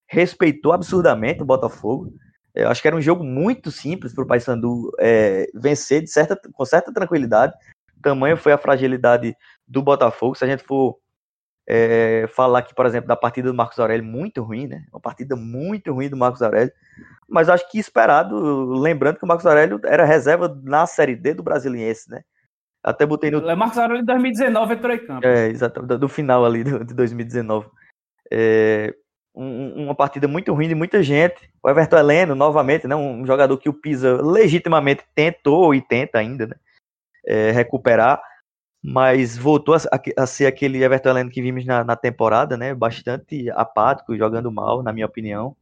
respeitou 0.07 0.73
absurdamente 0.73 1.43
o 1.43 1.47
Botafogo. 1.47 2.13
Eu 2.55 2.69
acho 2.69 2.83
que 2.83 2.89
era 2.89 2.97
um 2.97 3.01
jogo 3.01 3.25
muito 3.25 3.71
simples 3.71 4.15
para 4.15 4.25
o 4.25 4.27
Paysandu 4.27 4.93
é, 5.01 5.49
vencer 5.55 6.03
de 6.03 6.11
certa, 6.11 6.39
com 6.53 6.65
certa 6.65 6.93
tranquilidade. 6.93 7.55
Tamanho 8.03 8.37
foi 8.37 8.53
a 8.53 8.59
fragilidade 8.59 9.35
do 9.67 9.81
Botafogo. 9.81 10.35
Se 10.35 10.45
a 10.45 10.49
gente 10.49 10.63
for 10.63 10.99
é, 11.67 12.27
falar 12.35 12.59
aqui, 12.59 12.75
por 12.75 12.85
exemplo, 12.85 13.09
da 13.09 13.17
partida 13.17 13.49
do 13.49 13.55
Marcos 13.55 13.79
Aurélio, 13.79 14.05
muito 14.05 14.43
ruim, 14.43 14.67
né? 14.67 14.85
Uma 14.93 15.01
partida 15.01 15.35
muito 15.37 15.93
ruim 15.93 16.11
do 16.11 16.17
Marcos 16.17 16.43
Aurélio. 16.43 16.73
Mas 17.29 17.49
acho 17.49 17.71
que 17.71 17.79
esperado, 17.79 18.37
lembrando 18.75 19.17
que 19.17 19.25
o 19.25 19.29
Marcos 19.29 19.47
Aurélio 19.47 19.81
era 19.85 20.05
reserva 20.05 20.55
na 20.63 20.87
Série 20.87 21.17
D 21.17 21.33
do 21.33 21.43
Brasiliense, 21.43 22.11
né? 22.11 22.23
Até 22.83 23.07
botei 23.07 23.31
no. 23.31 23.39
O 23.39 23.57
Marcos 23.57 23.79
Aurélio 23.79 24.03
em 24.03 24.05
2019 24.05 24.75
entrou 24.75 24.95
em 24.95 25.07
campo. 25.07 25.27
É, 25.27 25.49
exatamente, 25.49 25.99
do 25.99 26.09
final 26.09 26.45
ali 26.45 26.65
de 26.65 26.95
2019. 26.95 27.69
É, 28.31 28.95
um, 29.35 29.85
uma 29.85 29.95
partida 29.95 30.27
muito 30.27 30.53
ruim 30.53 30.69
de 30.69 30.75
muita 30.75 31.03
gente. 31.03 31.51
O 31.63 31.71
Everton 31.71 31.99
Heleno, 31.99 32.35
novamente, 32.35 32.87
né? 32.89 32.97
Um 32.97 33.25
jogador 33.25 33.57
que 33.59 33.69
o 33.69 33.75
Pisa 33.75 34.21
legitimamente 34.21 35.05
tentou 35.15 35.75
e 35.75 35.81
tenta 35.81 36.19
ainda, 36.19 36.47
né? 36.47 36.57
É, 37.25 37.53
recuperar 37.53 38.21
mas 38.83 39.39
voltou 39.39 39.77
a, 39.77 39.79
a, 40.17 40.27
ser 40.27 40.47
aquele 40.47 40.83
Everton 40.83 41.11
Heleno 41.11 41.31
que 41.31 41.41
vimos 41.41 41.65
na, 41.65 41.85
na, 41.85 41.95
temporada, 41.95 42.57
né? 42.57 42.75
Bastante 42.75 43.49
apático, 43.51 44.17
jogando 44.17 44.51
mal, 44.51 44.83
na 44.83 44.93
minha 44.93 45.07
opinião. 45.07 45.57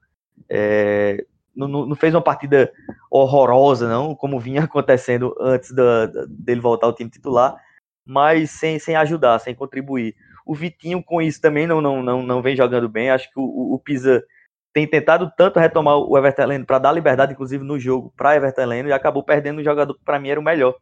É, 0.48 1.22
não, 1.54 1.68
não, 1.68 1.96
fez 1.96 2.14
uma 2.14 2.22
partida 2.22 2.72
horrorosa, 3.10 3.88
não, 3.88 4.14
como 4.14 4.38
vinha 4.38 4.62
acontecendo 4.64 5.34
antes 5.40 5.72
da, 5.72 6.06
da, 6.06 6.24
dele 6.28 6.60
voltar 6.60 6.86
ao 6.86 6.94
time 6.94 7.10
titular, 7.10 7.56
mas 8.04 8.50
sem, 8.50 8.78
sem 8.78 8.96
ajudar, 8.96 9.38
sem 9.38 9.54
contribuir. 9.54 10.14
O 10.46 10.54
Vitinho, 10.54 11.02
com 11.02 11.20
isso, 11.20 11.40
também 11.40 11.66
não, 11.66 11.80
não, 11.80 12.02
não, 12.02 12.22
não 12.22 12.42
vem 12.42 12.56
jogando 12.56 12.88
bem. 12.88 13.10
Acho 13.10 13.30
que 13.30 13.38
o, 13.38 13.74
o 13.74 13.78
Pisa 13.78 14.24
tem 14.72 14.86
tentado 14.86 15.30
tanto 15.36 15.58
retomar 15.58 15.96
o 15.96 16.16
Everton 16.16 16.42
Heleno 16.42 16.66
para 16.66 16.78
dar 16.78 16.92
liberdade, 16.92 17.32
inclusive, 17.32 17.62
no 17.64 17.78
jogo 17.78 18.12
para 18.16 18.36
Everton 18.36 18.62
Heleno, 18.62 18.88
e 18.88 18.92
acabou 18.92 19.22
perdendo 19.22 19.60
um 19.60 19.64
jogador 19.64 19.94
que, 19.94 20.04
para 20.04 20.18
mim, 20.18 20.28
era 20.28 20.40
o 20.40 20.42
melhor, 20.42 20.74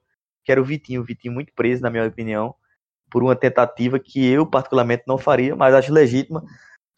que 0.44 0.52
era 0.52 0.60
o 0.60 0.64
Vitinho. 0.64 1.00
O 1.00 1.04
Vitinho 1.04 1.34
muito 1.34 1.52
preso, 1.54 1.82
na 1.82 1.90
minha 1.90 2.06
opinião, 2.06 2.54
por 3.10 3.22
uma 3.22 3.34
tentativa 3.34 3.98
que 3.98 4.26
eu, 4.30 4.46
particularmente, 4.46 5.04
não 5.06 5.18
faria, 5.18 5.56
mas 5.56 5.74
acho 5.74 5.92
legítima 5.92 6.42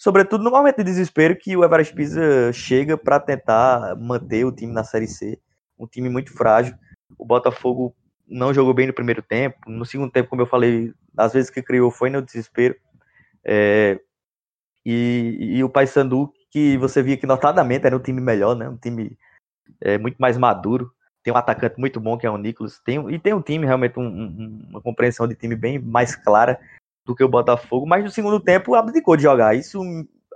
sobretudo 0.01 0.43
no 0.43 0.51
momento 0.51 0.79
de 0.79 0.85
desespero 0.85 1.37
que 1.37 1.55
o 1.55 1.63
Everest 1.63 1.95
Pisa 1.95 2.51
chega 2.55 2.97
para 2.97 3.21
tentar 3.21 3.95
manter 3.97 4.47
o 4.47 4.51
time 4.51 4.73
na 4.73 4.83
Série 4.83 5.07
C, 5.07 5.39
um 5.79 5.87
time 5.87 6.09
muito 6.09 6.33
frágil. 6.33 6.75
O 7.19 7.25
Botafogo 7.27 7.95
não 8.27 8.55
jogou 8.55 8.73
bem 8.73 8.87
no 8.87 8.95
primeiro 8.95 9.21
tempo, 9.21 9.59
no 9.69 9.85
segundo 9.85 10.11
tempo, 10.11 10.31
como 10.31 10.41
eu 10.41 10.47
falei, 10.47 10.91
às 11.15 11.35
vezes 11.35 11.51
que 11.51 11.63
criou 11.63 11.91
foi 11.91 12.09
no 12.09 12.23
desespero. 12.23 12.75
É, 13.45 14.01
e, 14.87 15.57
e, 15.59 15.65
o 15.65 15.69
Paysandu, 15.69 16.33
que 16.51 16.79
você 16.79 17.03
via 17.03 17.19
que 17.19 17.27
notadamente 17.27 17.87
era 17.87 17.95
um 17.95 18.01
time 18.01 18.23
melhor, 18.23 18.57
né? 18.57 18.71
Um 18.71 18.79
time 18.79 19.19
é, 19.83 19.99
muito 19.99 20.17
mais 20.17 20.39
maduro. 20.39 20.91
Tem 21.23 21.31
um 21.31 21.37
atacante 21.37 21.79
muito 21.79 22.01
bom 22.01 22.17
que 22.17 22.27
é 22.27 22.31
o 22.31 22.39
Nicolas. 22.39 22.81
Tem, 22.81 22.97
e 23.13 23.19
tem 23.19 23.35
um 23.35 23.43
time 23.43 23.67
realmente 23.67 23.99
um, 23.99 24.07
um, 24.07 24.67
uma 24.71 24.81
compreensão 24.81 25.29
de 25.29 25.35
time 25.35 25.55
bem 25.55 25.79
mais 25.79 26.17
clara 26.17 26.59
do 27.11 27.17
que 27.17 27.25
o 27.25 27.29
Botafogo, 27.29 27.87
mas 27.87 28.05
no 28.05 28.11
segundo 28.11 28.39
tempo 28.39 28.75
abdicou 28.75 29.17
de 29.17 29.25
jogar. 29.25 29.57
Isso 29.57 29.81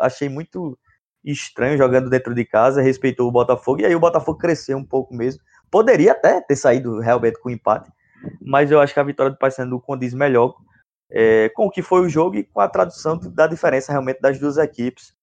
achei 0.01 0.29
muito 0.29 0.77
estranho 1.25 1.79
jogando 1.79 2.11
dentro 2.11 2.35
de 2.35 2.45
casa, 2.45 2.83
respeitou 2.83 3.29
o 3.29 3.33
Botafogo, 3.33 3.81
e 3.81 3.87
aí 3.87 3.95
o 3.95 4.01
Botafogo 4.01 4.39
cresceu 4.39 4.77
um 4.77 4.85
pouco 4.85 5.15
mesmo. 5.15 5.41
Poderia 5.71 6.13
até 6.13 6.41
ter 6.41 6.57
saído 6.57 6.99
realmente 6.99 7.41
com 7.41 7.49
empate, 7.49 7.91
mas 8.43 8.71
eu 8.71 8.81
acho 8.81 8.93
que 8.93 9.01
a 9.01 9.05
vitória 9.05 9.31
do 9.31 9.39
Paysandu 9.39 9.81
condiz 9.81 10.13
melhor 10.13 10.55
é, 11.11 11.49
com 11.51 11.67
o 11.67 11.71
que 11.71 11.81
foi 11.81 12.01
o 12.01 12.09
jogo 12.09 12.37
e 12.37 12.45
com 12.45 12.61
a 12.61 12.69
tradução 12.69 13.19
da 13.19 13.47
diferença 13.47 13.93
realmente 13.93 14.21
das 14.21 14.39
duas 14.39 14.59
equipes. 14.59 15.15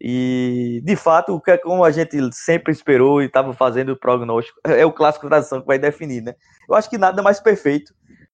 E, 0.00 0.80
de 0.84 0.96
fato, 0.96 1.34
o 1.34 1.40
que 1.40 1.50
é 1.50 1.58
como 1.58 1.84
a 1.84 1.90
gente 1.90 2.16
sempre 2.32 2.72
esperou 2.72 3.22
e 3.22 3.26
estava 3.26 3.52
fazendo 3.52 3.92
o 3.92 3.96
prognóstico, 3.96 4.58
é 4.66 4.86
o 4.86 4.92
clássico 4.92 5.28
tradição 5.28 5.60
que 5.60 5.66
vai 5.66 5.78
definir, 5.78 6.22
né? 6.22 6.34
Eu 6.68 6.76
acho 6.76 6.88
que 6.88 6.96
nada 6.96 7.22
mais 7.22 7.40
perfeito 7.40 7.92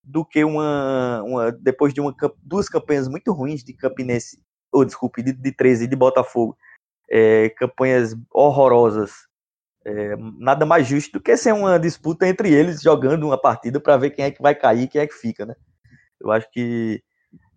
do 0.09 0.25
que 0.25 0.43
uma, 0.43 1.23
uma 1.23 1.53
depois 1.53 1.93
de 1.93 2.01
uma, 2.01 2.15
duas 2.43 2.67
campanhas 2.67 3.07
muito 3.09 3.31
ruins 3.31 3.63
de 3.63 3.75
Campinense, 3.75 4.43
ou 4.73 4.85
desculpe, 4.85 5.23
de, 5.23 5.33
de 5.33 5.53
13 5.53 5.85
e 5.85 5.87
de 5.87 5.95
Botafogo, 5.95 6.57
é, 7.11 7.51
campanhas 7.51 8.17
horrorosas, 8.33 9.13
é, 9.85 10.17
nada 10.39 10.65
mais 10.65 10.87
justo 10.87 11.13
do 11.13 11.21
que 11.23 11.37
ser 11.37 11.53
uma 11.53 11.79
disputa 11.79 12.27
entre 12.27 12.51
eles 12.53 12.81
jogando 12.81 13.27
uma 13.27 13.39
partida 13.39 13.79
para 13.79 13.99
ver 13.99 14.11
quem 14.11 14.25
é 14.25 14.31
que 14.31 14.41
vai 14.41 14.55
cair 14.55 14.89
quem 14.89 15.03
é 15.03 15.07
que 15.07 15.15
fica, 15.15 15.45
né? 15.45 15.55
Eu 16.19 16.31
acho 16.31 16.51
que 16.51 17.03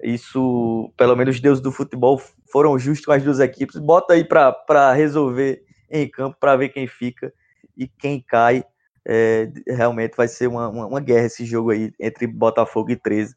isso, 0.04 0.94
pelo 0.98 1.16
menos 1.16 1.36
os 1.36 1.42
deuses 1.42 1.64
do 1.64 1.72
futebol 1.72 2.22
foram 2.52 2.78
justos 2.78 3.06
com 3.06 3.14
as 3.14 3.24
duas 3.24 3.40
equipes. 3.40 3.78
Bota 3.78 4.14
aí 4.14 4.26
para 4.26 4.92
resolver 4.94 5.64
em 5.90 6.10
campo 6.10 6.38
para 6.40 6.58
ver 6.58 6.70
quem 6.70 6.86
fica 6.86 7.34
e 7.78 7.88
quem 7.88 8.22
cai 8.22 8.64
é, 9.08 9.52
realmente 9.68 10.16
vai 10.16 10.28
ser 10.28 10.48
uma, 10.48 10.68
uma, 10.70 10.88
uma, 10.88 11.00
guerra 11.00 11.26
esse 11.26 11.46
jogo 11.46 11.72
aí 11.72 11.94
entre 12.00 12.28
Botafogo 12.28 12.92
e 12.92 12.96
13 12.96 13.36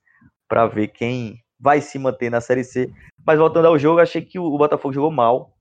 para 0.48 0.66
ver 0.66 0.88
quem 0.88 1.42
vai 1.58 1.80
se 1.80 1.98
manter 1.98 2.30
na 2.30 2.40
Série 2.40 2.64
C. 2.64 2.92
Mas 3.26 3.38
voltando 3.38 3.68
ao 3.68 3.78
jogo, 3.78 4.00
achei 4.00 4.22
que 4.22 4.38
o, 4.38 4.58
Botafogo 4.58 4.92
jogou 4.92 5.10
mal, 5.10 5.56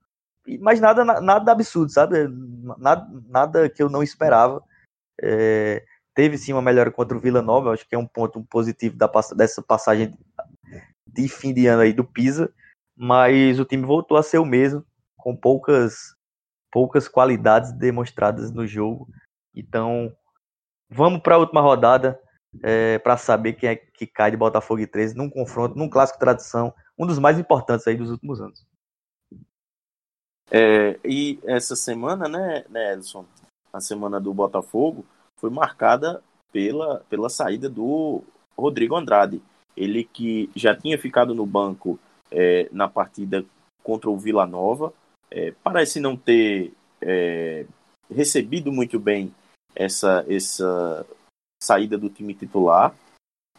mas 0.59 0.79
nada, 0.81 1.05
nada 1.05 1.51
absurdo, 1.51 1.91
sabe? 1.91 2.27
Nada, 2.77 3.07
nada 3.29 3.69
que 3.69 3.81
eu 3.81 3.89
não 3.89 4.03
esperava. 4.03 4.61
É, 5.21 5.83
teve 6.13 6.37
sim 6.37 6.51
uma 6.51 6.61
melhora 6.61 6.91
contra 6.91 7.17
o 7.17 7.21
Vila 7.21 7.41
Nova, 7.41 7.71
acho 7.71 7.87
que 7.87 7.95
é 7.95 7.97
um 7.97 8.07
ponto 8.07 8.43
positivo 8.43 8.97
da, 8.97 9.09
dessa 9.35 9.61
passagem 9.61 10.13
de 11.07 11.27
fim 11.27 11.53
de 11.53 11.67
ano 11.67 11.83
aí 11.83 11.93
do 11.93 12.03
Pisa, 12.03 12.51
mas 12.95 13.59
o 13.59 13.65
time 13.65 13.85
voltou 13.85 14.17
a 14.17 14.23
ser 14.23 14.39
o 14.39 14.45
mesmo, 14.45 14.83
com 15.15 15.35
poucas 15.35 16.15
poucas 16.71 17.07
qualidades 17.07 17.71
demonstradas 17.71 18.51
no 18.51 18.65
jogo. 18.65 19.07
Então, 19.55 20.15
vamos 20.89 21.21
para 21.21 21.35
a 21.35 21.37
última 21.37 21.61
rodada 21.61 22.19
é, 22.61 22.99
para 22.99 23.17
saber 23.17 23.53
quem 23.53 23.69
é 23.69 23.75
que 23.75 24.05
cai 24.05 24.31
de 24.31 24.37
Botafogo 24.37 24.81
e 24.81 24.87
13 24.87 25.15
num 25.15 25.29
confronto, 25.29 25.77
num 25.77 25.89
clássico 25.89 26.19
tradição, 26.19 26.73
um 26.97 27.05
dos 27.05 27.19
mais 27.19 27.39
importantes 27.39 27.87
aí 27.87 27.95
dos 27.95 28.11
últimos 28.11 28.41
anos. 28.41 28.65
É, 30.51 30.99
e 31.03 31.39
essa 31.45 31.75
semana, 31.75 32.27
né, 32.27 32.65
né, 32.69 32.93
Edson, 32.93 33.25
a 33.71 33.79
semana 33.79 34.19
do 34.19 34.33
Botafogo 34.33 35.05
foi 35.37 35.49
marcada 35.49 36.21
pela, 36.51 36.99
pela 37.09 37.29
saída 37.29 37.69
do 37.69 38.23
Rodrigo 38.55 38.95
Andrade. 38.95 39.41
Ele 39.75 40.03
que 40.03 40.51
já 40.55 40.75
tinha 40.75 40.97
ficado 40.97 41.33
no 41.33 41.45
banco 41.45 41.99
é, 42.31 42.69
na 42.71 42.87
partida 42.87 43.43
contra 43.81 44.09
o 44.09 44.17
Vila 44.17 44.45
Nova, 44.45 44.93
é, 45.31 45.53
parece 45.63 45.99
não 45.99 46.15
ter 46.15 46.71
recebido 48.09 48.71
muito 48.71 48.97
bem 48.97 49.33
essa, 49.75 50.25
essa 50.27 51.05
saída 51.61 51.97
do 51.97 52.09
time 52.09 52.33
titular. 52.33 52.95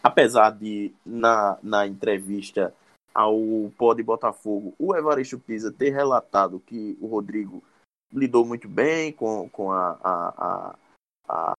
Apesar 0.02 0.50
de, 0.50 0.92
na, 1.04 1.58
na 1.62 1.86
entrevista 1.86 2.74
ao 3.14 3.38
Pod 3.78 4.02
Botafogo, 4.02 4.74
o 4.78 4.94
Evaristo 4.94 5.38
Pisa 5.38 5.72
ter 5.72 5.90
relatado 5.90 6.60
que 6.60 6.98
o 7.00 7.06
Rodrigo 7.06 7.62
lidou 8.12 8.44
muito 8.44 8.68
bem 8.68 9.12
com, 9.12 9.48
com 9.48 9.72
a, 9.72 9.98
a, 10.02 10.28
a, 10.36 10.76
a 11.28 11.54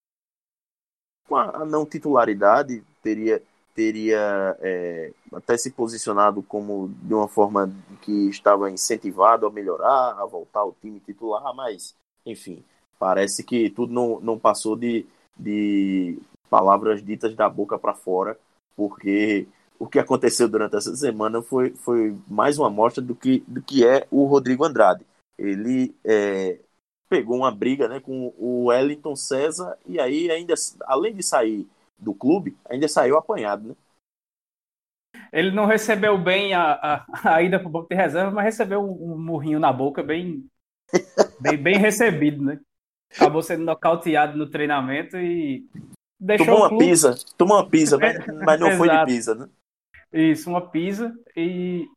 com 1.28 1.36
a 1.36 1.66
não 1.66 1.86
titularidade, 1.86 2.84
teria, 3.02 3.42
teria 3.74 4.56
é, 4.60 5.12
até 5.34 5.58
se 5.58 5.72
posicionado 5.72 6.44
como 6.44 6.90
de 7.02 7.14
uma 7.14 7.28
forma 7.28 7.74
que 8.02 8.30
estava 8.30 8.70
incentivado 8.70 9.48
a 9.48 9.52
melhorar, 9.52 10.20
a 10.20 10.26
voltar 10.26 10.60
ao 10.60 10.74
time 10.74 11.00
titular, 11.00 11.54
mas, 11.56 11.96
enfim, 12.26 12.64
Parece 12.98 13.44
que 13.44 13.70
tudo 13.70 13.94
não, 13.94 14.20
não 14.20 14.40
passou 14.40 14.76
de, 14.76 15.06
de 15.38 16.20
palavras 16.50 17.04
ditas 17.04 17.36
da 17.36 17.50
boca 17.50 17.78
para 17.78 17.94
fora, 17.94 18.38
porque 18.76 19.48
o 19.78 19.88
que 19.88 20.00
aconteceu 20.00 20.48
durante 20.48 20.76
essa 20.76 20.96
semana 20.96 21.42
foi, 21.42 21.72
foi 21.72 22.18
mais 22.28 22.58
uma 22.58 22.68
amostra 22.68 23.04
do 23.04 23.16
que, 23.16 23.44
do 23.48 23.62
que 23.62 23.86
é 23.86 24.08
o 24.10 24.26
Rodrigo 24.26 24.64
Andrade. 24.64 25.06
Ele 25.38 25.94
é, 26.04 26.60
pegou 27.10 27.38
uma 27.38 27.52
briga 27.52 27.88
né, 27.88 28.00
com 28.00 28.34
o 28.38 28.66
Wellington 28.66 29.16
César 29.16 29.78
e 29.86 30.00
aí 30.00 30.32
ainda, 30.32 30.54
além 30.86 31.14
de 31.14 31.24
sair 31.24 31.68
do 31.98 32.14
clube, 32.14 32.56
ainda 32.70 32.88
saiu 32.88 33.18
apanhado, 33.18 33.70
né? 33.70 33.76
Ele 35.32 35.52
não 35.52 35.66
recebeu 35.66 36.18
bem 36.18 36.54
a, 36.54 36.74
a, 36.74 37.36
a 37.36 37.42
ida 37.42 37.60
para 37.60 37.68
o 37.68 37.72
banco 37.72 37.90
de 37.90 37.96
reserva, 37.96 38.32
mas 38.32 38.46
recebeu 38.46 38.82
um, 38.82 39.14
um 39.14 39.18
murrinho 39.18 39.60
na 39.60 39.72
boca 39.72 40.04
bem, 40.04 40.46
bem, 41.40 41.58
bem 41.58 41.78
recebido, 41.78 42.44
né? 42.44 42.60
Acabou 43.14 43.42
sendo 43.42 43.64
nocauteado 43.64 44.38
no 44.38 44.50
treinamento 44.50 45.18
e 45.18 45.66
deixou 46.20 46.46
tomou 46.46 46.62
uma 46.62 46.78
pisa, 46.78 47.16
tomou 47.38 47.58
uma 47.58 47.70
pisa, 47.70 47.98
mas, 47.98 48.60
não 48.60 48.72
foi 48.72 48.90
de 48.90 49.06
pisa, 49.06 49.36
né? 49.36 49.50
Isso, 50.12 50.50
uma 50.50 50.62
pisa 50.62 51.14
e 51.36 51.88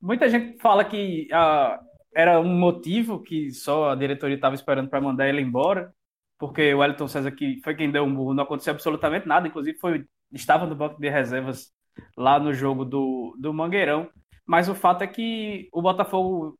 muita 0.00 0.28
gente 0.28 0.58
fala 0.60 0.84
que 0.84 1.28
ah, 1.32 1.80
era 2.14 2.40
um 2.40 2.58
motivo 2.58 3.20
que 3.20 3.52
só 3.52 3.90
a 3.90 3.94
diretoria 3.94 4.36
estava 4.36 4.54
esperando 4.54 4.88
para 4.88 5.00
mandar 5.00 5.28
ele 5.28 5.40
embora, 5.40 5.92
porque 6.38 6.74
o 6.74 6.78
Wellington 6.78 7.08
César 7.08 7.30
que 7.30 7.60
foi 7.62 7.74
quem 7.74 7.90
deu 7.90 8.04
um 8.04 8.14
burro, 8.14 8.34
não 8.34 8.44
aconteceu 8.44 8.72
absolutamente 8.72 9.28
nada, 9.28 9.46
inclusive 9.46 9.78
foi 9.78 10.04
estava 10.32 10.66
no 10.66 10.74
banco 10.74 11.00
de 11.00 11.08
reservas 11.08 11.72
lá 12.16 12.38
no 12.38 12.52
jogo 12.52 12.84
do, 12.84 13.36
do 13.38 13.52
Mangueirão. 13.52 14.08
Mas 14.46 14.68
o 14.68 14.74
fato 14.74 15.02
é 15.02 15.06
que 15.06 15.68
o 15.72 15.80
Botafogo 15.80 16.58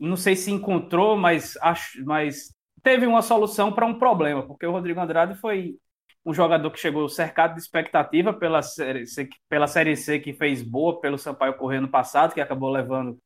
não 0.00 0.16
sei 0.16 0.36
se 0.36 0.50
encontrou, 0.50 1.16
mas 1.16 1.56
acho, 1.58 2.04
mas 2.04 2.50
teve 2.82 3.06
uma 3.06 3.22
solução 3.22 3.72
para 3.72 3.86
um 3.86 3.98
problema, 3.98 4.46
porque 4.46 4.66
o 4.66 4.72
Rodrigo 4.72 5.00
Andrade 5.00 5.34
foi 5.34 5.76
um 6.24 6.34
jogador 6.34 6.70
que 6.70 6.78
chegou 6.78 7.08
cercado 7.08 7.54
de 7.54 7.60
expectativa 7.60 8.32
pela 8.32 8.62
série, 8.62 9.06
C, 9.06 9.28
pela 9.48 9.66
série 9.66 9.96
C 9.96 10.18
que 10.18 10.32
fez 10.32 10.62
boa 10.62 11.00
pelo 11.00 11.18
Sampaio 11.18 11.56
Correio 11.56 11.82
no 11.82 11.88
passado, 11.88 12.34
que 12.34 12.40
acabou 12.40 12.70
levando 12.70 13.18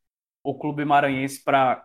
o 0.43 0.57
clube 0.59 0.85
maranhense 0.85 1.43
para 1.43 1.85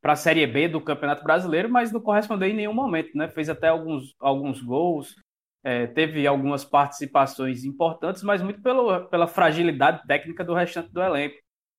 para 0.00 0.12
a 0.12 0.16
Série 0.16 0.46
B 0.46 0.68
do 0.68 0.82
Campeonato 0.82 1.24
Brasileiro, 1.24 1.70
mas 1.70 1.90
não 1.90 1.98
correspondeu 1.98 2.46
em 2.46 2.52
nenhum 2.52 2.74
momento, 2.74 3.16
né? 3.16 3.26
Fez 3.26 3.48
até 3.48 3.68
alguns, 3.68 4.14
alguns 4.20 4.60
gols, 4.60 5.16
é, 5.62 5.86
teve 5.86 6.26
algumas 6.26 6.62
participações 6.62 7.64
importantes, 7.64 8.22
mas 8.22 8.42
muito 8.42 8.60
pelo, 8.60 9.06
pela 9.06 9.26
fragilidade 9.26 10.06
técnica 10.06 10.44
do 10.44 10.52
restante 10.52 10.92
do 10.92 11.02
elenco. 11.02 11.36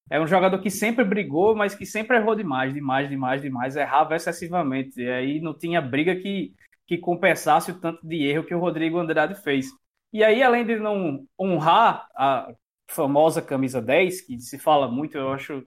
É 0.09 0.19
um 0.19 0.27
jogador 0.27 0.59
que 0.59 0.69
sempre 0.69 1.03
brigou, 1.03 1.55
mas 1.55 1.73
que 1.75 1.85
sempre 1.85 2.17
errou 2.17 2.35
demais, 2.35 2.73
demais, 2.73 3.09
demais, 3.09 3.41
demais, 3.41 3.75
errava 3.75 4.15
excessivamente. 4.15 5.01
E 5.01 5.09
aí 5.09 5.41
não 5.41 5.57
tinha 5.57 5.81
briga 5.81 6.15
que, 6.15 6.53
que 6.85 6.97
compensasse 6.97 7.71
o 7.71 7.79
tanto 7.79 8.05
de 8.07 8.23
erro 8.23 8.45
que 8.45 8.53
o 8.53 8.59
Rodrigo 8.59 8.99
Andrade 8.99 9.35
fez. 9.41 9.67
E 10.13 10.23
aí, 10.23 10.43
além 10.43 10.65
de 10.65 10.77
não 10.77 11.25
honrar 11.39 12.07
a 12.15 12.53
famosa 12.87 13.41
camisa 13.41 13.81
10, 13.81 14.21
que 14.21 14.39
se 14.39 14.59
fala 14.59 14.87
muito, 14.87 15.17
eu 15.17 15.31
acho 15.31 15.65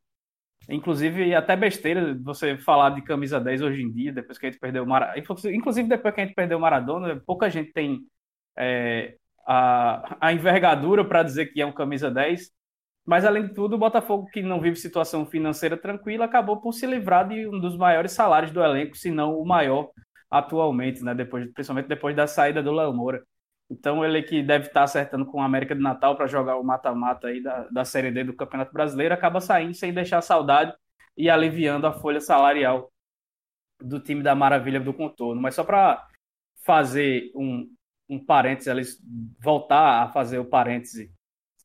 Inclusive, 0.69 1.35
até 1.35 1.57
besteira 1.57 2.15
você 2.23 2.59
falar 2.59 2.91
de 2.91 3.01
camisa 3.03 3.41
10 3.41 3.63
hoje 3.63 3.83
em 3.83 3.91
dia, 3.91 4.13
depois 4.13 4.37
que 4.37 4.47
a 4.47 4.51
gente 4.51 4.61
perdeu 4.61 4.85
o 4.85 4.87
Maradona. 4.87 5.19
Inclusive, 5.19 5.89
depois 5.89 6.15
que 6.15 6.21
a 6.21 6.25
gente 6.27 6.35
perdeu 6.35 6.59
o 6.59 6.61
Maradona, 6.61 7.23
pouca 7.25 7.49
gente 7.49 7.73
tem 7.73 8.01
é, 8.57 9.17
a, 9.47 10.17
a 10.21 10.33
envergadura 10.33 11.05
para 11.07 11.23
dizer 11.23 11.47
que 11.47 11.63
é 11.63 11.67
um 11.67 11.73
camisa 11.73 12.11
10. 12.11 12.51
Mas, 13.09 13.25
além 13.25 13.47
de 13.47 13.55
tudo, 13.55 13.75
o 13.75 13.79
Botafogo, 13.79 14.29
que 14.31 14.43
não 14.43 14.61
vive 14.61 14.77
situação 14.77 15.25
financeira 15.25 15.79
tranquila, 15.79 16.27
acabou 16.27 16.61
por 16.61 16.75
se 16.75 16.87
livrar 16.87 17.27
de 17.27 17.49
um 17.49 17.59
dos 17.59 17.75
maiores 17.75 18.13
salários 18.13 18.53
do 18.53 18.63
elenco, 18.63 18.95
se 18.95 19.11
não 19.11 19.35
o 19.41 19.47
maior 19.47 19.89
atualmente, 20.31 21.03
né? 21.03 21.15
depois, 21.15 21.51
principalmente 21.55 21.89
depois 21.89 22.15
da 22.15 22.27
saída 22.27 22.63
do 22.63 22.71
Léo 22.71 22.93
Moura. 22.93 23.23
Então, 23.71 24.05
ele 24.05 24.23
que 24.23 24.43
deve 24.43 24.67
estar 24.67 24.83
acertando 24.83 25.25
com 25.25 25.39
o 25.39 25.43
América 25.43 25.75
de 25.75 25.81
Natal 25.81 26.19
para 26.19 26.27
jogar 26.27 26.59
o 26.59 26.63
mata-mata 26.63 27.29
aí 27.29 27.43
da, 27.43 27.67
da 27.71 27.83
Série 27.83 28.11
D 28.11 28.25
do 28.25 28.37
Campeonato 28.37 28.75
Brasileiro, 28.75 29.15
acaba 29.15 29.41
saindo 29.41 29.73
sem 29.73 29.91
deixar 29.91 30.21
saudade 30.21 30.75
e 31.17 31.31
aliviando 31.31 31.87
a 31.87 31.95
folha 31.95 32.21
salarial 32.21 32.93
do 33.81 33.99
time 33.99 34.23
da 34.23 34.35
Maravilha 34.35 34.81
do 34.81 34.93
Contorno. 34.93 35.41
Mas 35.41 35.55
só 35.55 35.65
para 35.65 36.07
fazer 36.63 37.33
um, 37.35 37.67
um 38.07 38.23
parênteses, 38.23 38.99
voltar 39.43 40.03
a 40.03 40.09
fazer 40.11 40.39
o 40.39 40.45
parêntese 40.45 41.11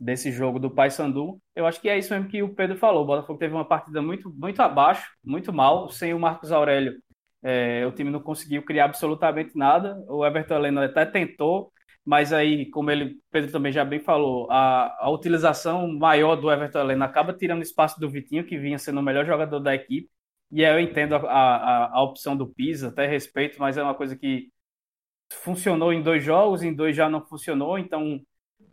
desse 0.04 0.32
jogo 0.32 0.60
do 0.60 0.70
Paysandu, 0.70 1.40
eu 1.56 1.66
acho 1.66 1.80
que 1.80 1.90
é 1.90 1.98
isso 1.98 2.14
mesmo 2.14 2.30
que 2.30 2.44
o 2.44 2.54
Pedro 2.54 2.78
falou. 2.78 3.04
O 3.04 3.06
Botafogo 3.06 3.40
teve 3.40 3.54
uma 3.54 3.66
partida 3.66 4.02
muito, 4.02 4.32
muito 4.32 4.62
abaixo, 4.62 5.10
muito 5.24 5.54
mal, 5.54 5.90
sem 5.90 6.14
o 6.14 6.20
Marcos 6.20 6.52
Aurélio. 6.52 7.02
É, 7.42 7.86
o 7.86 7.92
time 7.92 8.10
não 8.10 8.22
conseguiu 8.22 8.64
criar 8.64 8.86
absolutamente 8.86 9.58
nada. 9.58 9.96
O 10.08 10.26
Everton 10.26 10.56
Heleno 10.56 10.82
até 10.82 11.06
tentou, 11.06 11.72
mas 12.06 12.34
aí, 12.34 12.70
como 12.70 12.92
ele, 12.92 13.18
Pedro 13.32 13.52
também 13.52 13.72
já 13.72 13.86
bem 13.86 14.00
falou, 14.00 14.50
a, 14.52 15.06
a 15.06 15.10
utilização 15.10 15.88
maior 15.88 16.36
do 16.36 16.52
Everton 16.52 16.80
Heleno 16.80 17.04
acaba 17.04 17.34
tirando 17.34 17.62
espaço 17.62 18.00
do 18.00 18.10
Vitinho, 18.10 18.46
que 18.46 18.58
vinha 18.58 18.78
sendo 18.78 19.00
o 19.00 19.04
melhor 19.04 19.26
jogador 19.26 19.60
da 19.60 19.74
equipe. 19.74 20.10
E 20.52 20.64
aí 20.66 20.74
eu 20.74 20.80
entendo 20.80 21.16
a, 21.16 21.20
a, 21.20 21.98
a 21.98 22.04
opção 22.04 22.36
do 22.38 22.48
Pisa, 22.48 22.90
até 22.90 23.08
respeito, 23.08 23.60
mas 23.60 23.78
é 23.78 23.84
uma 23.84 23.96
coisa 23.96 24.16
que 24.16 24.50
funcionou 25.32 25.92
em 25.94 26.02
dois 26.02 26.24
jogos, 26.24 26.64
em 26.64 26.74
dois 26.74 26.96
já 26.96 27.10
não 27.10 27.26
funcionou, 27.26 27.78
então 27.78 28.22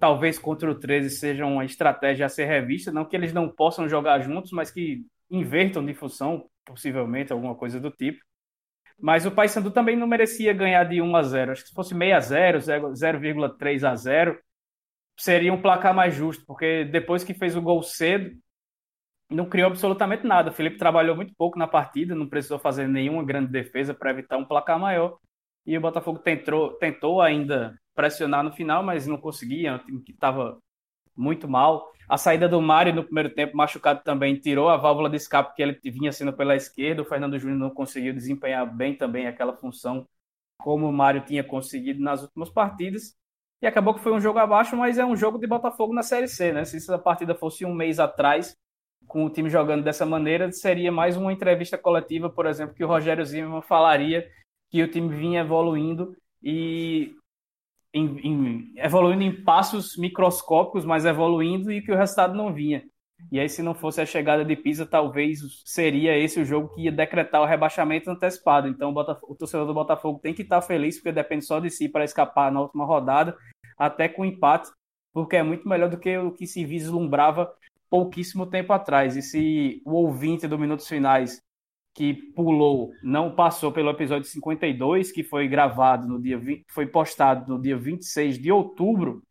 talvez 0.01 0.39
contra 0.39 0.71
o 0.71 0.75
13 0.75 1.11
seja 1.11 1.47
uma 1.47 1.65
estratégia 1.65 2.27
a 2.27 2.29
ser 2.29 2.47
revista, 2.47 2.91
não 2.91 3.05
que 3.05 3.15
eles 3.15 3.33
não 3.33 3.49
possam 3.49 3.89
jogar 3.89 4.21
juntos, 4.21 4.51
mas 4.51 4.71
que 4.71 5.05
invertam 5.31 5.85
de 5.85 5.95
função, 5.95 6.49
possivelmente, 6.65 7.33
alguma 7.33 7.55
coisa 7.55 7.79
do 7.79 7.91
tipo. 7.91 8.19
Mas 8.99 9.27
o 9.27 9.31
Paysandu 9.31 9.71
também 9.71 9.97
não 9.97 10.07
merecia 10.07 10.53
ganhar 10.53 10.85
de 10.85 11.01
1 11.01 11.17
a 11.17 11.23
0. 11.23 11.53
Acho 11.53 11.63
que 11.63 11.69
se 11.69 11.75
fosse 11.75 11.95
meio 11.95 12.17
a 12.17 12.21
0, 12.21 12.59
0,3 12.59 13.85
a 13.85 13.95
0, 13.95 14.39
seria 15.17 15.53
um 15.53 15.61
placar 15.61 15.95
mais 15.95 16.15
justo, 16.15 16.45
porque 16.47 16.85
depois 16.85 17.23
que 17.23 17.35
fez 17.35 17.57
o 17.57 17.63
gol 17.63 17.83
cedo, 17.83 18.31
não 19.31 19.49
criou 19.49 19.69
absolutamente 19.69 20.27
nada. 20.27 20.51
O 20.51 20.53
Felipe 20.53 20.79
trabalhou 20.79 21.15
muito 21.15 21.35
pouco 21.37 21.59
na 21.59 21.67
partida, 21.67 22.15
não 22.15 22.29
precisou 22.29 22.59
fazer 22.59 22.89
nenhuma 22.89 23.25
grande 23.25 23.51
defesa 23.53 23.95
para 23.95 24.11
evitar 24.11 24.39
um 24.39 24.45
placar 24.45 24.79
maior. 24.79 25.19
E 25.67 25.77
o 25.77 25.81
Botafogo 25.81 26.19
tentou, 26.19 26.73
tentou 26.75 27.21
ainda 27.21 27.79
pressionar 28.01 28.43
no 28.43 28.51
final, 28.51 28.83
mas 28.83 29.07
não 29.07 29.19
conseguia. 29.19 29.71
É 29.71 29.75
um 29.75 29.79
time 29.79 30.01
que 30.03 30.13
estava 30.13 30.59
muito 31.15 31.47
mal. 31.47 31.93
A 32.09 32.17
saída 32.17 32.49
do 32.49 32.61
Mário 32.61 32.95
no 32.95 33.05
primeiro 33.05 33.29
tempo, 33.29 33.55
machucado 33.55 34.03
também, 34.03 34.35
tirou 34.37 34.71
a 34.71 34.77
válvula 34.79 35.11
de 35.11 35.17
escape 35.17 35.55
que 35.55 35.63
ele 35.63 35.79
vinha 35.85 36.11
sendo 36.11 36.33
pela 36.33 36.57
esquerda. 36.57 37.03
O 37.03 37.05
Fernando 37.05 37.39
Júnior 37.39 37.59
não 37.59 37.71
conseguiu 37.71 38.15
desempenhar 38.15 38.67
bem 38.75 38.97
também 38.97 39.27
aquela 39.27 39.55
função 39.55 40.09
como 40.59 40.89
o 40.89 40.93
Mário 40.93 41.25
tinha 41.25 41.45
conseguido 41.45 42.03
nas 42.03 42.23
últimas 42.23 42.49
partidas. 42.49 43.15
E 43.63 43.67
acabou 43.67 43.93
que 43.93 44.01
foi 44.01 44.13
um 44.13 44.21
jogo 44.21 44.39
abaixo, 44.39 44.75
mas 44.77 44.97
é 44.97 45.05
um 45.05 45.15
jogo 45.15 45.39
de 45.39 45.47
Botafogo 45.47 45.93
na 45.93 46.03
Série 46.03 46.27
C, 46.27 46.53
né? 46.53 46.65
Se 46.65 46.79
essa 46.79 46.99
partida 46.99 47.35
fosse 47.35 47.67
um 47.67 47.75
mês 47.75 48.01
atrás, 48.01 48.57
com 49.07 49.27
o 49.27 49.31
time 49.31 49.51
jogando 49.51 49.85
dessa 49.85 50.07
maneira, 50.07 50.51
seria 50.53 50.91
mais 50.91 51.17
uma 51.19 51.33
entrevista 51.33 51.77
coletiva, 51.77 52.31
por 52.31 52.47
exemplo, 52.47 52.75
que 52.75 52.85
o 52.85 52.89
Rogério 52.89 53.25
Zimmermann 53.25 53.63
falaria 53.63 54.27
que 54.71 54.83
o 54.83 54.91
time 54.91 55.15
vinha 55.15 55.41
evoluindo 55.41 56.17
e 56.43 57.15
em, 57.93 58.19
em, 58.19 58.73
evoluindo 58.77 59.23
em 59.23 59.45
passos 59.45 59.97
microscópicos, 59.97 60.85
mas 60.85 61.05
evoluindo 61.05 61.73
e 61.73 61.83
que 61.83 61.93
o 61.93 61.97
resultado 61.97 62.35
não 62.35 62.53
vinha. 62.53 62.85
E 63.31 63.39
aí, 63.39 63.49
se 63.49 63.63
não 63.63 63.75
fosse 63.75 64.01
a 64.01 64.07
chegada 64.07 64.45
de 64.45 64.57
Pisa, 64.57 64.87
talvez 64.87 65.41
seria 65.65 66.17
esse 66.17 66.41
o 66.41 66.45
jogo 66.45 66.75
que 66.75 66.83
ia 66.83 66.93
decretar 66.93 67.43
o 67.43 67.47
rebaixamento 67.47 68.11
antecipado. 68.11 68.67
Então, 68.67 68.93
o, 68.93 69.33
o 69.33 69.35
torcedor 69.35 69.67
do 69.67 69.75
Botafogo 69.75 70.19
tem 70.19 70.33
que 70.33 70.43
estar 70.43 70.63
feliz, 70.63 70.97
porque 70.97 71.13
depende 71.13 71.45
só 71.45 71.61
de 71.61 71.71
si 71.71 71.89
para 71.89 72.05
escapar 72.05 72.51
na 72.51 72.61
última 72.61 72.85
rodada, 72.85 73.37
até 73.77 74.09
com 74.09 74.25
empate, 74.25 74.71
porque 75.13 75.37
é 75.37 75.43
muito 75.43 75.69
melhor 75.69 75.91
do 75.91 75.99
que 75.99 76.17
o 76.17 76.33
que 76.33 76.47
se 76.47 76.65
vislumbrava 76.65 77.53
pouquíssimo 77.91 78.47
tempo 78.47 78.73
atrás. 78.73 79.17
E 79.17 79.23
se 79.23 79.83
o 79.85 79.93
ouvinte 79.93 80.47
do 80.47 80.59
Minutos 80.59 80.89
Finais 80.89 81.43
que 81.95 82.15
pulou, 82.15 82.93
não 83.03 83.35
passou 83.35 83.73
pelo 83.73 83.91
episódio 83.91 84.29
52, 84.29 85.11
que 85.11 85.23
foi 85.23 85.49
gravado 85.49 86.07
no 86.07 86.21
dia 86.21 86.39
20, 86.39 86.65
foi 86.69 86.87
postado 86.87 87.53
no 87.53 87.61
dia 87.61 87.77
26 87.77 88.39
de 88.39 88.53
outubro, 88.53 89.23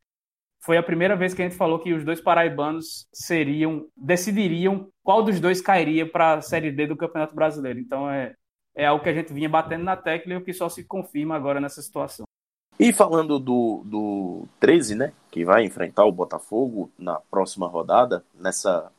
foi 0.61 0.77
a 0.77 0.83
primeira 0.83 1.15
vez 1.15 1.33
que 1.33 1.41
a 1.41 1.45
gente 1.47 1.57
falou 1.57 1.79
que 1.79 1.93
os 1.93 2.03
dois 2.03 2.19
paraibanos 2.19 3.07
seriam, 3.13 3.87
decidiriam 3.95 4.89
qual 5.01 5.23
dos 5.23 5.39
dois 5.39 5.61
cairia 5.61 6.09
para 6.09 6.35
a 6.35 6.41
Série 6.41 6.71
D 6.71 6.85
do 6.85 6.97
Campeonato 6.97 7.33
Brasileiro. 7.33 7.79
Então 7.79 8.09
é, 8.09 8.35
é 8.75 8.85
algo 8.85 9.01
que 9.01 9.09
a 9.09 9.13
gente 9.13 9.31
vinha 9.31 9.47
batendo 9.47 9.85
na 9.85 9.95
tecla 9.95 10.33
e 10.33 10.37
o 10.37 10.43
que 10.43 10.53
só 10.53 10.67
se 10.67 10.83
confirma 10.83 11.35
agora 11.35 11.61
nessa 11.61 11.81
situação. 11.81 12.25
E 12.77 12.93
falando 12.93 13.39
do, 13.39 13.83
do 13.85 14.47
13, 14.59 14.95
né, 14.95 15.13
que 15.31 15.43
vai 15.43 15.65
enfrentar 15.65 16.05
o 16.05 16.11
Botafogo 16.11 16.91
na 16.97 17.19
próxima 17.19 17.67
rodada, 17.67 18.23
nessa 18.33 18.91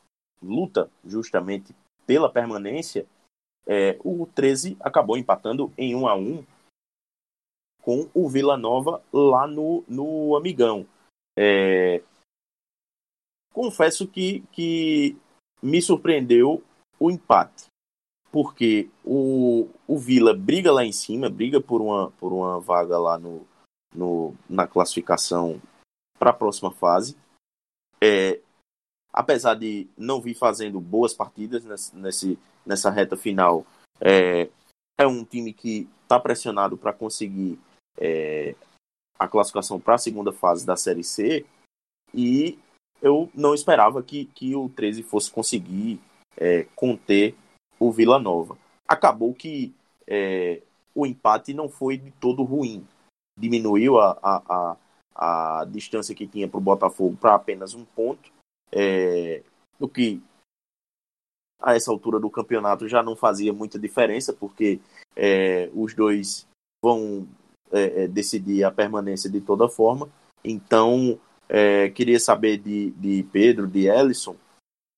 luta 0.42 0.90
justamente 1.04 1.74
pela 2.06 2.30
permanência, 2.30 3.06
é, 3.70 3.96
o 4.04 4.26
13 4.26 4.76
acabou 4.80 5.16
empatando 5.16 5.72
em 5.78 5.94
1 5.94 6.08
a 6.08 6.16
1 6.16 6.44
com 7.80 8.10
o 8.12 8.28
Vila 8.28 8.56
Nova 8.56 9.00
lá 9.12 9.46
no, 9.46 9.84
no 9.86 10.34
Amigão. 10.34 10.84
É, 11.38 12.02
confesso 13.52 14.08
que, 14.08 14.40
que 14.50 15.16
me 15.62 15.80
surpreendeu 15.80 16.64
o 16.98 17.12
empate, 17.12 17.66
porque 18.32 18.90
o, 19.04 19.68
o 19.86 19.96
Vila 19.96 20.34
briga 20.34 20.72
lá 20.72 20.84
em 20.84 20.92
cima, 20.92 21.30
briga 21.30 21.60
por 21.60 21.80
uma, 21.80 22.10
por 22.12 22.32
uma 22.32 22.58
vaga 22.58 22.98
lá 22.98 23.16
no, 23.16 23.46
no, 23.94 24.34
na 24.48 24.66
classificação 24.66 25.62
para 26.18 26.30
a 26.30 26.34
próxima 26.34 26.72
fase. 26.72 27.16
É, 28.02 28.40
apesar 29.12 29.54
de 29.54 29.88
não 29.96 30.20
vir 30.20 30.34
fazendo 30.34 30.80
boas 30.80 31.14
partidas 31.14 31.64
nesse, 31.64 31.96
nesse 31.96 32.38
nessa 32.64 32.90
reta 32.90 33.16
final. 33.16 33.66
É, 34.00 34.48
é 34.98 35.06
um 35.06 35.24
time 35.24 35.52
que 35.52 35.88
está 36.02 36.18
pressionado 36.18 36.76
para 36.76 36.92
conseguir 36.92 37.58
é, 37.98 38.54
a 39.18 39.28
classificação 39.28 39.78
para 39.78 39.94
a 39.94 39.98
segunda 39.98 40.32
fase 40.32 40.64
da 40.64 40.76
Série 40.76 41.04
C 41.04 41.44
e 42.14 42.58
eu 43.02 43.30
não 43.34 43.54
esperava 43.54 44.02
que, 44.02 44.26
que 44.26 44.54
o 44.54 44.68
13 44.68 45.02
fosse 45.02 45.30
conseguir 45.30 46.00
é, 46.36 46.64
conter 46.74 47.34
o 47.78 47.90
Vila 47.90 48.18
Nova. 48.18 48.58
Acabou 48.86 49.32
que 49.34 49.74
é, 50.06 50.62
o 50.94 51.06
empate 51.06 51.54
não 51.54 51.68
foi 51.68 51.96
de 51.96 52.10
todo 52.12 52.42
ruim. 52.42 52.86
Diminuiu 53.38 53.98
a, 53.98 54.18
a, 54.22 54.76
a, 55.14 55.60
a 55.60 55.64
distância 55.64 56.14
que 56.14 56.26
tinha 56.26 56.48
para 56.48 56.58
o 56.58 56.62
Botafogo 56.62 57.16
para 57.16 57.34
apenas 57.34 57.74
um 57.74 57.84
ponto, 57.84 58.30
é, 58.72 59.42
o 59.78 59.88
que 59.88 60.20
a 61.60 61.74
essa 61.74 61.90
altura 61.90 62.18
do 62.18 62.30
campeonato 62.30 62.88
já 62.88 63.02
não 63.02 63.14
fazia 63.14 63.52
muita 63.52 63.78
diferença, 63.78 64.32
porque 64.32 64.80
é, 65.16 65.70
os 65.74 65.94
dois 65.94 66.46
vão 66.82 67.26
é, 67.70 68.04
é, 68.04 68.08
decidir 68.08 68.64
a 68.64 68.70
permanência 68.70 69.30
de 69.30 69.40
toda 69.40 69.68
forma. 69.68 70.08
Então, 70.42 71.18
é, 71.48 71.88
queria 71.90 72.18
saber 72.18 72.58
de, 72.58 72.90
de 72.92 73.22
Pedro, 73.32 73.66
de 73.66 73.86
Ellison, 73.86 74.36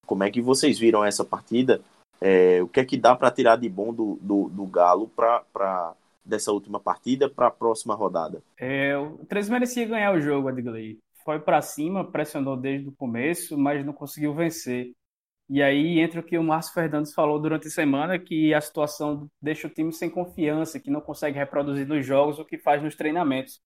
como 0.06 0.24
é 0.24 0.30
que 0.30 0.40
vocês 0.40 0.78
viram 0.78 1.04
essa 1.04 1.24
partida? 1.24 1.80
É, 2.20 2.62
o 2.62 2.68
que 2.68 2.80
é 2.80 2.84
que 2.84 2.96
dá 2.96 3.16
para 3.16 3.30
tirar 3.30 3.56
de 3.56 3.68
bom 3.68 3.92
do, 3.92 4.18
do, 4.20 4.48
do 4.48 4.66
Galo 4.66 5.08
para 5.08 5.94
dessa 6.24 6.52
última 6.52 6.78
partida 6.78 7.28
para 7.28 7.48
a 7.48 7.50
próxima 7.50 7.94
rodada? 7.94 8.42
É, 8.56 8.96
o 8.96 9.18
13 9.26 9.50
merecia 9.50 9.86
ganhar 9.86 10.14
o 10.14 10.20
jogo, 10.20 10.50
Edgley. 10.50 10.98
Foi 11.24 11.40
para 11.40 11.60
cima, 11.62 12.04
pressionou 12.04 12.56
desde 12.56 12.88
o 12.88 12.92
começo, 12.92 13.58
mas 13.58 13.84
não 13.84 13.92
conseguiu 13.92 14.34
vencer. 14.34 14.92
E 15.52 15.62
aí 15.62 16.00
entra 16.00 16.18
o 16.18 16.22
que 16.22 16.38
o 16.38 16.42
Márcio 16.42 16.72
Fernandes 16.72 17.12
falou 17.12 17.38
durante 17.38 17.66
a 17.68 17.70
semana, 17.70 18.18
que 18.18 18.54
a 18.54 18.60
situação 18.62 19.30
deixa 19.38 19.66
o 19.66 19.70
time 19.70 19.92
sem 19.92 20.08
confiança, 20.08 20.80
que 20.80 20.90
não 20.90 21.02
consegue 21.02 21.38
reproduzir 21.38 21.86
nos 21.86 22.06
jogos 22.06 22.38
o 22.38 22.44
que 22.46 22.56
faz 22.56 22.82
nos 22.82 22.94
treinamentos. 22.94 23.60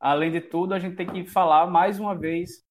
Além 0.00 0.32
de 0.32 0.40
tudo, 0.40 0.74
a 0.74 0.78
gente 0.80 0.96
tem 0.96 1.06
que 1.06 1.24
falar 1.24 1.68
mais 1.68 2.00
uma 2.00 2.16
vez 2.16 2.64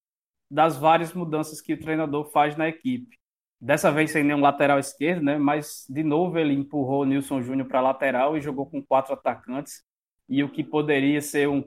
das 0.51 0.75
várias 0.77 1.13
mudanças 1.13 1.61
que 1.61 1.73
o 1.73 1.79
treinador 1.79 2.29
faz 2.31 2.57
na 2.57 2.67
equipe. 2.67 3.17
Dessa 3.61 3.89
vez 3.93 4.11
sem 4.11 4.25
nenhum 4.25 4.41
lateral 4.41 4.77
esquerdo, 4.77 5.23
né? 5.23 5.37
Mas 5.37 5.85
de 5.89 6.03
novo 6.03 6.37
ele 6.37 6.53
empurrou 6.53 7.03
o 7.03 7.05
Nilson 7.05 7.41
Júnior 7.41 7.69
para 7.69 7.79
lateral 7.79 8.35
e 8.35 8.41
jogou 8.41 8.69
com 8.69 8.83
quatro 8.83 9.13
atacantes. 9.13 9.85
E 10.27 10.43
o 10.43 10.51
que 10.51 10.65
poderia 10.65 11.21
ser 11.21 11.47
um, 11.47 11.63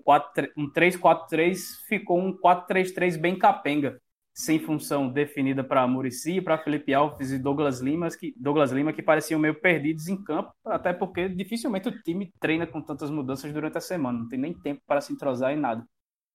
um 0.54 0.70
3-4-3 0.70 1.56
ficou 1.88 2.20
um 2.20 2.36
4-3-3 2.38 3.18
bem 3.18 3.38
capenga 3.38 3.98
sem 4.36 4.58
função 4.58 5.08
definida 5.08 5.64
para 5.64 5.86
Murici, 5.88 6.42
para 6.42 6.58
Felipe 6.58 6.92
Alves 6.92 7.32
e 7.32 7.38
Douglas 7.38 7.80
Lima, 7.80 8.06
que, 8.10 8.34
Douglas 8.36 8.70
Lima, 8.70 8.92
que 8.92 9.02
pareciam 9.02 9.40
meio 9.40 9.54
perdidos 9.54 10.08
em 10.08 10.22
campo, 10.22 10.52
até 10.66 10.92
porque 10.92 11.26
dificilmente 11.26 11.88
o 11.88 12.02
time 12.02 12.30
treina 12.38 12.66
com 12.66 12.82
tantas 12.82 13.10
mudanças 13.10 13.50
durante 13.50 13.78
a 13.78 13.80
semana, 13.80 14.18
não 14.18 14.28
tem 14.28 14.38
nem 14.38 14.52
tempo 14.52 14.82
para 14.86 15.00
se 15.00 15.10
entrosar 15.10 15.54
em 15.54 15.56
nada. 15.56 15.82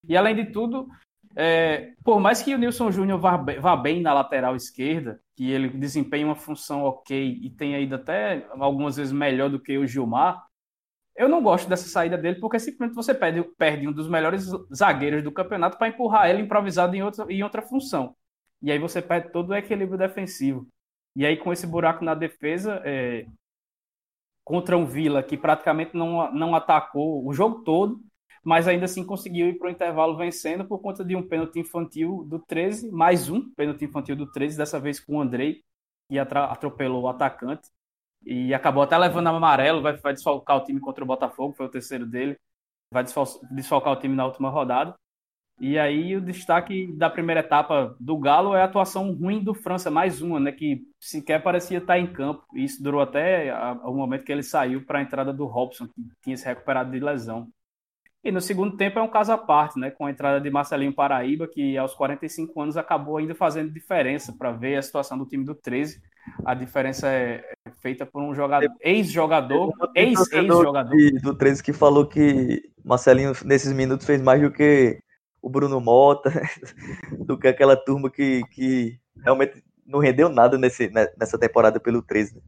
E 0.09 0.17
além 0.17 0.35
de 0.35 0.45
tudo, 0.45 0.87
é, 1.35 1.93
por 2.03 2.19
mais 2.19 2.41
que 2.41 2.55
o 2.55 2.57
Nilson 2.57 2.89
Júnior 2.89 3.19
vá, 3.19 3.37
vá, 3.37 3.75
bem 3.75 4.01
na 4.01 4.15
lateral 4.15 4.55
esquerda, 4.55 5.21
que 5.35 5.51
ele 5.51 5.69
desempenhe 5.69 6.25
uma 6.25 6.35
função 6.35 6.81
ok 6.81 7.39
e 7.39 7.51
tenha 7.51 7.79
ido 7.79 7.93
até 7.93 8.47
algumas 8.53 8.97
vezes 8.97 9.13
melhor 9.13 9.47
do 9.47 9.59
que 9.59 9.77
o 9.77 9.85
Gilmar, 9.85 10.43
eu 11.21 11.29
não 11.29 11.41
gosto 11.43 11.69
dessa 11.69 11.87
saída 11.87 12.17
dele 12.17 12.39
porque 12.39 12.59
simplesmente 12.59 12.95
você 12.95 13.13
perde, 13.13 13.43
perde 13.55 13.87
um 13.87 13.91
dos 13.91 14.09
melhores 14.09 14.49
zagueiros 14.73 15.23
do 15.23 15.31
campeonato 15.31 15.77
para 15.77 15.87
empurrar 15.87 16.27
ele 16.27 16.41
improvisado 16.41 16.95
em 16.95 17.03
outra, 17.03 17.31
em 17.31 17.43
outra 17.43 17.61
função. 17.61 18.15
E 18.59 18.71
aí 18.71 18.79
você 18.79 19.01
perde 19.03 19.31
todo 19.31 19.51
o 19.51 19.55
equilíbrio 19.55 19.99
defensivo. 19.99 20.67
E 21.15 21.23
aí, 21.23 21.37
com 21.37 21.53
esse 21.53 21.67
buraco 21.67 22.03
na 22.03 22.15
defesa, 22.15 22.81
é, 22.83 23.27
contra 24.43 24.75
um 24.75 24.85
Vila 24.85 25.21
que 25.21 25.37
praticamente 25.37 25.95
não, 25.95 26.33
não 26.33 26.55
atacou 26.55 27.23
o 27.23 27.31
jogo 27.33 27.63
todo, 27.63 28.01
mas 28.43 28.67
ainda 28.67 28.85
assim 28.85 29.05
conseguiu 29.05 29.47
ir 29.47 29.59
para 29.59 29.67
o 29.67 29.71
intervalo 29.71 30.17
vencendo 30.17 30.65
por 30.65 30.79
conta 30.79 31.05
de 31.05 31.15
um 31.15 31.27
pênalti 31.27 31.59
infantil 31.59 32.25
do 32.27 32.39
13, 32.39 32.89
mais 32.91 33.29
um 33.29 33.53
pênalti 33.53 33.85
infantil 33.85 34.15
do 34.15 34.25
13, 34.31 34.57
dessa 34.57 34.79
vez 34.79 34.99
com 34.99 35.17
o 35.17 35.21
Andrei, 35.21 35.61
que 36.09 36.17
atropelou 36.17 37.03
o 37.03 37.07
atacante. 37.07 37.69
E 38.25 38.53
acabou 38.53 38.83
até 38.83 38.97
levando 38.97 39.27
amarelo, 39.27 39.81
vai, 39.81 39.97
vai 39.97 40.13
desfalcar 40.13 40.57
o 40.57 40.63
time 40.63 40.79
contra 40.79 41.03
o 41.03 41.07
Botafogo, 41.07 41.55
foi 41.55 41.65
o 41.65 41.69
terceiro 41.69 42.05
dele. 42.05 42.37
Vai 42.91 43.03
desfalcar 43.51 43.93
o 43.93 43.95
time 43.99 44.15
na 44.15 44.25
última 44.25 44.49
rodada. 44.49 44.95
E 45.59 45.77
aí 45.77 46.15
o 46.15 46.21
destaque 46.21 46.91
da 46.97 47.09
primeira 47.09 47.41
etapa 47.41 47.95
do 47.99 48.17
Galo 48.17 48.55
é 48.55 48.61
a 48.61 48.65
atuação 48.65 49.13
ruim 49.13 49.43
do 49.43 49.53
França, 49.53 49.91
mais 49.91 50.21
uma, 50.21 50.39
né? 50.39 50.51
Que 50.51 50.81
sequer 50.99 51.41
parecia 51.41 51.77
estar 51.77 51.99
em 51.99 52.11
campo. 52.11 52.43
E 52.55 52.63
isso 52.63 52.81
durou 52.83 52.99
até 52.99 53.53
o 53.85 53.93
momento 53.93 54.23
que 54.23 54.31
ele 54.31 54.43
saiu 54.43 54.83
para 54.85 54.99
a 54.99 55.01
entrada 55.03 55.31
do 55.31 55.45
Robson, 55.45 55.87
que 55.87 56.01
tinha 56.23 56.35
se 56.35 56.45
recuperado 56.45 56.91
de 56.91 56.99
lesão. 56.99 57.47
E 58.23 58.31
no 58.31 58.41
segundo 58.41 58.75
tempo 58.75 58.99
é 58.99 59.01
um 59.01 59.07
caso 59.07 59.31
à 59.31 59.37
parte, 59.37 59.79
né? 59.79 59.91
Com 59.91 60.05
a 60.05 60.11
entrada 60.11 60.41
de 60.41 60.49
Marcelinho 60.49 60.93
Paraíba, 60.93 61.47
que 61.47 61.77
aos 61.77 61.93
45 61.93 62.59
anos 62.59 62.77
acabou 62.77 63.17
ainda 63.17 63.35
fazendo 63.35 63.71
diferença 63.71 64.33
para 64.37 64.51
ver 64.51 64.77
a 64.77 64.81
situação 64.81 65.17
do 65.17 65.27
time 65.27 65.45
do 65.45 65.55
13 65.55 66.01
a 66.45 66.53
diferença 66.53 67.07
é, 67.07 67.43
é 67.67 67.71
feita 67.81 68.05
por 68.05 68.21
um 68.21 68.33
jogador, 68.33 68.69
ex-jogador, 68.81 69.73
ex-ex-jogador. 69.95 70.95
Do 71.21 71.35
13 71.35 71.63
que 71.63 71.73
falou 71.73 72.07
que 72.07 72.71
Marcelinho, 72.83 73.33
nesses 73.45 73.73
minutos, 73.73 74.05
fez 74.05 74.21
mais 74.21 74.41
do 74.41 74.51
que 74.51 74.99
o 75.41 75.49
Bruno 75.49 75.79
Mota, 75.79 76.31
do 77.25 77.37
que 77.37 77.47
aquela 77.47 77.75
turma 77.75 78.09
que, 78.09 78.41
que 78.51 78.99
realmente 79.23 79.63
não 79.85 79.99
rendeu 79.99 80.29
nada 80.29 80.57
nesse, 80.57 80.89
né, 80.89 81.07
nessa 81.17 81.37
temporada 81.37 81.79
pelo 81.79 82.01
13. 82.01 82.35
Né? 82.35 82.41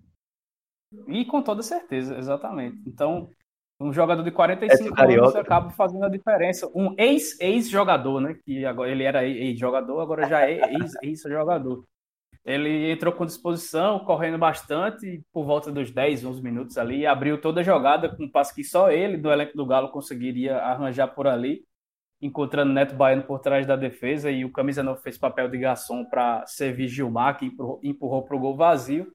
E 1.08 1.26
com 1.26 1.42
toda 1.42 1.62
certeza, 1.64 2.18
exatamente. 2.18 2.78
Então, 2.88 3.30
um 3.80 3.92
jogador 3.92 4.24
de 4.24 4.32
45 4.32 5.02
é 5.02 5.18
anos 5.18 5.36
acaba 5.36 5.70
fazendo 5.72 6.06
a 6.06 6.10
diferença. 6.10 6.70
Um 6.74 6.96
ex-ex-jogador, 6.98 8.22
né? 8.22 8.36
Que 8.46 8.66
agora 8.66 8.92
ele 8.92 9.04
era 9.04 9.26
ex-jogador, 9.26 10.00
agora 10.00 10.28
já 10.28 10.48
é 10.48 10.74
ex-ex-jogador. 10.76 11.84
Ele 12.46 12.92
entrou 12.92 13.14
com 13.14 13.26
disposição, 13.26 14.00
correndo 14.00 14.38
bastante, 14.38 15.24
por 15.32 15.46
volta 15.46 15.72
dos 15.72 15.92
10, 15.92 16.26
11 16.26 16.42
minutos 16.42 16.78
ali, 16.78 17.06
abriu 17.06 17.40
toda 17.40 17.62
a 17.62 17.64
jogada 17.64 18.14
com 18.14 18.26
um 18.26 18.30
passe 18.30 18.54
que 18.54 18.66
só 18.66 18.92
ele, 18.92 19.16
do 19.16 19.32
elenco 19.32 19.56
do 19.56 19.66
Galo, 19.66 19.92
conseguiria 19.92 20.58
arranjar 20.58 21.08
por 21.08 21.26
ali, 21.26 21.64
encontrando 22.22 22.74
Neto 22.74 22.96
Baiano 22.96 23.24
por 23.24 23.40
trás 23.40 23.66
da 23.66 23.78
defesa, 23.78 24.30
e 24.30 24.44
o 24.44 24.52
Camisa 24.52 24.84
9 24.84 25.02
fez 25.02 25.18
papel 25.18 25.48
de 25.48 25.58
garçom 25.58 26.04
para 26.04 26.46
servir 26.46 26.90
Gilmar, 26.90 27.38
que 27.38 27.50
empurrou 27.82 28.24
para 28.24 28.36
o 28.36 28.40
gol 28.40 28.58
vazio. 28.58 29.14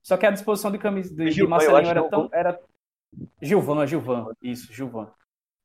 Só 0.00 0.16
que 0.16 0.26
a 0.26 0.30
disposição 0.30 0.70
de, 0.70 0.78
camisa, 0.78 1.12
de, 1.14 1.30
de 1.30 1.46
Marcelinho 1.46 1.90
era 1.90 2.08
tão... 2.08 2.28
Era... 2.32 2.58
Gilvan, 3.42 3.86
Gilvan, 3.86 4.26
isso, 4.40 4.72
Gilvan. 4.72 5.10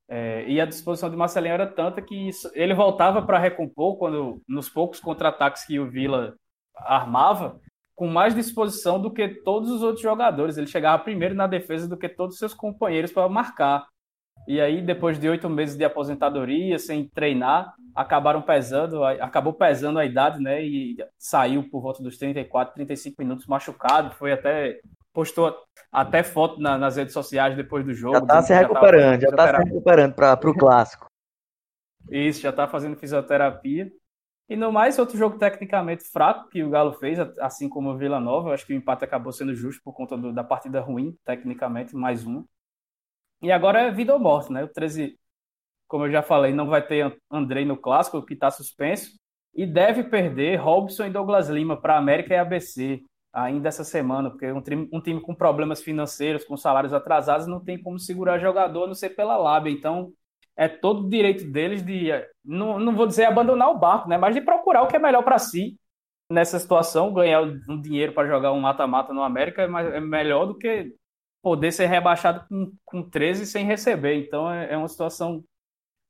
É, 0.07 0.45
e 0.47 0.59
a 0.59 0.65
disposição 0.65 1.09
de 1.09 1.15
Marcelinho 1.15 1.53
era 1.53 1.67
tanta 1.67 2.01
que 2.01 2.15
isso, 2.27 2.49
ele 2.53 2.73
voltava 2.73 3.21
para 3.21 3.39
recompor 3.39 3.97
quando 3.97 4.41
nos 4.47 4.67
poucos 4.67 4.99
contra-ataques 4.99 5.65
que 5.65 5.79
o 5.79 5.89
Vila 5.89 6.35
armava 6.75 7.59
com 7.95 8.07
mais 8.07 8.33
disposição 8.33 8.99
do 8.99 9.11
que 9.11 9.27
todos 9.27 9.69
os 9.69 9.83
outros 9.83 10.01
jogadores. 10.01 10.57
Ele 10.57 10.67
chegava 10.67 11.03
primeiro 11.03 11.35
na 11.35 11.47
defesa 11.47 11.87
do 11.87 11.97
que 11.97 12.09
todos 12.09 12.35
os 12.35 12.39
seus 12.39 12.53
companheiros 12.53 13.11
para 13.11 13.29
marcar. 13.29 13.87
E 14.47 14.59
aí, 14.59 14.81
depois 14.81 15.17
de 15.19 15.29
oito 15.29 15.49
meses 15.49 15.77
de 15.77 15.85
aposentadoria, 15.85 16.77
sem 16.77 17.07
treinar, 17.07 17.73
acabaram 17.95 18.41
pesando, 18.41 19.03
acabou 19.03 19.53
pesando 19.53 19.99
a 19.99 20.05
idade, 20.05 20.41
né? 20.41 20.63
E 20.65 20.97
saiu 21.17 21.69
por 21.69 21.81
volta 21.81 22.03
dos 22.03 22.17
34, 22.17 22.73
35 22.73 23.21
minutos 23.21 23.45
machucado. 23.47 24.13
Foi 24.15 24.33
até. 24.33 24.79
Postou 25.13 25.55
até 25.91 26.23
foto 26.23 26.59
na, 26.59 26.75
nas 26.75 26.97
redes 26.97 27.13
sociais 27.13 27.55
depois 27.55 27.85
do 27.85 27.93
jogo. 27.93 28.15
Já 28.15 28.25
tá 28.25 28.41
se 28.41 28.53
recuperando, 28.53 29.21
já 29.21 29.31
tá 29.31 29.55
se 29.55 29.63
recuperando 29.63 30.13
para 30.15 30.49
o 30.49 30.57
clássico. 30.57 31.05
Isso, 32.09 32.41
já 32.41 32.51
tá 32.51 32.67
fazendo 32.67 32.97
fisioterapia. 32.97 33.91
E 34.49 34.55
no 34.55 34.71
mais, 34.71 34.99
outro 34.99 35.17
jogo 35.17 35.37
tecnicamente 35.37 36.03
fraco 36.03 36.49
que 36.49 36.63
o 36.63 36.69
Galo 36.69 36.93
fez, 36.93 37.17
assim 37.39 37.69
como 37.69 37.91
o 37.91 37.97
Vila 37.97 38.19
Nova. 38.19 38.53
Acho 38.53 38.65
que 38.65 38.73
o 38.73 38.75
empate 38.75 39.03
acabou 39.05 39.31
sendo 39.31 39.55
justo 39.55 39.81
por 39.83 39.93
conta 39.93 40.17
do, 40.17 40.33
da 40.33 40.43
partida 40.43 40.81
ruim, 40.81 41.17
tecnicamente, 41.25 41.95
mais 41.95 42.25
um. 42.25 42.45
E 43.41 43.51
agora 43.51 43.81
é 43.81 43.91
vida 43.91 44.13
ou 44.13 44.19
morte, 44.19 44.51
né? 44.51 44.63
O 44.63 44.67
13, 44.67 45.17
como 45.87 46.05
eu 46.05 46.11
já 46.11 46.21
falei, 46.21 46.53
não 46.53 46.67
vai 46.67 46.85
ter 46.85 47.17
Andrei 47.31 47.65
no 47.65 47.77
clássico, 47.77 48.25
que 48.25 48.33
está 48.33 48.51
suspenso. 48.51 49.11
E 49.55 49.65
deve 49.65 50.03
perder 50.03 50.57
Robson 50.57 51.05
e 51.05 51.09
Douglas 51.09 51.49
Lima 51.49 51.79
para 51.79 51.97
América 51.97 52.33
e 52.33 52.37
ABC 52.37 53.03
ainda 53.33 53.69
essa 53.69 53.83
semana, 53.83 54.29
porque 54.29 54.51
um 54.51 54.61
time, 54.61 54.87
um 54.93 55.01
time 55.01 55.19
com 55.19 55.33
problemas 55.33 55.81
financeiros, 55.81 56.45
com 56.45 56.55
salários 56.55 56.93
atrasados, 56.93 57.47
não 57.47 57.59
tem 57.59 57.81
como 57.81 57.97
segurar 57.97 58.37
jogador, 58.37 58.83
a 58.83 58.87
não 58.87 58.93
ser 58.93 59.09
pela 59.11 59.35
lábia. 59.35 59.71
Então, 59.71 60.13
é 60.55 60.67
todo 60.67 61.05
o 61.05 61.09
direito 61.09 61.49
deles 61.49 61.83
de, 61.83 62.09
não, 62.43 62.79
não 62.79 62.95
vou 62.95 63.07
dizer 63.07 63.25
abandonar 63.25 63.69
o 63.69 63.77
barco, 63.77 64.07
né, 64.07 64.17
mas 64.17 64.35
de 64.35 64.41
procurar 64.41 64.83
o 64.83 64.87
que 64.87 64.95
é 64.95 64.99
melhor 64.99 65.23
para 65.23 65.39
si 65.39 65.77
nessa 66.29 66.59
situação. 66.59 67.13
Ganhar 67.13 67.41
um 67.41 67.81
dinheiro 67.81 68.13
para 68.13 68.27
jogar 68.27 68.51
um 68.51 68.59
mata-mata 68.59 69.13
no 69.13 69.23
América 69.23 69.63
é, 69.63 69.97
é, 69.97 69.99
melhor 69.99 70.45
do 70.45 70.57
que 70.57 70.93
poder 71.41 71.71
ser 71.71 71.87
rebaixado 71.87 72.45
com, 72.47 72.71
com 72.85 73.09
13 73.09 73.45
sem 73.45 73.65
receber. 73.65 74.15
Então 74.15 74.51
é, 74.51 74.73
é 74.73 74.77
uma 74.77 74.87
situação 74.87 75.43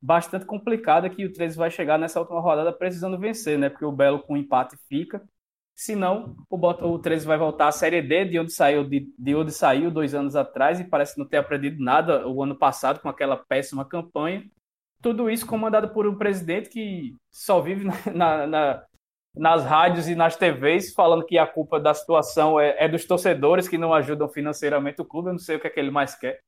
bastante 0.02 0.46
complicada 0.46 1.10
que 1.10 1.26
o 1.26 1.32
13 1.32 1.58
vai 1.58 1.72
chegar 1.72 1.98
nessa 1.98 2.20
última 2.20 2.42
rodada 2.42 2.74
precisando 2.74 3.18
vencer, 3.18 3.58
né? 3.58 3.70
Porque 3.70 3.86
o 3.86 3.92
Belo 3.92 4.20
com 4.20 4.36
empate 4.36 4.78
fica 4.90 5.24
Senão, 5.76 6.36
o, 6.50 6.58
Bota, 6.58 6.86
o 6.86 7.00
13 7.00 7.26
vai 7.26 7.38
voltar 7.38 7.68
à 7.68 7.72
Série 7.72 8.02
D, 8.02 8.26
de 8.26 8.40
onde 8.40 8.54
saiu, 8.54 8.84
de, 8.84 9.12
de 9.18 9.36
onde 9.36 9.52
saiu 9.52 9.90
dois 9.90 10.14
anos 10.14 10.36
atrás, 10.36 10.80
e 10.80 10.84
parece 10.84 11.18
não 11.18 11.26
ter 11.26 11.38
aprendido 11.38 11.84
nada 11.84 12.28
o 12.28 12.44
ano 12.44 12.56
passado 12.56 13.00
com 13.00 13.10
aquela 13.10 13.36
péssima 13.36 13.84
campanha. 13.84 14.44
Tudo 15.02 15.30
isso 15.30 15.46
comandado 15.48 15.90
por 15.90 16.08
um 16.08 16.16
presidente 16.18 16.70
que 16.70 17.16
só 17.32 17.60
vive 17.60 17.86
na, 18.14 18.48
na, 18.48 18.86
nas 19.36 19.66
rádios 19.66 20.08
e 20.08 20.16
nas 20.16 20.36
TVs 20.36 20.94
falando 20.94 21.26
que 21.26 21.38
a 21.38 21.48
culpa 21.48 21.80
da 21.80 21.94
situação 21.94 22.60
é, 22.60 22.76
é, 22.78 22.88
dos 22.88 23.06
torcedores 23.06 23.68
que 23.68 23.78
não 23.78 23.94
ajudam 23.94 24.30
financeiramente 24.30 25.02
o 25.02 25.06
clube. 25.06 25.30
Eu 25.30 25.34
não 25.34 25.40
sei 25.40 25.58
o 25.58 25.60
que 25.60 25.68
é 25.68 25.70
que 25.72 25.80
ele 25.80 25.92
mais 25.92 26.16
quer. 26.16 26.40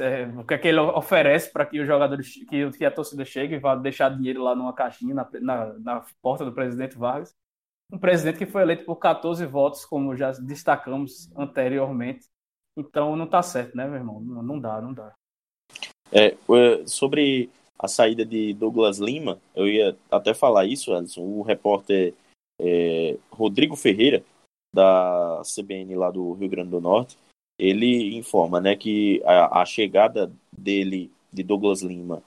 É, 0.00 0.26
o 0.36 0.44
que 0.44 0.54
é 0.54 0.58
que 0.58 0.68
ele 0.68 0.80
oferece 0.80 1.52
para 1.52 1.64
que 1.64 1.80
os 1.80 1.86
jogadores, 1.86 2.32
que, 2.48 2.70
que, 2.72 2.84
a 2.84 2.90
torcida 2.90 3.24
chegue 3.24 3.54
e 3.54 3.58
vá 3.58 3.74
deixar 3.76 4.10
dinheiro 4.10 4.42
lá 4.42 4.54
numa 4.54 4.72
caixinha 4.72 5.14
na, 5.14 5.28
na, 5.40 5.78
na 5.78 6.06
porta 6.20 6.44
do 6.44 6.52
presidente 6.52 6.98
Vargas 6.98 7.34
um 7.90 7.98
presidente 7.98 8.38
que 8.38 8.46
foi 8.46 8.62
eleito 8.62 8.84
por 8.84 8.96
14 8.96 9.44
votos, 9.46 9.84
como 9.84 10.16
já 10.16 10.32
destacamos 10.32 11.30
anteriormente. 11.36 12.26
Então 12.76 13.16
não 13.16 13.24
está 13.24 13.42
certo, 13.42 13.76
né, 13.76 13.86
meu 13.86 13.96
irmão? 13.96 14.20
Não, 14.20 14.42
não 14.42 14.60
dá, 14.60 14.80
não 14.80 14.92
dá. 14.92 15.14
É, 16.12 16.36
sobre 16.86 17.50
a 17.78 17.88
saída 17.88 18.24
de 18.24 18.52
Douglas 18.54 18.98
Lima, 18.98 19.38
eu 19.54 19.68
ia 19.68 19.96
até 20.10 20.34
falar 20.34 20.64
isso, 20.64 20.92
Alisson. 20.92 21.22
O 21.22 21.42
repórter 21.42 22.14
é, 22.60 23.16
Rodrigo 23.30 23.76
Ferreira, 23.76 24.22
da 24.74 25.42
CBN 25.44 25.94
lá 25.96 26.10
do 26.10 26.32
Rio 26.34 26.48
Grande 26.48 26.70
do 26.70 26.80
Norte, 26.80 27.16
ele 27.58 28.16
informa 28.16 28.60
né, 28.60 28.76
que 28.76 29.22
a, 29.24 29.62
a 29.62 29.64
chegada 29.64 30.30
dele, 30.56 31.10
de 31.32 31.42
Douglas 31.42 31.82
Lima, 31.82 32.22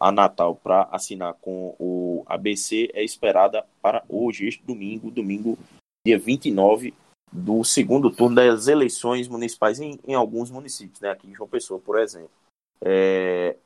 a 0.00 0.12
Natal 0.12 0.56
para 0.56 0.88
assinar 0.92 1.34
com 1.34 1.74
o 1.78 2.24
ABC 2.26 2.90
é 2.92 3.02
esperada 3.02 3.66
para 3.80 4.04
hoje, 4.08 4.46
este 4.46 4.62
domingo, 4.62 5.10
domingo, 5.10 5.58
dia 6.06 6.18
29 6.18 6.94
do 7.32 7.64
segundo 7.64 8.10
turno 8.10 8.36
das 8.36 8.68
eleições 8.68 9.26
municipais 9.26 9.80
em, 9.80 9.98
em 10.06 10.14
alguns 10.14 10.50
municípios, 10.50 11.00
né? 11.00 11.10
Aqui 11.10 11.28
em 11.28 11.34
João 11.34 11.48
Pessoa, 11.48 11.80
por 11.80 11.98
exemplo. 11.98 12.30
É, 12.80 13.56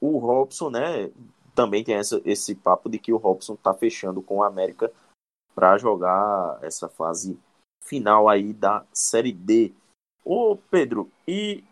o 0.00 0.18
Robson, 0.18 0.70
né? 0.70 1.10
Também 1.54 1.82
tem 1.82 1.96
essa, 1.96 2.20
esse 2.24 2.54
papo 2.54 2.88
de 2.88 2.98
que 2.98 3.12
o 3.12 3.16
Robson 3.16 3.54
está 3.54 3.74
fechando 3.74 4.22
com 4.22 4.42
a 4.42 4.46
América 4.46 4.92
para 5.54 5.76
jogar 5.78 6.58
essa 6.62 6.88
fase 6.88 7.36
final 7.82 8.28
aí 8.28 8.52
da 8.52 8.84
Série 8.92 9.32
D. 9.32 9.72
Ô 10.24 10.56
Pedro, 10.70 11.10
e 11.26 11.64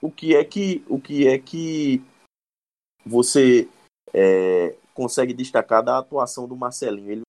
o 0.00 0.10
que 0.10 0.36
é 0.36 0.44
que 0.44 0.84
o 0.88 1.00
que 1.00 1.26
é 1.26 1.38
que 1.38 2.04
você 3.04 3.68
é, 4.12 4.76
consegue 4.94 5.34
destacar 5.34 5.82
da 5.82 5.98
atuação 5.98 6.48
do 6.48 6.56
Marcelinho? 6.56 7.10
Ele 7.10 7.22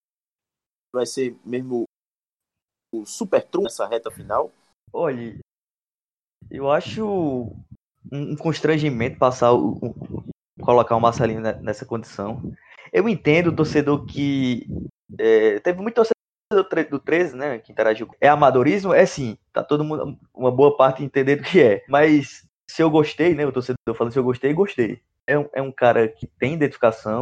vai 0.94 1.06
ser 1.06 1.36
mesmo 1.44 1.84
o 2.94 3.04
super 3.04 3.42
trunfo 3.42 3.64
nessa 3.64 3.86
reta 3.86 4.10
final? 4.10 4.50
Olha, 4.92 5.38
eu 6.50 6.70
acho 6.70 7.52
um 8.10 8.36
constrangimento 8.36 9.18
passar 9.18 9.52
o, 9.52 9.72
o, 9.82 10.24
colocar 10.62 10.96
o 10.96 11.00
Marcelinho 11.00 11.40
nessa 11.40 11.84
condição. 11.84 12.52
Eu 12.92 13.08
entendo 13.08 13.48
o 13.48 13.56
torcedor 13.56 14.06
que 14.06 14.66
é, 15.18 15.58
teve 15.60 15.80
muito 15.80 15.94
torcedor 15.94 16.16
do 16.90 16.98
13, 17.00 17.36
né, 17.36 17.58
que 17.58 17.72
interagiu. 17.72 18.08
É 18.20 18.28
amadorismo? 18.28 18.92
É 18.92 19.04
sim. 19.04 19.36
Tá 19.52 19.62
todo 19.62 19.84
mundo, 19.84 20.18
uma 20.32 20.50
boa 20.50 20.76
parte 20.76 21.02
entendendo 21.02 21.42
que 21.42 21.60
é. 21.60 21.84
Mas 21.88 22.46
se 22.70 22.82
eu 22.82 22.90
gostei, 22.90 23.34
né, 23.34 23.44
o 23.44 23.52
torcedor 23.52 23.76
falando 23.96 24.12
se 24.12 24.18
eu 24.18 24.24
gostei, 24.24 24.52
gostei. 24.52 25.02
É 25.26 25.38
um, 25.38 25.48
é 25.54 25.62
um 25.62 25.72
cara 25.72 26.08
que 26.08 26.26
tem 26.26 26.54
identificação, 26.54 27.20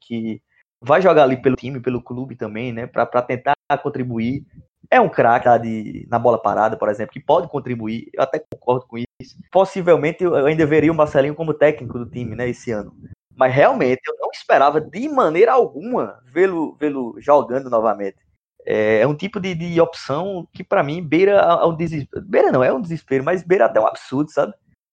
que 0.00 0.40
vai 0.82 1.02
jogar 1.02 1.24
ali 1.24 1.40
pelo 1.40 1.56
time, 1.56 1.80
pelo 1.80 2.02
clube 2.02 2.36
também, 2.36 2.72
né, 2.72 2.86
para 2.86 3.22
tentar 3.22 3.54
contribuir. 3.82 4.44
É 4.90 5.00
um 5.00 5.08
craque 5.08 5.44
tá, 5.44 5.60
na 6.08 6.18
bola 6.18 6.40
parada, 6.40 6.76
por 6.76 6.88
exemplo, 6.88 7.12
que 7.12 7.20
pode 7.20 7.48
contribuir. 7.48 8.10
Eu 8.12 8.22
até 8.22 8.38
concordo 8.38 8.86
com 8.86 8.98
isso. 8.98 9.36
Possivelmente 9.50 10.24
eu 10.24 10.34
ainda 10.34 10.66
veria 10.66 10.90
o 10.90 10.94
Marcelinho 10.94 11.34
como 11.34 11.54
técnico 11.54 11.98
do 11.98 12.06
time, 12.06 12.34
né, 12.34 12.48
esse 12.48 12.72
ano. 12.72 12.92
Mas 13.36 13.54
realmente 13.54 14.00
eu 14.06 14.16
não 14.18 14.30
esperava 14.32 14.80
de 14.80 15.08
maneira 15.08 15.52
alguma 15.52 16.20
vê-lo 16.26 16.76
vê 16.78 16.92
jogando 17.20 17.70
novamente. 17.70 18.18
É, 18.66 19.00
é, 19.00 19.06
um 19.06 19.14
tipo 19.14 19.40
de, 19.40 19.54
de 19.54 19.80
opção 19.80 20.46
que 20.52 20.62
para 20.62 20.82
mim 20.82 21.02
beira 21.02 21.40
ao 21.40 21.74
desespero. 21.74 22.24
Beira 22.26 22.52
não, 22.52 22.62
é 22.62 22.72
um 22.72 22.80
desespero, 22.80 23.24
mas 23.24 23.42
beira 23.42 23.66
até 23.66 23.80
um 23.80 23.86
absurdo, 23.86 24.30
sabe? 24.30 24.52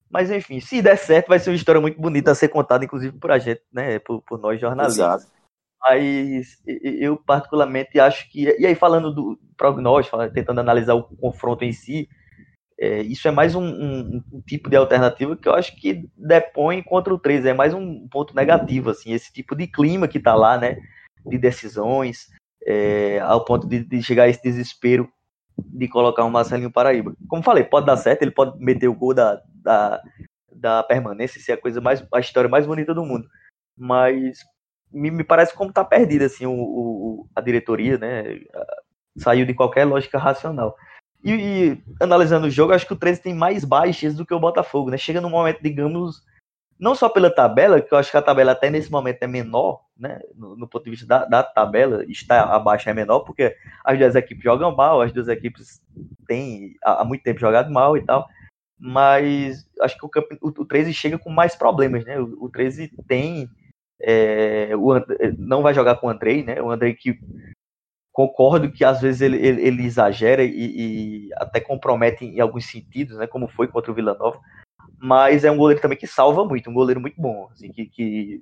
Mas 0.10 0.32
enfim, 0.32 0.60
se 0.60 0.82
der 0.82 0.98
certo, 0.98 1.28
vai 1.28 1.40
ser 1.40 1.50
uma 1.50 1.56
história 1.56 1.82
muito 1.82 2.00
bonita 2.00 2.32
a 2.32 2.36
ser 2.36 2.48
contada, 2.48 2.86
inclusive 2.86 3.18
por 3.18 3.32
a 3.32 3.38
gente, 3.38 3.62
né? 3.72 4.00
Por, 4.00 4.22
por 4.22 4.40
nós 4.40 4.60
jornalistas. 4.60 4.98
Exato. 4.98 5.38
Mas 5.82 6.58
eu 6.66 7.18
particularmente 7.18 8.00
acho 8.00 8.30
que. 8.32 8.44
E 8.60 8.66
aí, 8.66 8.76
falando 8.76 9.14
do 9.14 9.40
prognóstico, 9.56 10.18
tentando 10.32 10.60
analisar 10.60 10.96
o 10.96 11.04
confronto 11.04 11.64
em 11.64 11.72
si, 11.72 12.10
é, 12.80 13.02
isso 13.02 13.28
é 13.28 13.32
mais 13.32 13.56
um, 13.56 13.64
um, 13.64 14.24
um, 14.34 14.42
tipo 14.42 14.70
de 14.70 14.76
alternativa 14.76 15.36
que 15.36 15.48
eu 15.48 15.54
acho 15.54 15.76
que 15.76 16.08
depõe 16.16 16.84
contra 16.84 17.14
o 17.14 17.20
3. 17.20 17.46
É 17.46 17.54
mais 17.54 17.74
um 17.74 18.08
ponto 18.08 18.36
negativo, 18.36 18.92
assim, 18.92 19.14
esse 19.14 19.32
tipo 19.32 19.56
de 19.56 19.68
clima 19.68 20.08
que 20.08 20.20
tá 20.20 20.36
lá, 20.36 20.58
né? 20.58 20.78
De 21.26 21.38
decisões, 21.38 22.28
é, 22.66 23.20
ao 23.20 23.44
ponto 23.44 23.68
de, 23.68 23.84
de, 23.84 24.02
chegar 24.04 24.24
a 24.24 24.30
esse 24.30 24.42
desespero 24.42 25.10
de 25.58 25.88
colocar 25.88 26.24
um 26.24 26.30
Marcelinho 26.30 26.72
Paraíba. 26.72 27.16
Como 27.28 27.42
falei, 27.42 27.64
pode 27.64 27.88
dar 27.88 27.98
certo, 27.98 28.22
ele 28.22 28.32
pode 28.32 28.60
meter 28.64 28.88
o 28.88 28.94
gol 28.94 29.14
da, 29.14 29.42
da, 29.68 30.02
da 30.52 30.84
permanência, 30.84 31.42
ser 31.42 31.54
a 31.54 31.58
coisa 31.58 31.82
mais. 31.82 32.06
a 32.14 32.20
história 32.20 32.50
mais 32.50 32.66
bonita 32.66 32.94
do 32.94 33.06
mundo. 33.06 33.28
Mas 33.78 34.40
me, 34.92 35.12
me 35.12 35.24
parece 35.24 35.54
como 35.54 35.74
tá 35.74 35.84
perdida, 35.84 36.26
assim, 36.26 36.46
o, 36.46 36.54
o, 36.54 37.30
a 37.36 37.42
diretoria, 37.42 37.98
né? 37.98 38.40
Saiu 39.18 39.46
de 39.46 39.54
qualquer 39.54 39.86
lógica 39.86 40.18
racional. 40.18 40.76
E, 41.24 41.32
e, 41.32 41.84
analisando 42.02 42.48
o 42.48 42.52
jogo, 42.52 42.74
acho 42.74 42.88
que 42.88 42.94
o 42.94 42.98
13 42.98 43.22
tem 43.22 43.34
mais 43.34 43.66
baixas 43.66 44.16
do 44.16 44.26
que 44.26 44.34
o 44.34 44.40
Botafogo, 44.40 44.90
né? 44.90 44.98
Chega 44.98 45.20
num 45.20 45.30
momento, 45.30 45.62
digamos, 45.62 46.24
não 46.80 46.94
só 46.96 47.10
pela 47.10 47.34
tabela, 47.34 47.82
que 47.82 47.94
eu 47.94 47.98
acho 47.98 48.12
que 48.12 48.18
a 48.18 48.22
tabela 48.22 48.52
até 48.52 48.70
nesse 48.70 48.92
momento 48.92 49.22
é 49.24 49.28
menor, 49.28 49.82
né? 49.98 50.20
No, 50.36 50.56
no 50.56 50.68
ponto 50.68 50.86
de 50.86 50.92
vista 50.92 51.08
da, 51.08 51.26
da, 51.26 51.44
tabela, 51.44 52.06
está 52.08 52.44
abaixo 52.44 52.90
é 52.90 52.94
menor, 52.94 53.22
porque 53.22 53.56
as 53.84 53.98
duas 53.98 54.16
equipes 54.16 54.44
jogam 54.44 54.76
mal, 54.76 55.02
as 55.02 55.12
duas 55.12 55.28
equipes 55.28 55.82
têm 56.28 56.76
há 56.84 57.04
muito 57.04 57.24
tempo 57.24 57.40
jogado 57.40 57.72
mal 57.72 57.98
e 57.98 58.06
tal. 58.06 58.28
Mas 58.80 59.68
acho 59.82 59.98
que 59.98 60.06
o, 60.06 60.10
o, 60.42 60.48
o 60.62 60.66
13 60.66 60.94
chega 60.94 61.18
com 61.18 61.30
mais 61.30 61.56
problemas, 61.56 62.06
né? 62.06 62.20
O, 62.20 62.46
o 62.46 62.50
13 62.50 62.92
tem. 63.08 63.50
É, 64.00 64.76
o, 64.76 64.94
não 65.38 65.64
vai 65.64 65.74
jogar 65.74 65.96
com 65.96 66.08
o 66.08 66.10
Andrei, 66.10 66.44
né? 66.44 66.62
O 66.62 66.70
Andrei 66.70 66.94
que 66.94 67.20
concordo 68.18 68.72
que 68.72 68.84
às 68.84 69.00
vezes 69.00 69.22
ele, 69.22 69.38
ele, 69.38 69.62
ele 69.62 69.86
exagera 69.86 70.44
e, 70.44 70.50
e, 70.50 71.30
até 71.36 71.60
compromete 71.60 72.26
em 72.26 72.40
alguns 72.40 72.66
sentidos, 72.66 73.16
né, 73.16 73.28
como 73.28 73.48
foi 73.48 73.68
contra 73.68 73.92
o 73.92 73.94
Vila 73.94 74.16
Nova, 74.16 74.42
mas 74.98 75.46
é 75.46 75.52
um 75.52 75.58
goleiro 75.58 75.80
também 75.80 76.00
que 76.00 76.08
salva 76.08 76.44
muito, 76.44 76.68
um 76.68 76.74
goleiro 76.74 77.00
muito 77.00 77.22
bom, 77.22 77.48
assim, 77.52 77.72
que, 77.72 77.86
que 77.86 78.42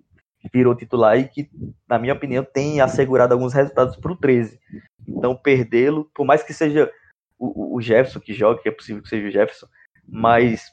virou 0.53 0.75
titular 0.75 1.19
e 1.19 1.27
que, 1.27 1.49
na 1.89 1.99
minha 1.99 2.13
opinião, 2.13 2.41
tem 2.41 2.79
assegurado 2.79 3.33
alguns 3.33 3.53
resultados 3.53 3.97
para 3.97 4.13
o 4.13 4.15
13. 4.15 4.57
Então, 5.05 5.35
perdê-lo, 5.35 6.09
por 6.13 6.25
mais 6.25 6.41
que 6.41 6.53
seja 6.53 6.89
o, 7.37 7.75
o, 7.75 7.81
Jefferson 7.81 8.21
que 8.21 8.33
joga, 8.33 8.61
que 8.61 8.69
é 8.69 8.71
possível 8.71 9.01
que 9.01 9.09
seja 9.09 9.27
o 9.27 9.31
Jefferson, 9.31 9.67
mas 10.07 10.71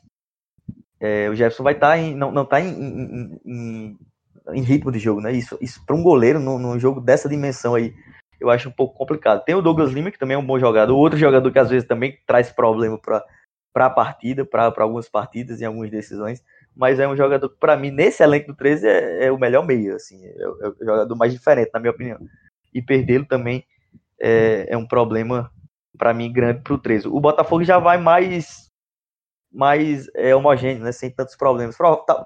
é, 1.00 1.28
o 1.28 1.34
Jefferson 1.34 1.64
vai 1.64 1.74
estar 1.74 1.88
tá 1.88 1.98
em, 1.98 2.14
não, 2.14 2.30
não 2.30 2.44
tá 2.44 2.60
em, 2.60 2.68
em, 2.68 3.40
em, 3.44 3.98
em, 4.52 4.62
ritmo 4.62 4.92
de 4.92 5.00
jogo, 5.00 5.20
né? 5.20 5.32
Isso, 5.32 5.58
isso 5.60 5.84
para 5.84 5.96
um 5.96 6.02
goleiro 6.02 6.38
num, 6.38 6.78
jogo 6.78 7.00
dessa 7.00 7.28
dimensão 7.28 7.74
aí, 7.74 7.92
eu 8.40 8.50
acho 8.50 8.68
um 8.68 8.72
pouco 8.72 8.96
complicado. 8.96 9.44
Tem 9.44 9.54
o 9.54 9.62
Douglas 9.62 9.90
Lima, 9.90 10.12
que 10.12 10.18
também 10.18 10.36
é 10.36 10.38
um 10.38 10.46
bom 10.46 10.58
jogador, 10.58 10.96
outro 10.96 11.18
jogador 11.18 11.50
que 11.50 11.58
às 11.58 11.70
vezes 11.70 11.88
também 11.88 12.18
traz 12.24 12.52
problema 12.52 12.98
para 12.98 13.86
a 13.86 13.90
partida, 13.90 14.44
para 14.44 14.72
algumas 14.78 15.08
partidas 15.08 15.60
e 15.60 15.64
algumas 15.64 15.90
decisões, 15.90 16.40
mas 16.74 17.00
é 17.00 17.08
um 17.08 17.16
jogador 17.16 17.48
que, 17.48 17.58
para 17.58 17.76
mim, 17.76 17.90
nesse 17.90 18.22
elenco 18.22 18.48
do 18.48 18.56
13, 18.56 18.86
é, 18.86 19.26
é 19.26 19.32
o 19.32 19.38
melhor 19.38 19.66
meio, 19.66 19.96
assim, 19.96 20.24
é, 20.24 20.40
é, 20.40 20.68
o 20.68 20.76
jogador 20.80 21.16
mais 21.16 21.32
diferente, 21.32 21.70
na 21.74 21.80
minha 21.80 21.90
opinião. 21.90 22.18
E 22.72 22.80
perdê-lo 22.80 23.26
também 23.26 23.64
é, 24.20 24.66
é 24.68 24.76
um 24.76 24.86
problema, 24.86 25.50
para 25.98 26.14
mim, 26.14 26.32
grande 26.32 26.62
para 26.62 26.74
o 26.74 26.78
13. 26.78 27.08
O 27.08 27.20
Botafogo 27.20 27.64
já 27.64 27.78
vai 27.78 27.98
mais 27.98 28.71
mais 29.52 30.08
é, 30.14 30.34
homogêneo, 30.34 30.82
né, 30.82 30.92
sem 30.92 31.10
tantos 31.10 31.36
problemas. 31.36 31.76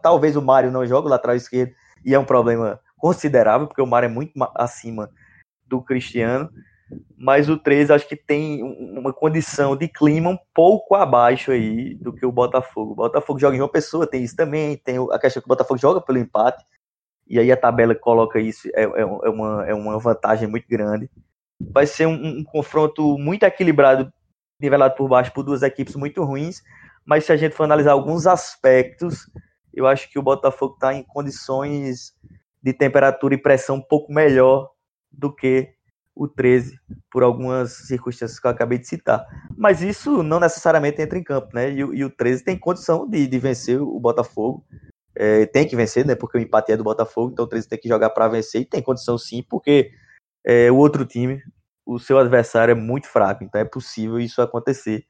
Talvez 0.02 0.36
o 0.36 0.42
Mário 0.42 0.70
não 0.70 0.86
jogue 0.86 1.08
lá 1.08 1.16
atrás 1.16 1.42
esquerdo, 1.42 1.74
e 2.04 2.14
é 2.14 2.18
um 2.18 2.24
problema 2.24 2.80
considerável, 2.96 3.66
porque 3.66 3.82
o 3.82 3.86
Mário 3.86 4.06
é 4.06 4.10
muito 4.10 4.32
acima 4.54 5.10
do 5.66 5.82
Cristiano, 5.82 6.50
mas 7.18 7.48
o 7.48 7.58
13 7.58 7.92
acho 7.92 8.08
que 8.08 8.14
tem 8.14 8.62
uma 8.62 9.12
condição 9.12 9.76
de 9.76 9.88
clima 9.88 10.30
um 10.30 10.38
pouco 10.54 10.94
abaixo 10.94 11.50
aí 11.50 11.94
do 11.96 12.12
que 12.12 12.24
o 12.24 12.30
Botafogo. 12.30 12.92
O 12.92 12.96
Botafogo 12.96 13.40
joga 13.40 13.56
em 13.56 13.60
uma 13.60 13.68
pessoa, 13.68 14.06
tem 14.06 14.22
isso 14.22 14.36
também, 14.36 14.76
tem 14.76 14.96
a 15.10 15.18
questão 15.18 15.42
que 15.42 15.46
o 15.46 15.48
Botafogo 15.48 15.80
joga 15.80 16.00
pelo 16.00 16.18
empate, 16.18 16.64
e 17.28 17.40
aí 17.40 17.50
a 17.50 17.56
tabela 17.56 17.94
coloca 17.94 18.38
isso, 18.38 18.68
é, 18.68 18.84
é, 18.84 19.00
é 19.00 19.04
uma, 19.04 19.66
é 19.66 19.74
uma 19.74 19.98
vantagem 19.98 20.48
muito 20.48 20.66
grande. 20.68 21.10
Vai 21.60 21.86
ser 21.86 22.06
um, 22.06 22.38
um 22.38 22.44
confronto 22.44 23.18
muito 23.18 23.42
equilibrado, 23.42 24.12
nivelado 24.60 24.94
por 24.94 25.08
baixo 25.08 25.32
por 25.32 25.42
duas 25.42 25.62
equipes 25.62 25.96
muito 25.96 26.22
ruins, 26.22 26.62
mas 27.06 27.24
se 27.24 27.32
a 27.32 27.36
gente 27.36 27.54
for 27.54 27.64
analisar 27.64 27.92
alguns 27.92 28.26
aspectos, 28.26 29.30
eu 29.72 29.86
acho 29.86 30.10
que 30.10 30.18
o 30.18 30.22
Botafogo 30.22 30.74
está 30.74 30.92
em 30.92 31.04
condições 31.04 32.12
de 32.62 32.72
temperatura 32.72 33.34
e 33.34 33.38
pressão 33.38 33.76
um 33.76 33.82
pouco 33.82 34.12
melhor 34.12 34.70
do 35.12 35.32
que 35.32 35.76
o 36.16 36.26
13, 36.26 36.80
por 37.10 37.22
algumas 37.22 37.72
circunstâncias 37.86 38.40
que 38.40 38.46
eu 38.46 38.50
acabei 38.50 38.78
de 38.78 38.88
citar. 38.88 39.24
Mas 39.56 39.82
isso 39.82 40.22
não 40.22 40.40
necessariamente 40.40 41.00
entra 41.00 41.18
em 41.18 41.22
campo, 41.22 41.50
né? 41.54 41.70
E, 41.70 41.78
e 41.78 42.04
o 42.04 42.10
13 42.10 42.42
tem 42.42 42.58
condição 42.58 43.06
de, 43.08 43.26
de 43.26 43.38
vencer 43.38 43.80
o 43.80 44.00
Botafogo. 44.00 44.64
É, 45.14 45.44
tem 45.46 45.68
que 45.68 45.76
vencer, 45.76 46.06
né? 46.06 46.14
Porque 46.14 46.38
o 46.38 46.40
empate 46.40 46.72
é 46.72 46.76
do 46.76 46.82
Botafogo, 46.84 47.32
então 47.32 47.44
o 47.44 47.48
13 47.48 47.68
tem 47.68 47.78
que 47.78 47.88
jogar 47.88 48.10
para 48.10 48.28
vencer 48.28 48.62
e 48.62 48.64
tem 48.64 48.82
condição 48.82 49.18
sim, 49.18 49.44
porque 49.48 49.90
é, 50.44 50.70
o 50.70 50.76
outro 50.76 51.04
time, 51.04 51.42
o 51.84 51.98
seu 51.98 52.18
adversário 52.18 52.72
é 52.72 52.74
muito 52.74 53.06
fraco, 53.08 53.44
então 53.44 53.60
é 53.60 53.64
possível 53.64 54.18
isso 54.18 54.40
acontecer. 54.40 55.04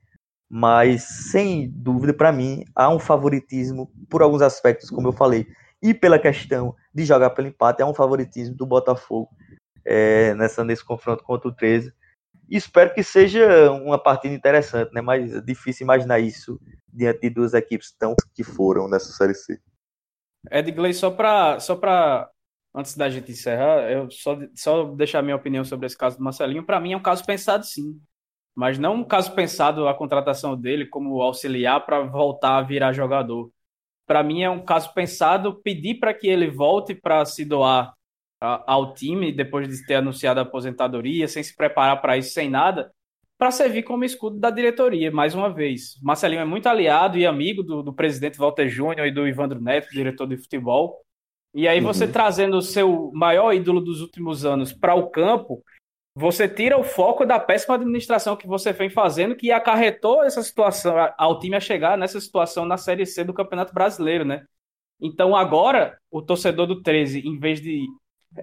Mas 0.49 1.03
sem 1.31 1.69
dúvida, 1.69 2.15
para 2.15 2.33
mim, 2.33 2.65
há 2.75 2.89
um 2.89 2.99
favoritismo 2.99 3.91
por 4.09 4.23
alguns 4.23 4.43
aspectos, 4.43 4.91
como 4.91 5.09
eu 5.09 5.13
falei, 5.13 5.47
e 5.83 5.93
pela 5.93 6.19
questão 6.19 6.75
de 6.95 7.05
jogar 7.05 7.31
pelo 7.31 7.49
empate, 7.49 7.83
há 7.83 7.87
um 7.87 7.95
favoritismo 7.95 8.55
do 8.55 8.65
Botafogo 8.65 9.29
é, 9.85 10.35
nessa, 10.35 10.65
nesse 10.65 10.85
confronto 10.85 11.25
contra 11.25 11.49
o 11.49 11.53
13. 11.53 11.93
E 12.49 12.57
espero 12.57 12.95
que 12.95 13.03
seja 13.03 13.71
uma 13.73 13.99
partida 13.99 14.35
interessante, 14.35 14.93
né? 14.95 15.01
Mas 15.01 15.35
é 15.35 15.41
difícil 15.41 15.85
imaginar 15.85 16.21
isso 16.21 16.61
diante 16.93 17.21
de 17.21 17.31
duas 17.31 17.55
equipes 17.55 17.93
tão 17.99 18.15
que 18.35 18.45
foram 18.45 18.89
nessa 18.89 19.13
Série 19.13 19.35
C. 19.35 19.61
Edgley, 20.51 20.95
só 20.95 21.11
para 21.11 21.59
só 21.59 21.75
pra, 21.75 22.31
antes 22.73 22.97
da 22.97 23.11
gente 23.11 23.33
encerrar, 23.33 23.91
eu 23.91 24.09
só, 24.11 24.39
só 24.55 24.85
deixar 24.95 25.23
minha 25.23 25.35
opinião 25.35 25.65
sobre 25.65 25.87
esse 25.87 25.99
caso 25.99 26.17
do 26.17 26.23
Marcelinho. 26.23 26.65
Para 26.65 26.81
mim 26.81 26.93
é 26.93 26.97
um 26.97 27.03
caso 27.03 27.25
pensado 27.25 27.67
sim, 27.67 28.01
mas 28.57 28.79
não 28.79 28.95
um 28.95 29.05
caso 29.05 29.35
pensado 29.35 29.87
a 29.87 29.95
contratação 29.95 30.59
dele 30.59 30.87
como 30.87 31.21
auxiliar 31.21 31.85
para 31.85 32.01
voltar 32.01 32.57
a 32.57 32.63
virar 32.63 32.95
jogador. 32.95 33.51
Para 34.07 34.23
mim 34.23 34.43
é 34.43 34.49
um 34.49 34.65
caso 34.65 34.95
pensado 34.95 35.61
pedir 35.63 35.97
para 35.97 36.15
que 36.15 36.27
ele 36.27 36.49
volte 36.51 36.95
para 36.95 37.23
se 37.27 37.45
doar 37.45 37.93
ao 38.41 38.95
time 38.95 39.31
depois 39.31 39.69
de 39.69 39.85
ter 39.87 39.97
anunciado 39.97 40.41
a 40.41 40.43
aposentadoria, 40.43 41.29
sem 41.29 41.43
se 41.43 41.55
preparar 41.55 42.01
para 42.01 42.17
isso, 42.17 42.33
sem 42.33 42.49
nada, 42.49 42.91
para 43.37 43.51
servir 43.51 43.83
como 43.83 44.05
escudo 44.05 44.39
da 44.39 44.51
diretoria, 44.51 45.11
mais 45.11 45.35
uma 45.35 45.53
vez. 45.53 46.01
Marcelinho 46.03 46.41
é 46.41 46.45
muito 46.45 46.67
aliado 46.67 47.19
e 47.19 47.27
amigo 47.27 47.63
do, 47.63 47.83
do 47.83 47.93
presidente 47.93 48.39
Walter 48.39 48.69
Júnior 48.69 49.07
e 49.07 49.11
do 49.11 49.29
Ivandro 49.29 49.61
Neto, 49.61 49.91
diretor 49.91 50.27
de 50.27 50.39
futebol. 50.39 51.03
E 51.55 51.69
aí 51.69 51.81
você 51.81 52.05
uhum. 52.05 52.13
trazendo 52.13 52.57
o 52.57 52.63
seu 52.63 53.11
maior 53.15 53.53
ídolo 53.53 53.81
dos 53.81 54.01
últimos 54.01 54.45
anos 54.47 54.73
para 54.73 54.95
o 54.95 55.11
campo, 55.11 55.63
você 56.19 56.49
tira 56.49 56.79
o 56.79 56.83
foco 56.83 57.27
da 57.27 57.39
péssima 57.39 57.75
administração 57.75 58.37
que 58.37 58.47
você 58.47 58.73
vem 58.73 58.89
fazendo, 58.89 59.37
que 59.37 59.53
acarretou 59.53 60.25
essa 60.25 60.43
situação 60.43 60.95
ao 61.19 61.39
time 61.39 61.55
a 61.55 61.61
chegar 61.61 61.99
nessa 61.99 62.19
situação 62.19 62.65
na 62.65 62.79
Série 62.79 63.05
C 63.05 63.23
do 63.23 63.35
Campeonato 63.35 63.75
Brasileiro, 63.75 64.25
né? 64.25 64.47
Então 64.99 65.37
agora, 65.37 65.99
o 66.11 66.23
torcedor 66.23 66.67
do 66.67 66.81
13, 66.81 67.21
em 67.21 67.39
vez 67.39 67.61
de 67.61 67.85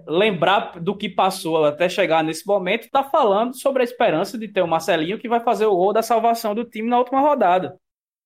lembrar 0.07 0.79
do 0.79 0.95
que 0.95 1.09
passou 1.09 1.65
até 1.65 1.89
chegar 1.89 2.23
nesse 2.23 2.45
momento, 2.45 2.83
está 2.83 3.03
falando 3.03 3.59
sobre 3.59 3.81
a 3.81 3.85
esperança 3.85 4.37
de 4.37 4.47
ter 4.47 4.61
o 4.61 4.67
Marcelinho 4.67 5.17
que 5.17 5.27
vai 5.27 5.39
fazer 5.39 5.65
o 5.65 5.75
gol 5.75 5.91
da 5.91 6.03
salvação 6.03 6.53
do 6.53 6.63
time 6.63 6.87
na 6.87 6.99
última 6.99 7.21
rodada. 7.21 7.75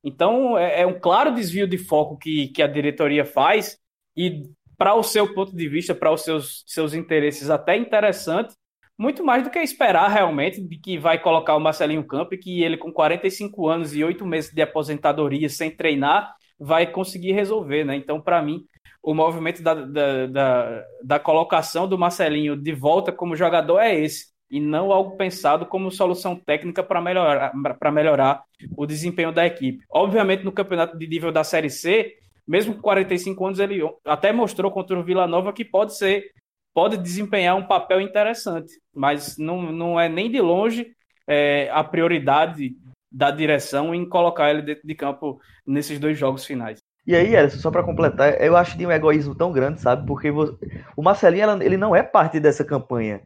Então 0.03 0.57
é, 0.57 0.81
é 0.81 0.85
um 0.85 0.99
claro 0.99 1.33
desvio 1.33 1.65
de 1.65 1.77
foco 1.77 2.17
que, 2.17 2.49
que 2.49 2.61
a 2.61 2.67
diretoria 2.67 3.23
faz 3.23 3.79
e 4.13 4.43
para 4.77 4.93
o 4.93 5.03
seu 5.03 5.33
ponto 5.33 5.55
de 5.55 5.69
vista, 5.69 5.95
para 5.95 6.11
os 6.11 6.21
seus, 6.21 6.65
seus 6.67 6.93
interesses, 6.93 7.49
até 7.49 7.77
interessante, 7.77 8.53
muito 8.97 9.23
mais 9.23 9.43
do 9.43 9.49
que 9.49 9.59
esperar 9.59 10.09
realmente 10.09 10.61
de 10.61 10.77
que 10.77 10.97
vai 10.97 11.19
colocar 11.19 11.55
o 11.55 11.59
Marcelinho 11.59 12.03
Campo 12.03 12.33
e 12.33 12.37
que 12.37 12.63
ele, 12.63 12.77
com 12.77 12.91
45 12.91 13.67
anos 13.67 13.95
e 13.95 14.03
8 14.03 14.25
meses 14.25 14.51
de 14.51 14.61
aposentadoria 14.61 15.47
sem 15.49 15.69
treinar, 15.69 16.35
vai 16.59 16.87
conseguir 16.91 17.33
resolver, 17.33 17.83
né? 17.83 17.95
Então, 17.95 18.19
para 18.19 18.41
mim, 18.41 18.65
o 19.03 19.13
movimento 19.13 19.61
da, 19.61 19.73
da, 19.73 20.25
da, 20.27 20.83
da, 21.03 21.19
colocação 21.19 21.87
do 21.87 21.97
Marcelinho 21.97 22.57
de 22.57 22.73
volta 22.73 23.11
como 23.11 23.35
jogador 23.35 23.79
é 23.79 23.97
esse, 23.97 24.27
e 24.49 24.59
não 24.59 24.91
algo 24.91 25.15
pensado 25.15 25.65
como 25.65 25.91
solução 25.91 26.35
técnica 26.35 26.81
para 26.81 27.01
melhorar, 27.01 27.53
melhorar 27.91 28.43
o 28.75 28.85
desempenho 28.85 29.31
da 29.31 29.45
equipe. 29.45 29.83
Obviamente, 29.89 30.43
no 30.43 30.51
campeonato 30.51 30.97
de 30.97 31.07
nível 31.07 31.31
da 31.31 31.43
Série 31.43 31.69
C, 31.69 32.15
mesmo 32.47 32.75
com 32.75 32.81
45 32.81 33.45
anos, 33.45 33.59
ele 33.59 33.81
até 34.05 34.31
mostrou 34.31 34.71
contra 34.71 34.97
o 34.97 35.03
Vila 35.03 35.27
Nova 35.27 35.51
que 35.51 35.65
pode 35.65 35.97
ser, 35.97 36.31
pode 36.77 36.95
desempenhar 36.95 37.55
um 37.55 37.65
papel 37.65 37.99
interessante, 37.99 38.71
mas 38.93 39.35
não, 39.35 39.71
não 39.71 39.99
é 39.99 40.07
nem 40.07 40.29
de 40.29 40.39
longe 40.39 40.91
é, 41.27 41.71
a 41.71 41.83
prioridade 41.83 42.75
da 43.11 43.31
direção 43.31 43.95
em 43.95 44.07
colocar 44.07 44.51
ele 44.51 44.61
dentro 44.61 44.87
de 44.87 44.93
campo 44.93 45.41
nesses 45.65 45.97
dois 45.97 46.19
jogos 46.19 46.45
finais. 46.45 46.77
E 47.07 47.15
aí, 47.15 47.35
Ellison, 47.35 47.57
só 47.57 47.71
para 47.71 47.81
completar, 47.81 48.39
eu 48.39 48.55
acho 48.55 48.77
de 48.77 48.85
um 48.85 48.91
egoísmo 48.91 49.33
tão 49.33 49.51
grande, 49.51 49.81
sabe? 49.81 50.05
Porque 50.05 50.29
o 50.29 51.01
Marcelinho, 51.01 51.63
ele 51.63 51.77
não 51.77 51.95
é 51.95 52.03
parte 52.03 52.39
dessa 52.39 52.63
campanha 52.63 53.23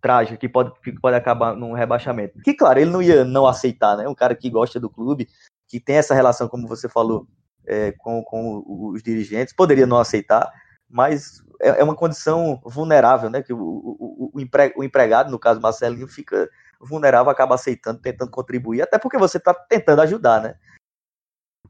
trágica 0.00 0.36
que 0.36 0.48
pode, 0.48 0.70
que 0.80 0.92
pode 0.92 1.16
acabar 1.16 1.56
num 1.56 1.72
rebaixamento. 1.72 2.38
Que, 2.44 2.54
claro, 2.54 2.78
ele 2.78 2.92
não 2.92 3.02
ia 3.02 3.24
não 3.24 3.44
aceitar, 3.44 3.96
né? 3.96 4.06
Um 4.06 4.14
cara 4.14 4.36
que 4.36 4.48
gosta 4.48 4.78
do 4.78 4.88
clube, 4.88 5.26
que 5.66 5.80
tem 5.80 5.96
essa 5.96 6.14
relação, 6.14 6.46
como 6.46 6.68
você 6.68 6.88
falou, 6.88 7.26
é, 7.66 7.90
com, 7.98 8.22
com 8.22 8.62
os 8.92 9.02
dirigentes, 9.02 9.52
poderia 9.52 9.84
não 9.84 9.98
aceitar, 9.98 10.48
mas 10.88 11.42
é, 11.64 11.80
é 11.80 11.84
uma 11.84 11.94
condição 11.94 12.60
vulnerável, 12.64 13.30
né? 13.30 13.42
Que 13.42 13.52
o, 13.52 13.58
o, 13.58 14.30
o, 14.34 14.40
o 14.76 14.84
empregado, 14.84 15.30
no 15.30 15.38
caso 15.38 15.60
Marcelinho, 15.60 16.06
fica 16.06 16.48
vulnerável, 16.80 17.30
acaba 17.30 17.54
aceitando, 17.54 18.00
tentando 18.00 18.30
contribuir, 18.30 18.82
até 18.82 18.98
porque 18.98 19.18
você 19.18 19.38
está 19.38 19.54
tentando 19.54 20.02
ajudar, 20.02 20.42
né? 20.42 20.54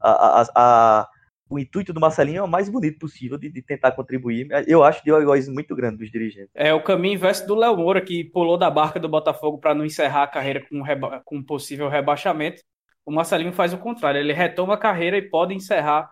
A, 0.01 0.41
a, 0.41 0.45
a, 0.55 1.09
o 1.49 1.57
intuito 1.57 1.93
do 1.93 1.99
Marcelinho 1.99 2.39
é 2.39 2.43
o 2.43 2.47
mais 2.47 2.67
bonito 2.67 2.99
possível 2.99 3.37
de, 3.37 3.49
de 3.49 3.61
tentar 3.61 3.93
contribuir. 3.93 4.47
Eu 4.67 4.83
acho 4.83 5.03
de 5.03 5.11
um 5.11 5.19
egoísmo 5.19 5.53
muito 5.53 5.75
grande 5.75 5.97
dos 5.97 6.11
dirigentes. 6.11 6.51
É 6.53 6.73
o 6.73 6.83
caminho 6.83 7.15
inverso 7.15 7.47
do 7.47 7.55
Léo 7.55 7.77
Moura, 7.77 8.01
que 8.01 8.23
pulou 8.23 8.57
da 8.57 8.69
barca 8.69 8.99
do 8.99 9.07
Botafogo 9.07 9.57
para 9.57 9.73
não 9.73 9.85
encerrar 9.85 10.23
a 10.23 10.27
carreira 10.27 10.65
com, 10.67 10.81
reba 10.81 11.21
com 11.23 11.41
possível 11.41 11.87
rebaixamento 11.87 12.61
o 13.05 13.11
Marcelinho 13.11 13.53
faz 13.53 13.71
o 13.71 13.77
contrário, 13.77 14.19
ele 14.19 14.33
retoma 14.33 14.73
a 14.73 14.77
carreira 14.77 15.17
e 15.17 15.21
pode 15.21 15.53
encerrar 15.53 16.11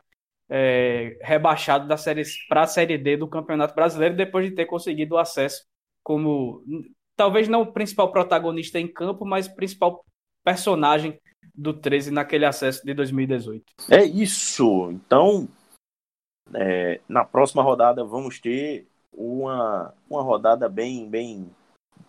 é, 0.56 1.18
rebaixado 1.20 1.88
da 1.88 1.98
série 1.98 2.22
para 2.48 2.62
a 2.62 2.68
série 2.68 2.96
D 2.96 3.18
do 3.18 3.28
Campeonato 3.28 3.74
Brasileiro 3.74 4.16
depois 4.16 4.46
de 4.48 4.56
ter 4.56 4.68
conseguido 4.68 5.16
o 5.16 5.18
acesso 5.18 5.66
como 6.04 6.64
talvez 7.16 7.48
não 7.48 7.64
o 7.64 7.74
principal 7.74 8.12
protagonista 8.12 8.80
em 8.80 8.88
campo, 8.88 9.26
mas 9.26 9.48
principal 9.48 10.06
personagem 10.44 11.20
do 11.56 11.74
13 11.74 12.12
naquele 12.12 12.46
acesso 12.46 12.86
de 12.86 12.94
2018. 12.94 13.64
É 13.90 14.04
isso. 14.04 14.92
Então, 14.92 15.48
é, 16.54 17.02
na 17.10 17.26
próxima 17.26 17.64
rodada 17.64 18.04
vamos 18.04 18.40
ter 18.40 18.86
uma, 19.12 19.92
uma 20.08 20.22
rodada 20.22 20.70
bem, 20.70 21.10
bem 21.10 21.50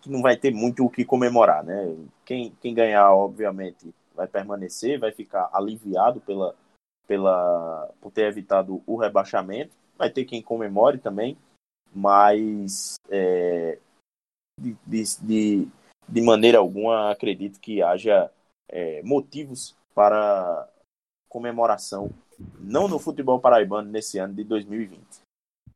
que 0.01 0.09
não 0.09 0.21
vai 0.21 0.37
ter 0.37 0.53
muito 0.53 0.85
o 0.85 0.89
que 0.89 1.03
comemorar, 1.03 1.63
né? 1.63 1.95
Quem, 2.23 2.53
quem 2.61 2.75
ganhar, 2.75 3.11
obviamente, 3.11 3.91
vai 4.13 4.27
permanecer, 4.27 4.99
vai 4.99 5.11
ficar 5.11 5.49
aliviado 5.51 6.21
pela, 6.21 6.55
pela, 7.07 7.89
por 8.01 8.11
ter 8.11 8.27
evitado 8.27 8.81
o 8.85 8.97
rebaixamento. 8.97 9.71
Vai 9.97 10.09
ter 10.09 10.25
quem 10.25 10.41
comemore 10.41 10.97
também, 10.97 11.37
mas 11.93 12.95
é, 13.09 13.79
de, 14.59 14.75
de, 14.85 15.67
de, 16.07 16.21
maneira 16.21 16.57
alguma 16.57 17.11
acredito 17.11 17.59
que 17.59 17.81
haja 17.81 18.29
é, 18.69 19.01
motivos 19.03 19.75
para 19.93 20.67
comemoração, 21.29 22.09
não 22.59 22.87
no 22.87 22.99
futebol 22.99 23.39
paraibano 23.39 23.89
nesse 23.89 24.17
ano 24.17 24.33
de 24.33 24.43
2020. 24.43 25.25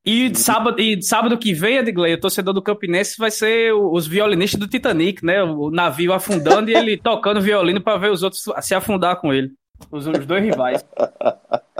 E 0.05 0.33
sábado, 0.35 0.79
e 0.79 1.01
sábado 1.01 1.37
que 1.37 1.53
vem, 1.53 1.77
Edgley, 1.77 2.13
o 2.13 2.19
torcedor 2.19 2.53
do 2.53 2.61
Campinense 2.61 3.17
vai 3.17 3.29
ser 3.29 3.73
os 3.73 4.07
violinistas 4.07 4.59
do 4.59 4.67
Titanic, 4.67 5.23
né? 5.23 5.43
O 5.43 5.69
navio 5.69 6.13
afundando 6.13 6.71
e 6.71 6.75
ele 6.75 6.97
tocando 7.03 7.41
violino 7.41 7.81
para 7.81 7.97
ver 7.97 8.11
os 8.11 8.23
outros 8.23 8.43
se 8.61 8.73
afundar 8.73 9.19
com 9.19 9.33
ele. 9.33 9.53
Os, 9.91 10.05
os 10.05 10.25
dois 10.25 10.43
rivais. 10.43 10.85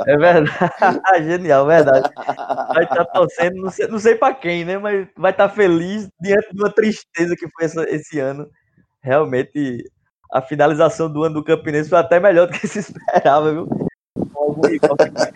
É 0.06 0.18
verdade. 0.18 0.50
Genial, 1.24 1.66
verdade. 1.66 2.10
Vai 2.74 2.84
estar 2.84 2.96
tá 2.96 3.06
torcendo, 3.06 3.62
não 3.62 3.70
sei, 3.70 3.88
não 3.88 4.00
sei 4.00 4.16
para 4.16 4.34
quem, 4.34 4.66
né? 4.66 4.78
Mas 4.78 5.08
vai 5.18 5.32
estar 5.32 5.50
tá 5.50 5.54
feliz 5.54 6.10
diante 6.20 6.54
de 6.54 6.62
uma 6.62 6.72
tristeza 6.72 7.36
que 7.36 7.48
foi 7.50 7.66
essa, 7.66 7.84
esse 7.90 8.20
ano. 8.20 8.50
Realmente, 9.02 9.84
a 10.32 10.42
finalização 10.42 11.12
do 11.12 11.24
ano 11.24 11.36
do 11.36 11.44
Campinense 11.44 11.90
foi 11.90 12.00
até 12.00 12.20
melhor 12.20 12.48
do 12.48 12.54
que 12.54 12.68
se 12.68 12.80
esperava, 12.80 13.52
viu? 13.52 13.68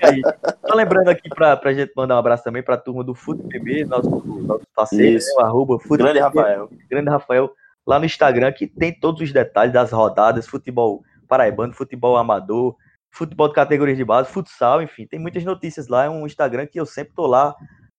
aí. 0.01 0.22
Só 0.66 0.76
lembrando 0.76 1.09
aqui 1.09 1.30
pra, 1.30 1.55
pra 1.55 1.74
gente 1.74 1.91
mandar 1.95 2.16
um 2.16 2.20
abraço 2.20 2.43
também 2.43 2.64
pra 2.64 2.78
turma 2.78 3.03
do 3.03 3.14
FutePB, 3.14 3.86
nosso, 3.86 4.09
nosso 4.09 4.66
parceiro, 4.76 5.20
né, 5.20 5.43
arroba 5.43 5.78
Grande 5.97 6.20
Rafael. 6.20 6.70
Grande 6.89 7.09
Rafael, 7.09 7.51
lá 7.86 7.99
no 7.99 8.05
Instagram, 8.05 8.51
que 8.51 8.68
tem 8.68 8.93
todos 8.93 9.22
os 9.22 9.32
detalhes 9.32 9.74
das 9.74 9.91
rodadas, 9.91 10.47
futebol 10.47 11.03
paraibano, 11.28 11.74
futebol 11.74 12.17
amador, 12.17 12.76
futebol 13.11 13.47
de 13.47 13.53
categorias 13.53 13.97
de 13.97 14.03
base, 14.03 14.32
futsal, 14.32 14.82
enfim, 14.82 15.05
tem 15.05 15.19
muitas 15.19 15.43
notícias 15.43 15.88
lá, 15.88 16.05
é 16.05 16.09
um 16.09 16.26
Instagram 16.26 16.65
que 16.65 16.80
eu 16.80 16.86
sempre 16.86 17.13
tô 17.13 17.28
lá 17.28 17.55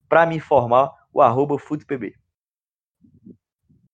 pra 0.09 0.27
me 0.27 0.37
informar, 0.37 0.93
o 1.13 1.23
arroba 1.23 1.59
FutePB. 1.59 2.15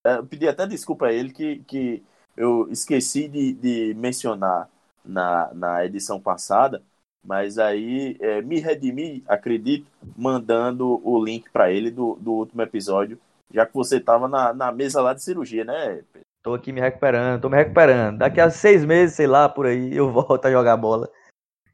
É, 0.04 0.16
eu 0.16 0.26
pedi 0.26 0.48
até 0.48 0.66
desculpa 0.66 1.06
a 1.06 1.12
ele 1.12 1.30
que, 1.30 1.58
que 1.60 2.02
eu 2.36 2.66
esqueci 2.70 3.28
de, 3.28 3.52
de 3.52 3.94
mencionar 3.94 4.68
na, 5.04 5.52
na 5.52 5.84
edição 5.84 6.18
passada, 6.18 6.82
mas 7.22 7.58
aí 7.58 8.16
é, 8.18 8.40
me 8.40 8.58
redimi, 8.58 9.22
acredito, 9.28 9.86
mandando 10.16 11.06
o 11.06 11.22
link 11.22 11.50
para 11.50 11.70
ele 11.70 11.90
do, 11.90 12.14
do 12.14 12.32
último 12.32 12.62
episódio, 12.62 13.20
já 13.52 13.66
que 13.66 13.74
você 13.74 13.98
estava 13.98 14.26
na, 14.26 14.54
na 14.54 14.72
mesa 14.72 15.02
lá 15.02 15.12
de 15.12 15.22
cirurgia, 15.22 15.64
né? 15.64 16.02
Tô 16.42 16.54
aqui 16.54 16.72
me 16.72 16.80
recuperando, 16.80 17.42
tô 17.42 17.48
me 17.50 17.56
recuperando. 17.56 18.18
Daqui 18.18 18.40
a 18.40 18.50
seis 18.50 18.84
meses, 18.84 19.16
sei 19.16 19.26
lá, 19.26 19.48
por 19.48 19.66
aí, 19.66 19.94
eu 19.94 20.10
volto 20.12 20.44
a 20.46 20.50
jogar 20.50 20.76
bola 20.76 21.10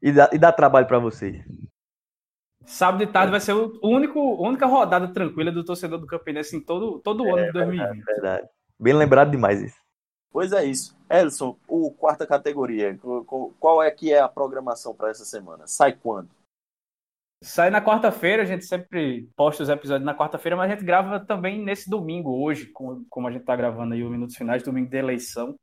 e 0.02 0.12
dá, 0.12 0.28
e 0.32 0.38
dá 0.38 0.52
trabalho 0.52 0.86
para 0.86 0.98
vocês. 0.98 1.44
Sábado 2.64 3.06
de 3.06 3.12
tarde 3.12 3.30
vai 3.30 3.40
ser 3.40 3.52
o 3.52 3.78
único, 3.82 4.18
a 4.18 4.48
única 4.48 4.66
rodada 4.66 5.06
tranquila 5.08 5.52
do 5.52 5.64
torcedor 5.64 6.00
do 6.00 6.06
Campinense 6.06 6.56
em 6.56 6.60
todo, 6.60 6.98
todo 6.98 7.22
o 7.22 7.28
é, 7.28 7.32
ano 7.40 7.46
de 7.46 7.52
2020. 7.52 8.00
É 8.00 8.04
verdade. 8.04 8.48
Bem 8.78 8.92
lembrado 8.92 9.30
demais 9.30 9.62
isso. 9.62 9.76
Pois 10.32 10.52
é 10.52 10.64
isso. 10.64 10.96
Elson, 11.08 11.56
o 11.68 11.92
quarta 11.92 12.26
categoria, 12.26 12.98
qual 13.60 13.82
é 13.82 13.90
que 13.90 14.12
é 14.12 14.20
a 14.20 14.28
programação 14.28 14.94
para 14.94 15.10
essa 15.10 15.24
semana? 15.24 15.66
Sai 15.66 15.92
quando? 15.92 16.28
Sai 17.42 17.70
na 17.70 17.82
quarta-feira, 17.82 18.42
a 18.42 18.46
gente 18.46 18.64
sempre 18.64 19.28
posta 19.36 19.62
os 19.62 19.68
episódios 19.68 20.04
na 20.04 20.16
quarta-feira, 20.16 20.56
mas 20.56 20.70
a 20.70 20.74
gente 20.74 20.84
grava 20.84 21.20
também 21.20 21.62
nesse 21.62 21.88
domingo, 21.88 22.42
hoje, 22.42 22.66
como 22.72 23.28
a 23.28 23.30
gente 23.30 23.42
está 23.42 23.54
gravando 23.54 23.94
aí 23.94 24.02
os 24.02 24.10
minutos 24.10 24.36
finais, 24.36 24.62
domingo 24.62 24.88
de 24.88 24.96
eleição. 24.96 25.58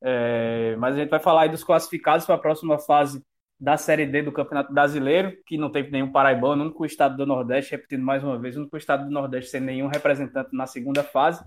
É, 0.00 0.76
mas 0.76 0.94
a 0.94 0.98
gente 0.98 1.10
vai 1.10 1.20
falar 1.20 1.42
aí 1.42 1.48
dos 1.48 1.64
classificados 1.64 2.24
para 2.24 2.36
a 2.36 2.38
próxima 2.38 2.78
fase 2.78 3.22
da 3.58 3.76
Série 3.76 4.06
D 4.06 4.22
do 4.22 4.32
Campeonato 4.32 4.72
Brasileiro, 4.72 5.36
que 5.46 5.56
não 5.56 5.70
teve 5.70 5.90
nenhum 5.90 6.10
paraibano, 6.10 6.62
o 6.62 6.66
único 6.66 6.84
estado 6.84 7.16
do 7.16 7.26
Nordeste, 7.26 7.72
repetindo 7.72 8.02
mais 8.02 8.22
uma 8.24 8.38
vez, 8.38 8.56
o 8.56 8.60
único 8.60 8.76
estado 8.76 9.04
do 9.04 9.10
Nordeste 9.10 9.50
sem 9.50 9.60
nenhum 9.60 9.86
representante 9.86 10.50
na 10.52 10.66
segunda 10.66 11.04
fase 11.04 11.44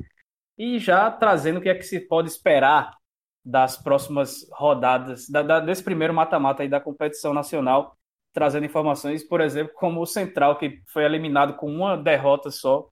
e 0.57 0.79
já 0.79 1.11
trazendo 1.11 1.59
o 1.59 1.61
que 1.61 1.69
é 1.69 1.75
que 1.75 1.83
se 1.83 1.99
pode 1.99 2.29
esperar 2.29 2.95
das 3.43 3.77
próximas 3.77 4.47
rodadas, 4.53 5.29
da, 5.29 5.43
da, 5.43 5.59
desse 5.59 5.83
primeiro 5.83 6.13
mata-mata 6.13 6.63
aí 6.63 6.69
da 6.69 6.79
competição 6.79 7.33
nacional, 7.33 7.97
trazendo 8.35 8.65
informações, 8.65 9.23
por 9.23 9.39
exemplo, 9.39 9.73
como 9.75 10.01
o 10.01 10.05
Central, 10.05 10.57
que 10.57 10.81
foi 10.91 11.05
eliminado 11.05 11.55
com 11.55 11.73
uma 11.73 11.95
derrota 11.97 12.51
só 12.51 12.89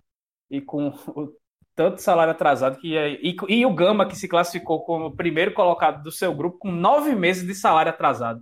e 0.50 0.62
com 0.62 0.88
o, 0.88 1.34
tanto 1.76 2.02
salário 2.02 2.32
atrasado, 2.32 2.80
que 2.80 2.96
é, 2.98 3.12
e, 3.22 3.36
e 3.50 3.66
o 3.66 3.74
Gama, 3.74 4.08
que 4.08 4.16
se 4.16 4.28
classificou 4.28 4.86
como 4.86 5.16
primeiro 5.16 5.54
colocado 5.54 6.02
do 6.02 6.12
seu 6.12 6.34
grupo, 6.34 6.60
com 6.60 6.72
nove 6.72 7.14
meses 7.14 7.46
de 7.46 7.54
salário 7.54 7.92
atrasado. 7.92 8.42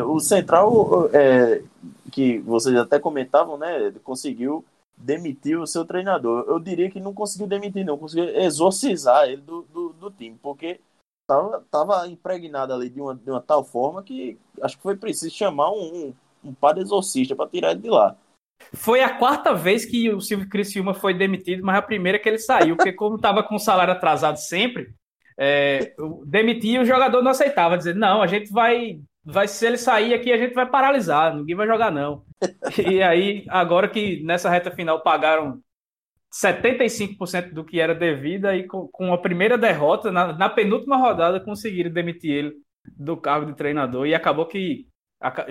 O 0.00 0.18
Central, 0.18 1.08
é, 1.12 1.62
que 2.10 2.38
vocês 2.38 2.74
até 2.76 2.98
comentavam, 2.98 3.56
né, 3.56 3.92
conseguiu 4.02 4.64
demitiu 4.96 5.62
o 5.62 5.66
seu 5.66 5.84
treinador. 5.84 6.44
Eu 6.48 6.58
diria 6.58 6.90
que 6.90 6.98
não 6.98 7.14
conseguiu 7.14 7.46
demitir, 7.46 7.86
não, 7.86 7.96
conseguiu 7.96 8.28
exorcizar 8.40 9.28
ele 9.28 9.42
do, 9.42 9.62
do, 9.72 9.90
do 9.90 10.10
time, 10.10 10.36
porque 10.42 10.80
tava, 11.28 11.64
tava 11.70 12.08
impregnado 12.08 12.72
ali 12.72 12.90
de 12.90 13.00
uma, 13.00 13.14
de 13.14 13.30
uma 13.30 13.40
tal 13.40 13.62
forma 13.62 14.02
que 14.02 14.36
acho 14.60 14.76
que 14.76 14.82
foi 14.82 14.96
preciso 14.96 15.32
chamar 15.32 15.70
um, 15.70 16.08
um 16.08 16.14
um 16.42 16.54
padre 16.54 16.82
exorcista 16.82 17.34
para 17.34 17.48
tirar 17.48 17.72
ele 17.72 17.80
de 17.80 17.90
lá. 17.90 18.16
Foi 18.74 19.02
a 19.02 19.16
quarta 19.16 19.54
vez 19.54 19.84
que 19.84 20.10
o 20.10 20.20
Silvio 20.20 20.48
Criciúma 20.48 20.92
foi 20.92 21.14
demitido, 21.14 21.64
mas 21.64 21.78
a 21.78 21.82
primeira 21.82 22.18
que 22.18 22.28
ele 22.28 22.38
saiu, 22.38 22.76
porque 22.76 22.92
como 22.92 23.16
estava 23.16 23.42
com 23.42 23.54
o 23.54 23.60
salário 23.60 23.92
atrasado 23.92 24.36
sempre, 24.36 24.92
é, 25.38 25.94
demitia 26.26 26.80
o 26.80 26.84
jogador 26.84 27.22
não 27.22 27.30
aceitava, 27.30 27.78
dizendo, 27.78 28.00
não, 28.00 28.20
a 28.20 28.26
gente 28.26 28.50
vai, 28.50 29.00
vai, 29.24 29.46
se 29.46 29.64
ele 29.64 29.78
sair 29.78 30.12
aqui, 30.12 30.32
a 30.32 30.36
gente 30.36 30.54
vai 30.54 30.66
paralisar, 30.66 31.34
ninguém 31.34 31.54
vai 31.54 31.66
jogar 31.66 31.92
não. 31.92 32.24
E 32.84 33.00
aí, 33.00 33.44
agora 33.48 33.88
que 33.88 34.22
nessa 34.24 34.50
reta 34.50 34.72
final 34.72 35.00
pagaram 35.02 35.60
75% 36.32 37.52
do 37.52 37.64
que 37.64 37.80
era 37.80 37.94
devido, 37.94 38.46
aí 38.46 38.66
com, 38.66 38.88
com 38.88 39.12
a 39.12 39.18
primeira 39.18 39.56
derrota, 39.56 40.12
na, 40.12 40.32
na 40.32 40.48
penúltima 40.48 40.96
rodada, 40.96 41.40
conseguiram 41.40 41.90
demitir 41.90 42.30
ele 42.30 42.54
do 42.96 43.16
cargo 43.16 43.46
de 43.46 43.56
treinador 43.56 44.06
e 44.06 44.14
acabou 44.14 44.46
que 44.46 44.86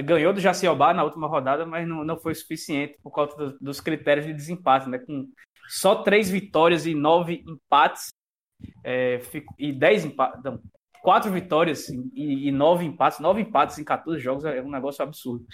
ganhou 0.04 0.34
do 0.34 0.40
Jaciobá 0.40 0.94
na 0.94 1.04
última 1.04 1.28
rodada, 1.28 1.66
mas 1.66 1.88
não, 1.88 2.04
não 2.04 2.18
foi 2.18 2.34
suficiente 2.34 2.98
por 3.04 3.12
causa 3.12 3.36
do, 3.36 3.58
dos 3.60 3.82
critérios 3.82 4.26
de 4.26 4.34
desempate, 4.34 4.90
né? 4.90 4.98
Com 4.98 5.28
só 5.68 5.96
três 6.04 6.30
vitórias 6.30 6.86
e 6.86 6.96
nove 6.96 7.44
empates, 7.46 8.14
é, 8.84 9.20
e 9.60 9.74
dez 9.74 10.06
empates, 10.06 10.42
não, 10.42 10.62
quatro 11.02 11.32
vitórias 11.32 11.90
e, 11.90 12.48
e, 12.48 12.52
nove 12.52 12.86
empates, 12.86 13.20
nove 13.20 13.42
empates 13.42 13.78
em 13.78 13.84
14 13.84 14.20
jogos 14.22 14.46
é 14.46 14.62
um 14.62 14.72
negócio 14.72 15.04
absurdo. 15.04 15.46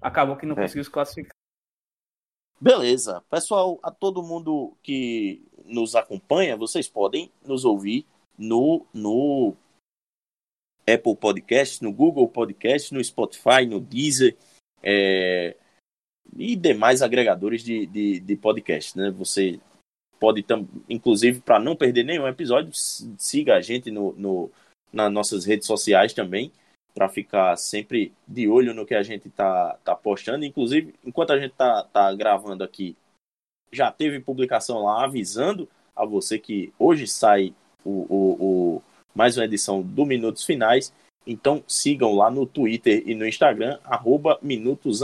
Acabou 0.00 0.36
que 0.36 0.46
não 0.46 0.54
é. 0.54 0.62
conseguiu 0.62 0.84
se 0.84 0.90
classificar. 0.90 1.36
Beleza. 2.60 3.22
Pessoal, 3.30 3.78
a 3.82 3.90
todo 3.90 4.22
mundo 4.22 4.76
que 4.82 5.42
nos 5.64 5.94
acompanha, 5.94 6.56
vocês 6.56 6.88
podem 6.88 7.30
nos 7.44 7.64
ouvir 7.64 8.04
no, 8.36 8.84
no 8.92 9.54
Apple 10.82 11.14
Podcast, 11.14 11.82
no 11.82 11.92
Google 11.92 12.26
Podcast, 12.28 12.92
no 12.92 13.02
Spotify, 13.02 13.64
no 13.64 13.80
Deezer 13.80 14.36
é, 14.82 15.56
e 16.36 16.56
demais 16.56 17.00
agregadores 17.00 17.62
de, 17.62 17.86
de, 17.86 18.18
de 18.18 18.36
podcast. 18.36 18.98
Né? 18.98 19.10
Você 19.12 19.60
pode, 20.18 20.44
inclusive, 20.88 21.40
para 21.40 21.60
não 21.60 21.76
perder 21.76 22.04
nenhum 22.04 22.26
episódio, 22.26 22.72
siga 22.72 23.54
a 23.54 23.60
gente 23.60 23.88
no, 23.88 24.12
no, 24.14 24.50
nas 24.92 25.12
nossas 25.12 25.44
redes 25.44 25.66
sociais 25.66 26.12
também, 26.12 26.50
para 26.98 27.08
ficar 27.08 27.54
sempre 27.54 28.12
de 28.26 28.48
olho 28.48 28.74
no 28.74 28.84
que 28.84 28.92
a 28.92 29.04
gente 29.04 29.28
está 29.28 29.78
tá 29.84 29.94
postando. 29.94 30.44
Inclusive, 30.44 30.92
enquanto 31.04 31.32
a 31.32 31.38
gente 31.38 31.52
está 31.52 31.84
tá 31.84 32.12
gravando 32.12 32.64
aqui, 32.64 32.96
já 33.70 33.92
teve 33.92 34.18
publicação 34.18 34.82
lá 34.82 35.04
avisando 35.04 35.68
a 35.94 36.04
você 36.04 36.40
que 36.40 36.72
hoje 36.76 37.06
sai 37.06 37.54
o, 37.84 38.04
o, 38.12 38.36
o 38.40 38.82
mais 39.14 39.36
uma 39.36 39.44
edição 39.44 39.80
do 39.80 40.04
Minutos 40.04 40.44
Finais. 40.44 40.92
Então 41.24 41.62
sigam 41.68 42.16
lá 42.16 42.32
no 42.32 42.44
Twitter 42.44 43.04
e 43.06 43.14
no 43.14 43.24
Instagram, 43.24 43.78
arroba 43.84 44.36
Minutos 44.42 45.00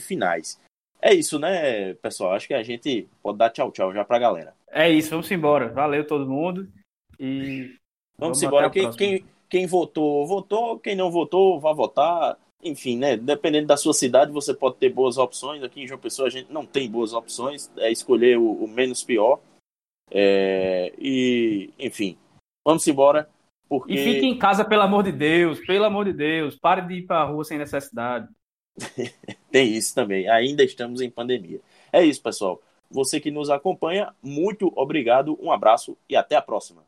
Finais. 0.00 0.58
É 0.98 1.12
isso, 1.12 1.38
né, 1.38 1.92
pessoal? 1.92 2.32
Acho 2.32 2.48
que 2.48 2.54
a 2.54 2.62
gente 2.62 3.06
pode 3.22 3.36
dar 3.36 3.50
tchau, 3.50 3.70
tchau 3.70 3.92
já 3.92 4.02
pra 4.02 4.18
galera. 4.18 4.54
É 4.70 4.88
isso, 4.88 5.10
vamos 5.10 5.30
embora. 5.30 5.68
Valeu 5.68 6.06
todo 6.06 6.26
mundo. 6.26 6.66
E. 7.20 7.76
Vamos, 8.16 8.40
vamos 8.40 8.42
embora. 8.42 8.70
Quem, 8.70 8.90
quem, 8.92 9.24
quem 9.54 9.68
votou, 9.68 10.26
votou. 10.26 10.80
Quem 10.80 10.96
não 10.96 11.12
votou, 11.12 11.60
vai 11.60 11.72
votar. 11.72 12.36
Enfim, 12.60 12.98
né? 12.98 13.16
Dependendo 13.16 13.68
da 13.68 13.76
sua 13.76 13.94
cidade, 13.94 14.32
você 14.32 14.52
pode 14.52 14.78
ter 14.78 14.88
boas 14.88 15.16
opções. 15.16 15.62
Aqui 15.62 15.80
em 15.80 15.86
João 15.86 16.00
Pessoa 16.00 16.26
a 16.26 16.30
gente 16.30 16.52
não 16.52 16.66
tem 16.66 16.90
boas 16.90 17.12
opções. 17.12 17.70
É 17.76 17.88
escolher 17.92 18.36
o, 18.36 18.50
o 18.50 18.66
menos 18.66 19.04
pior. 19.04 19.38
É, 20.10 20.92
e, 20.98 21.70
enfim, 21.78 22.18
vamos 22.66 22.84
embora. 22.88 23.30
Porque... 23.68 23.92
E 23.92 23.98
fique 23.98 24.26
em 24.26 24.36
casa, 24.36 24.64
pelo 24.64 24.82
amor 24.82 25.04
de 25.04 25.12
Deus, 25.12 25.60
pelo 25.60 25.84
amor 25.84 26.06
de 26.06 26.14
Deus. 26.14 26.56
Pare 26.56 26.82
de 26.82 26.94
ir 26.94 27.02
para 27.02 27.20
a 27.20 27.24
rua 27.24 27.44
sem 27.44 27.56
necessidade. 27.56 28.26
Tem 29.52 29.72
isso 29.72 29.94
também. 29.94 30.28
Ainda 30.28 30.64
estamos 30.64 31.00
em 31.00 31.08
pandemia. 31.08 31.60
É 31.92 32.04
isso, 32.04 32.20
pessoal. 32.20 32.60
Você 32.90 33.20
que 33.20 33.30
nos 33.30 33.50
acompanha, 33.50 34.12
muito 34.20 34.72
obrigado, 34.74 35.38
um 35.40 35.52
abraço 35.52 35.96
e 36.08 36.16
até 36.16 36.34
a 36.34 36.42
próxima. 36.42 36.82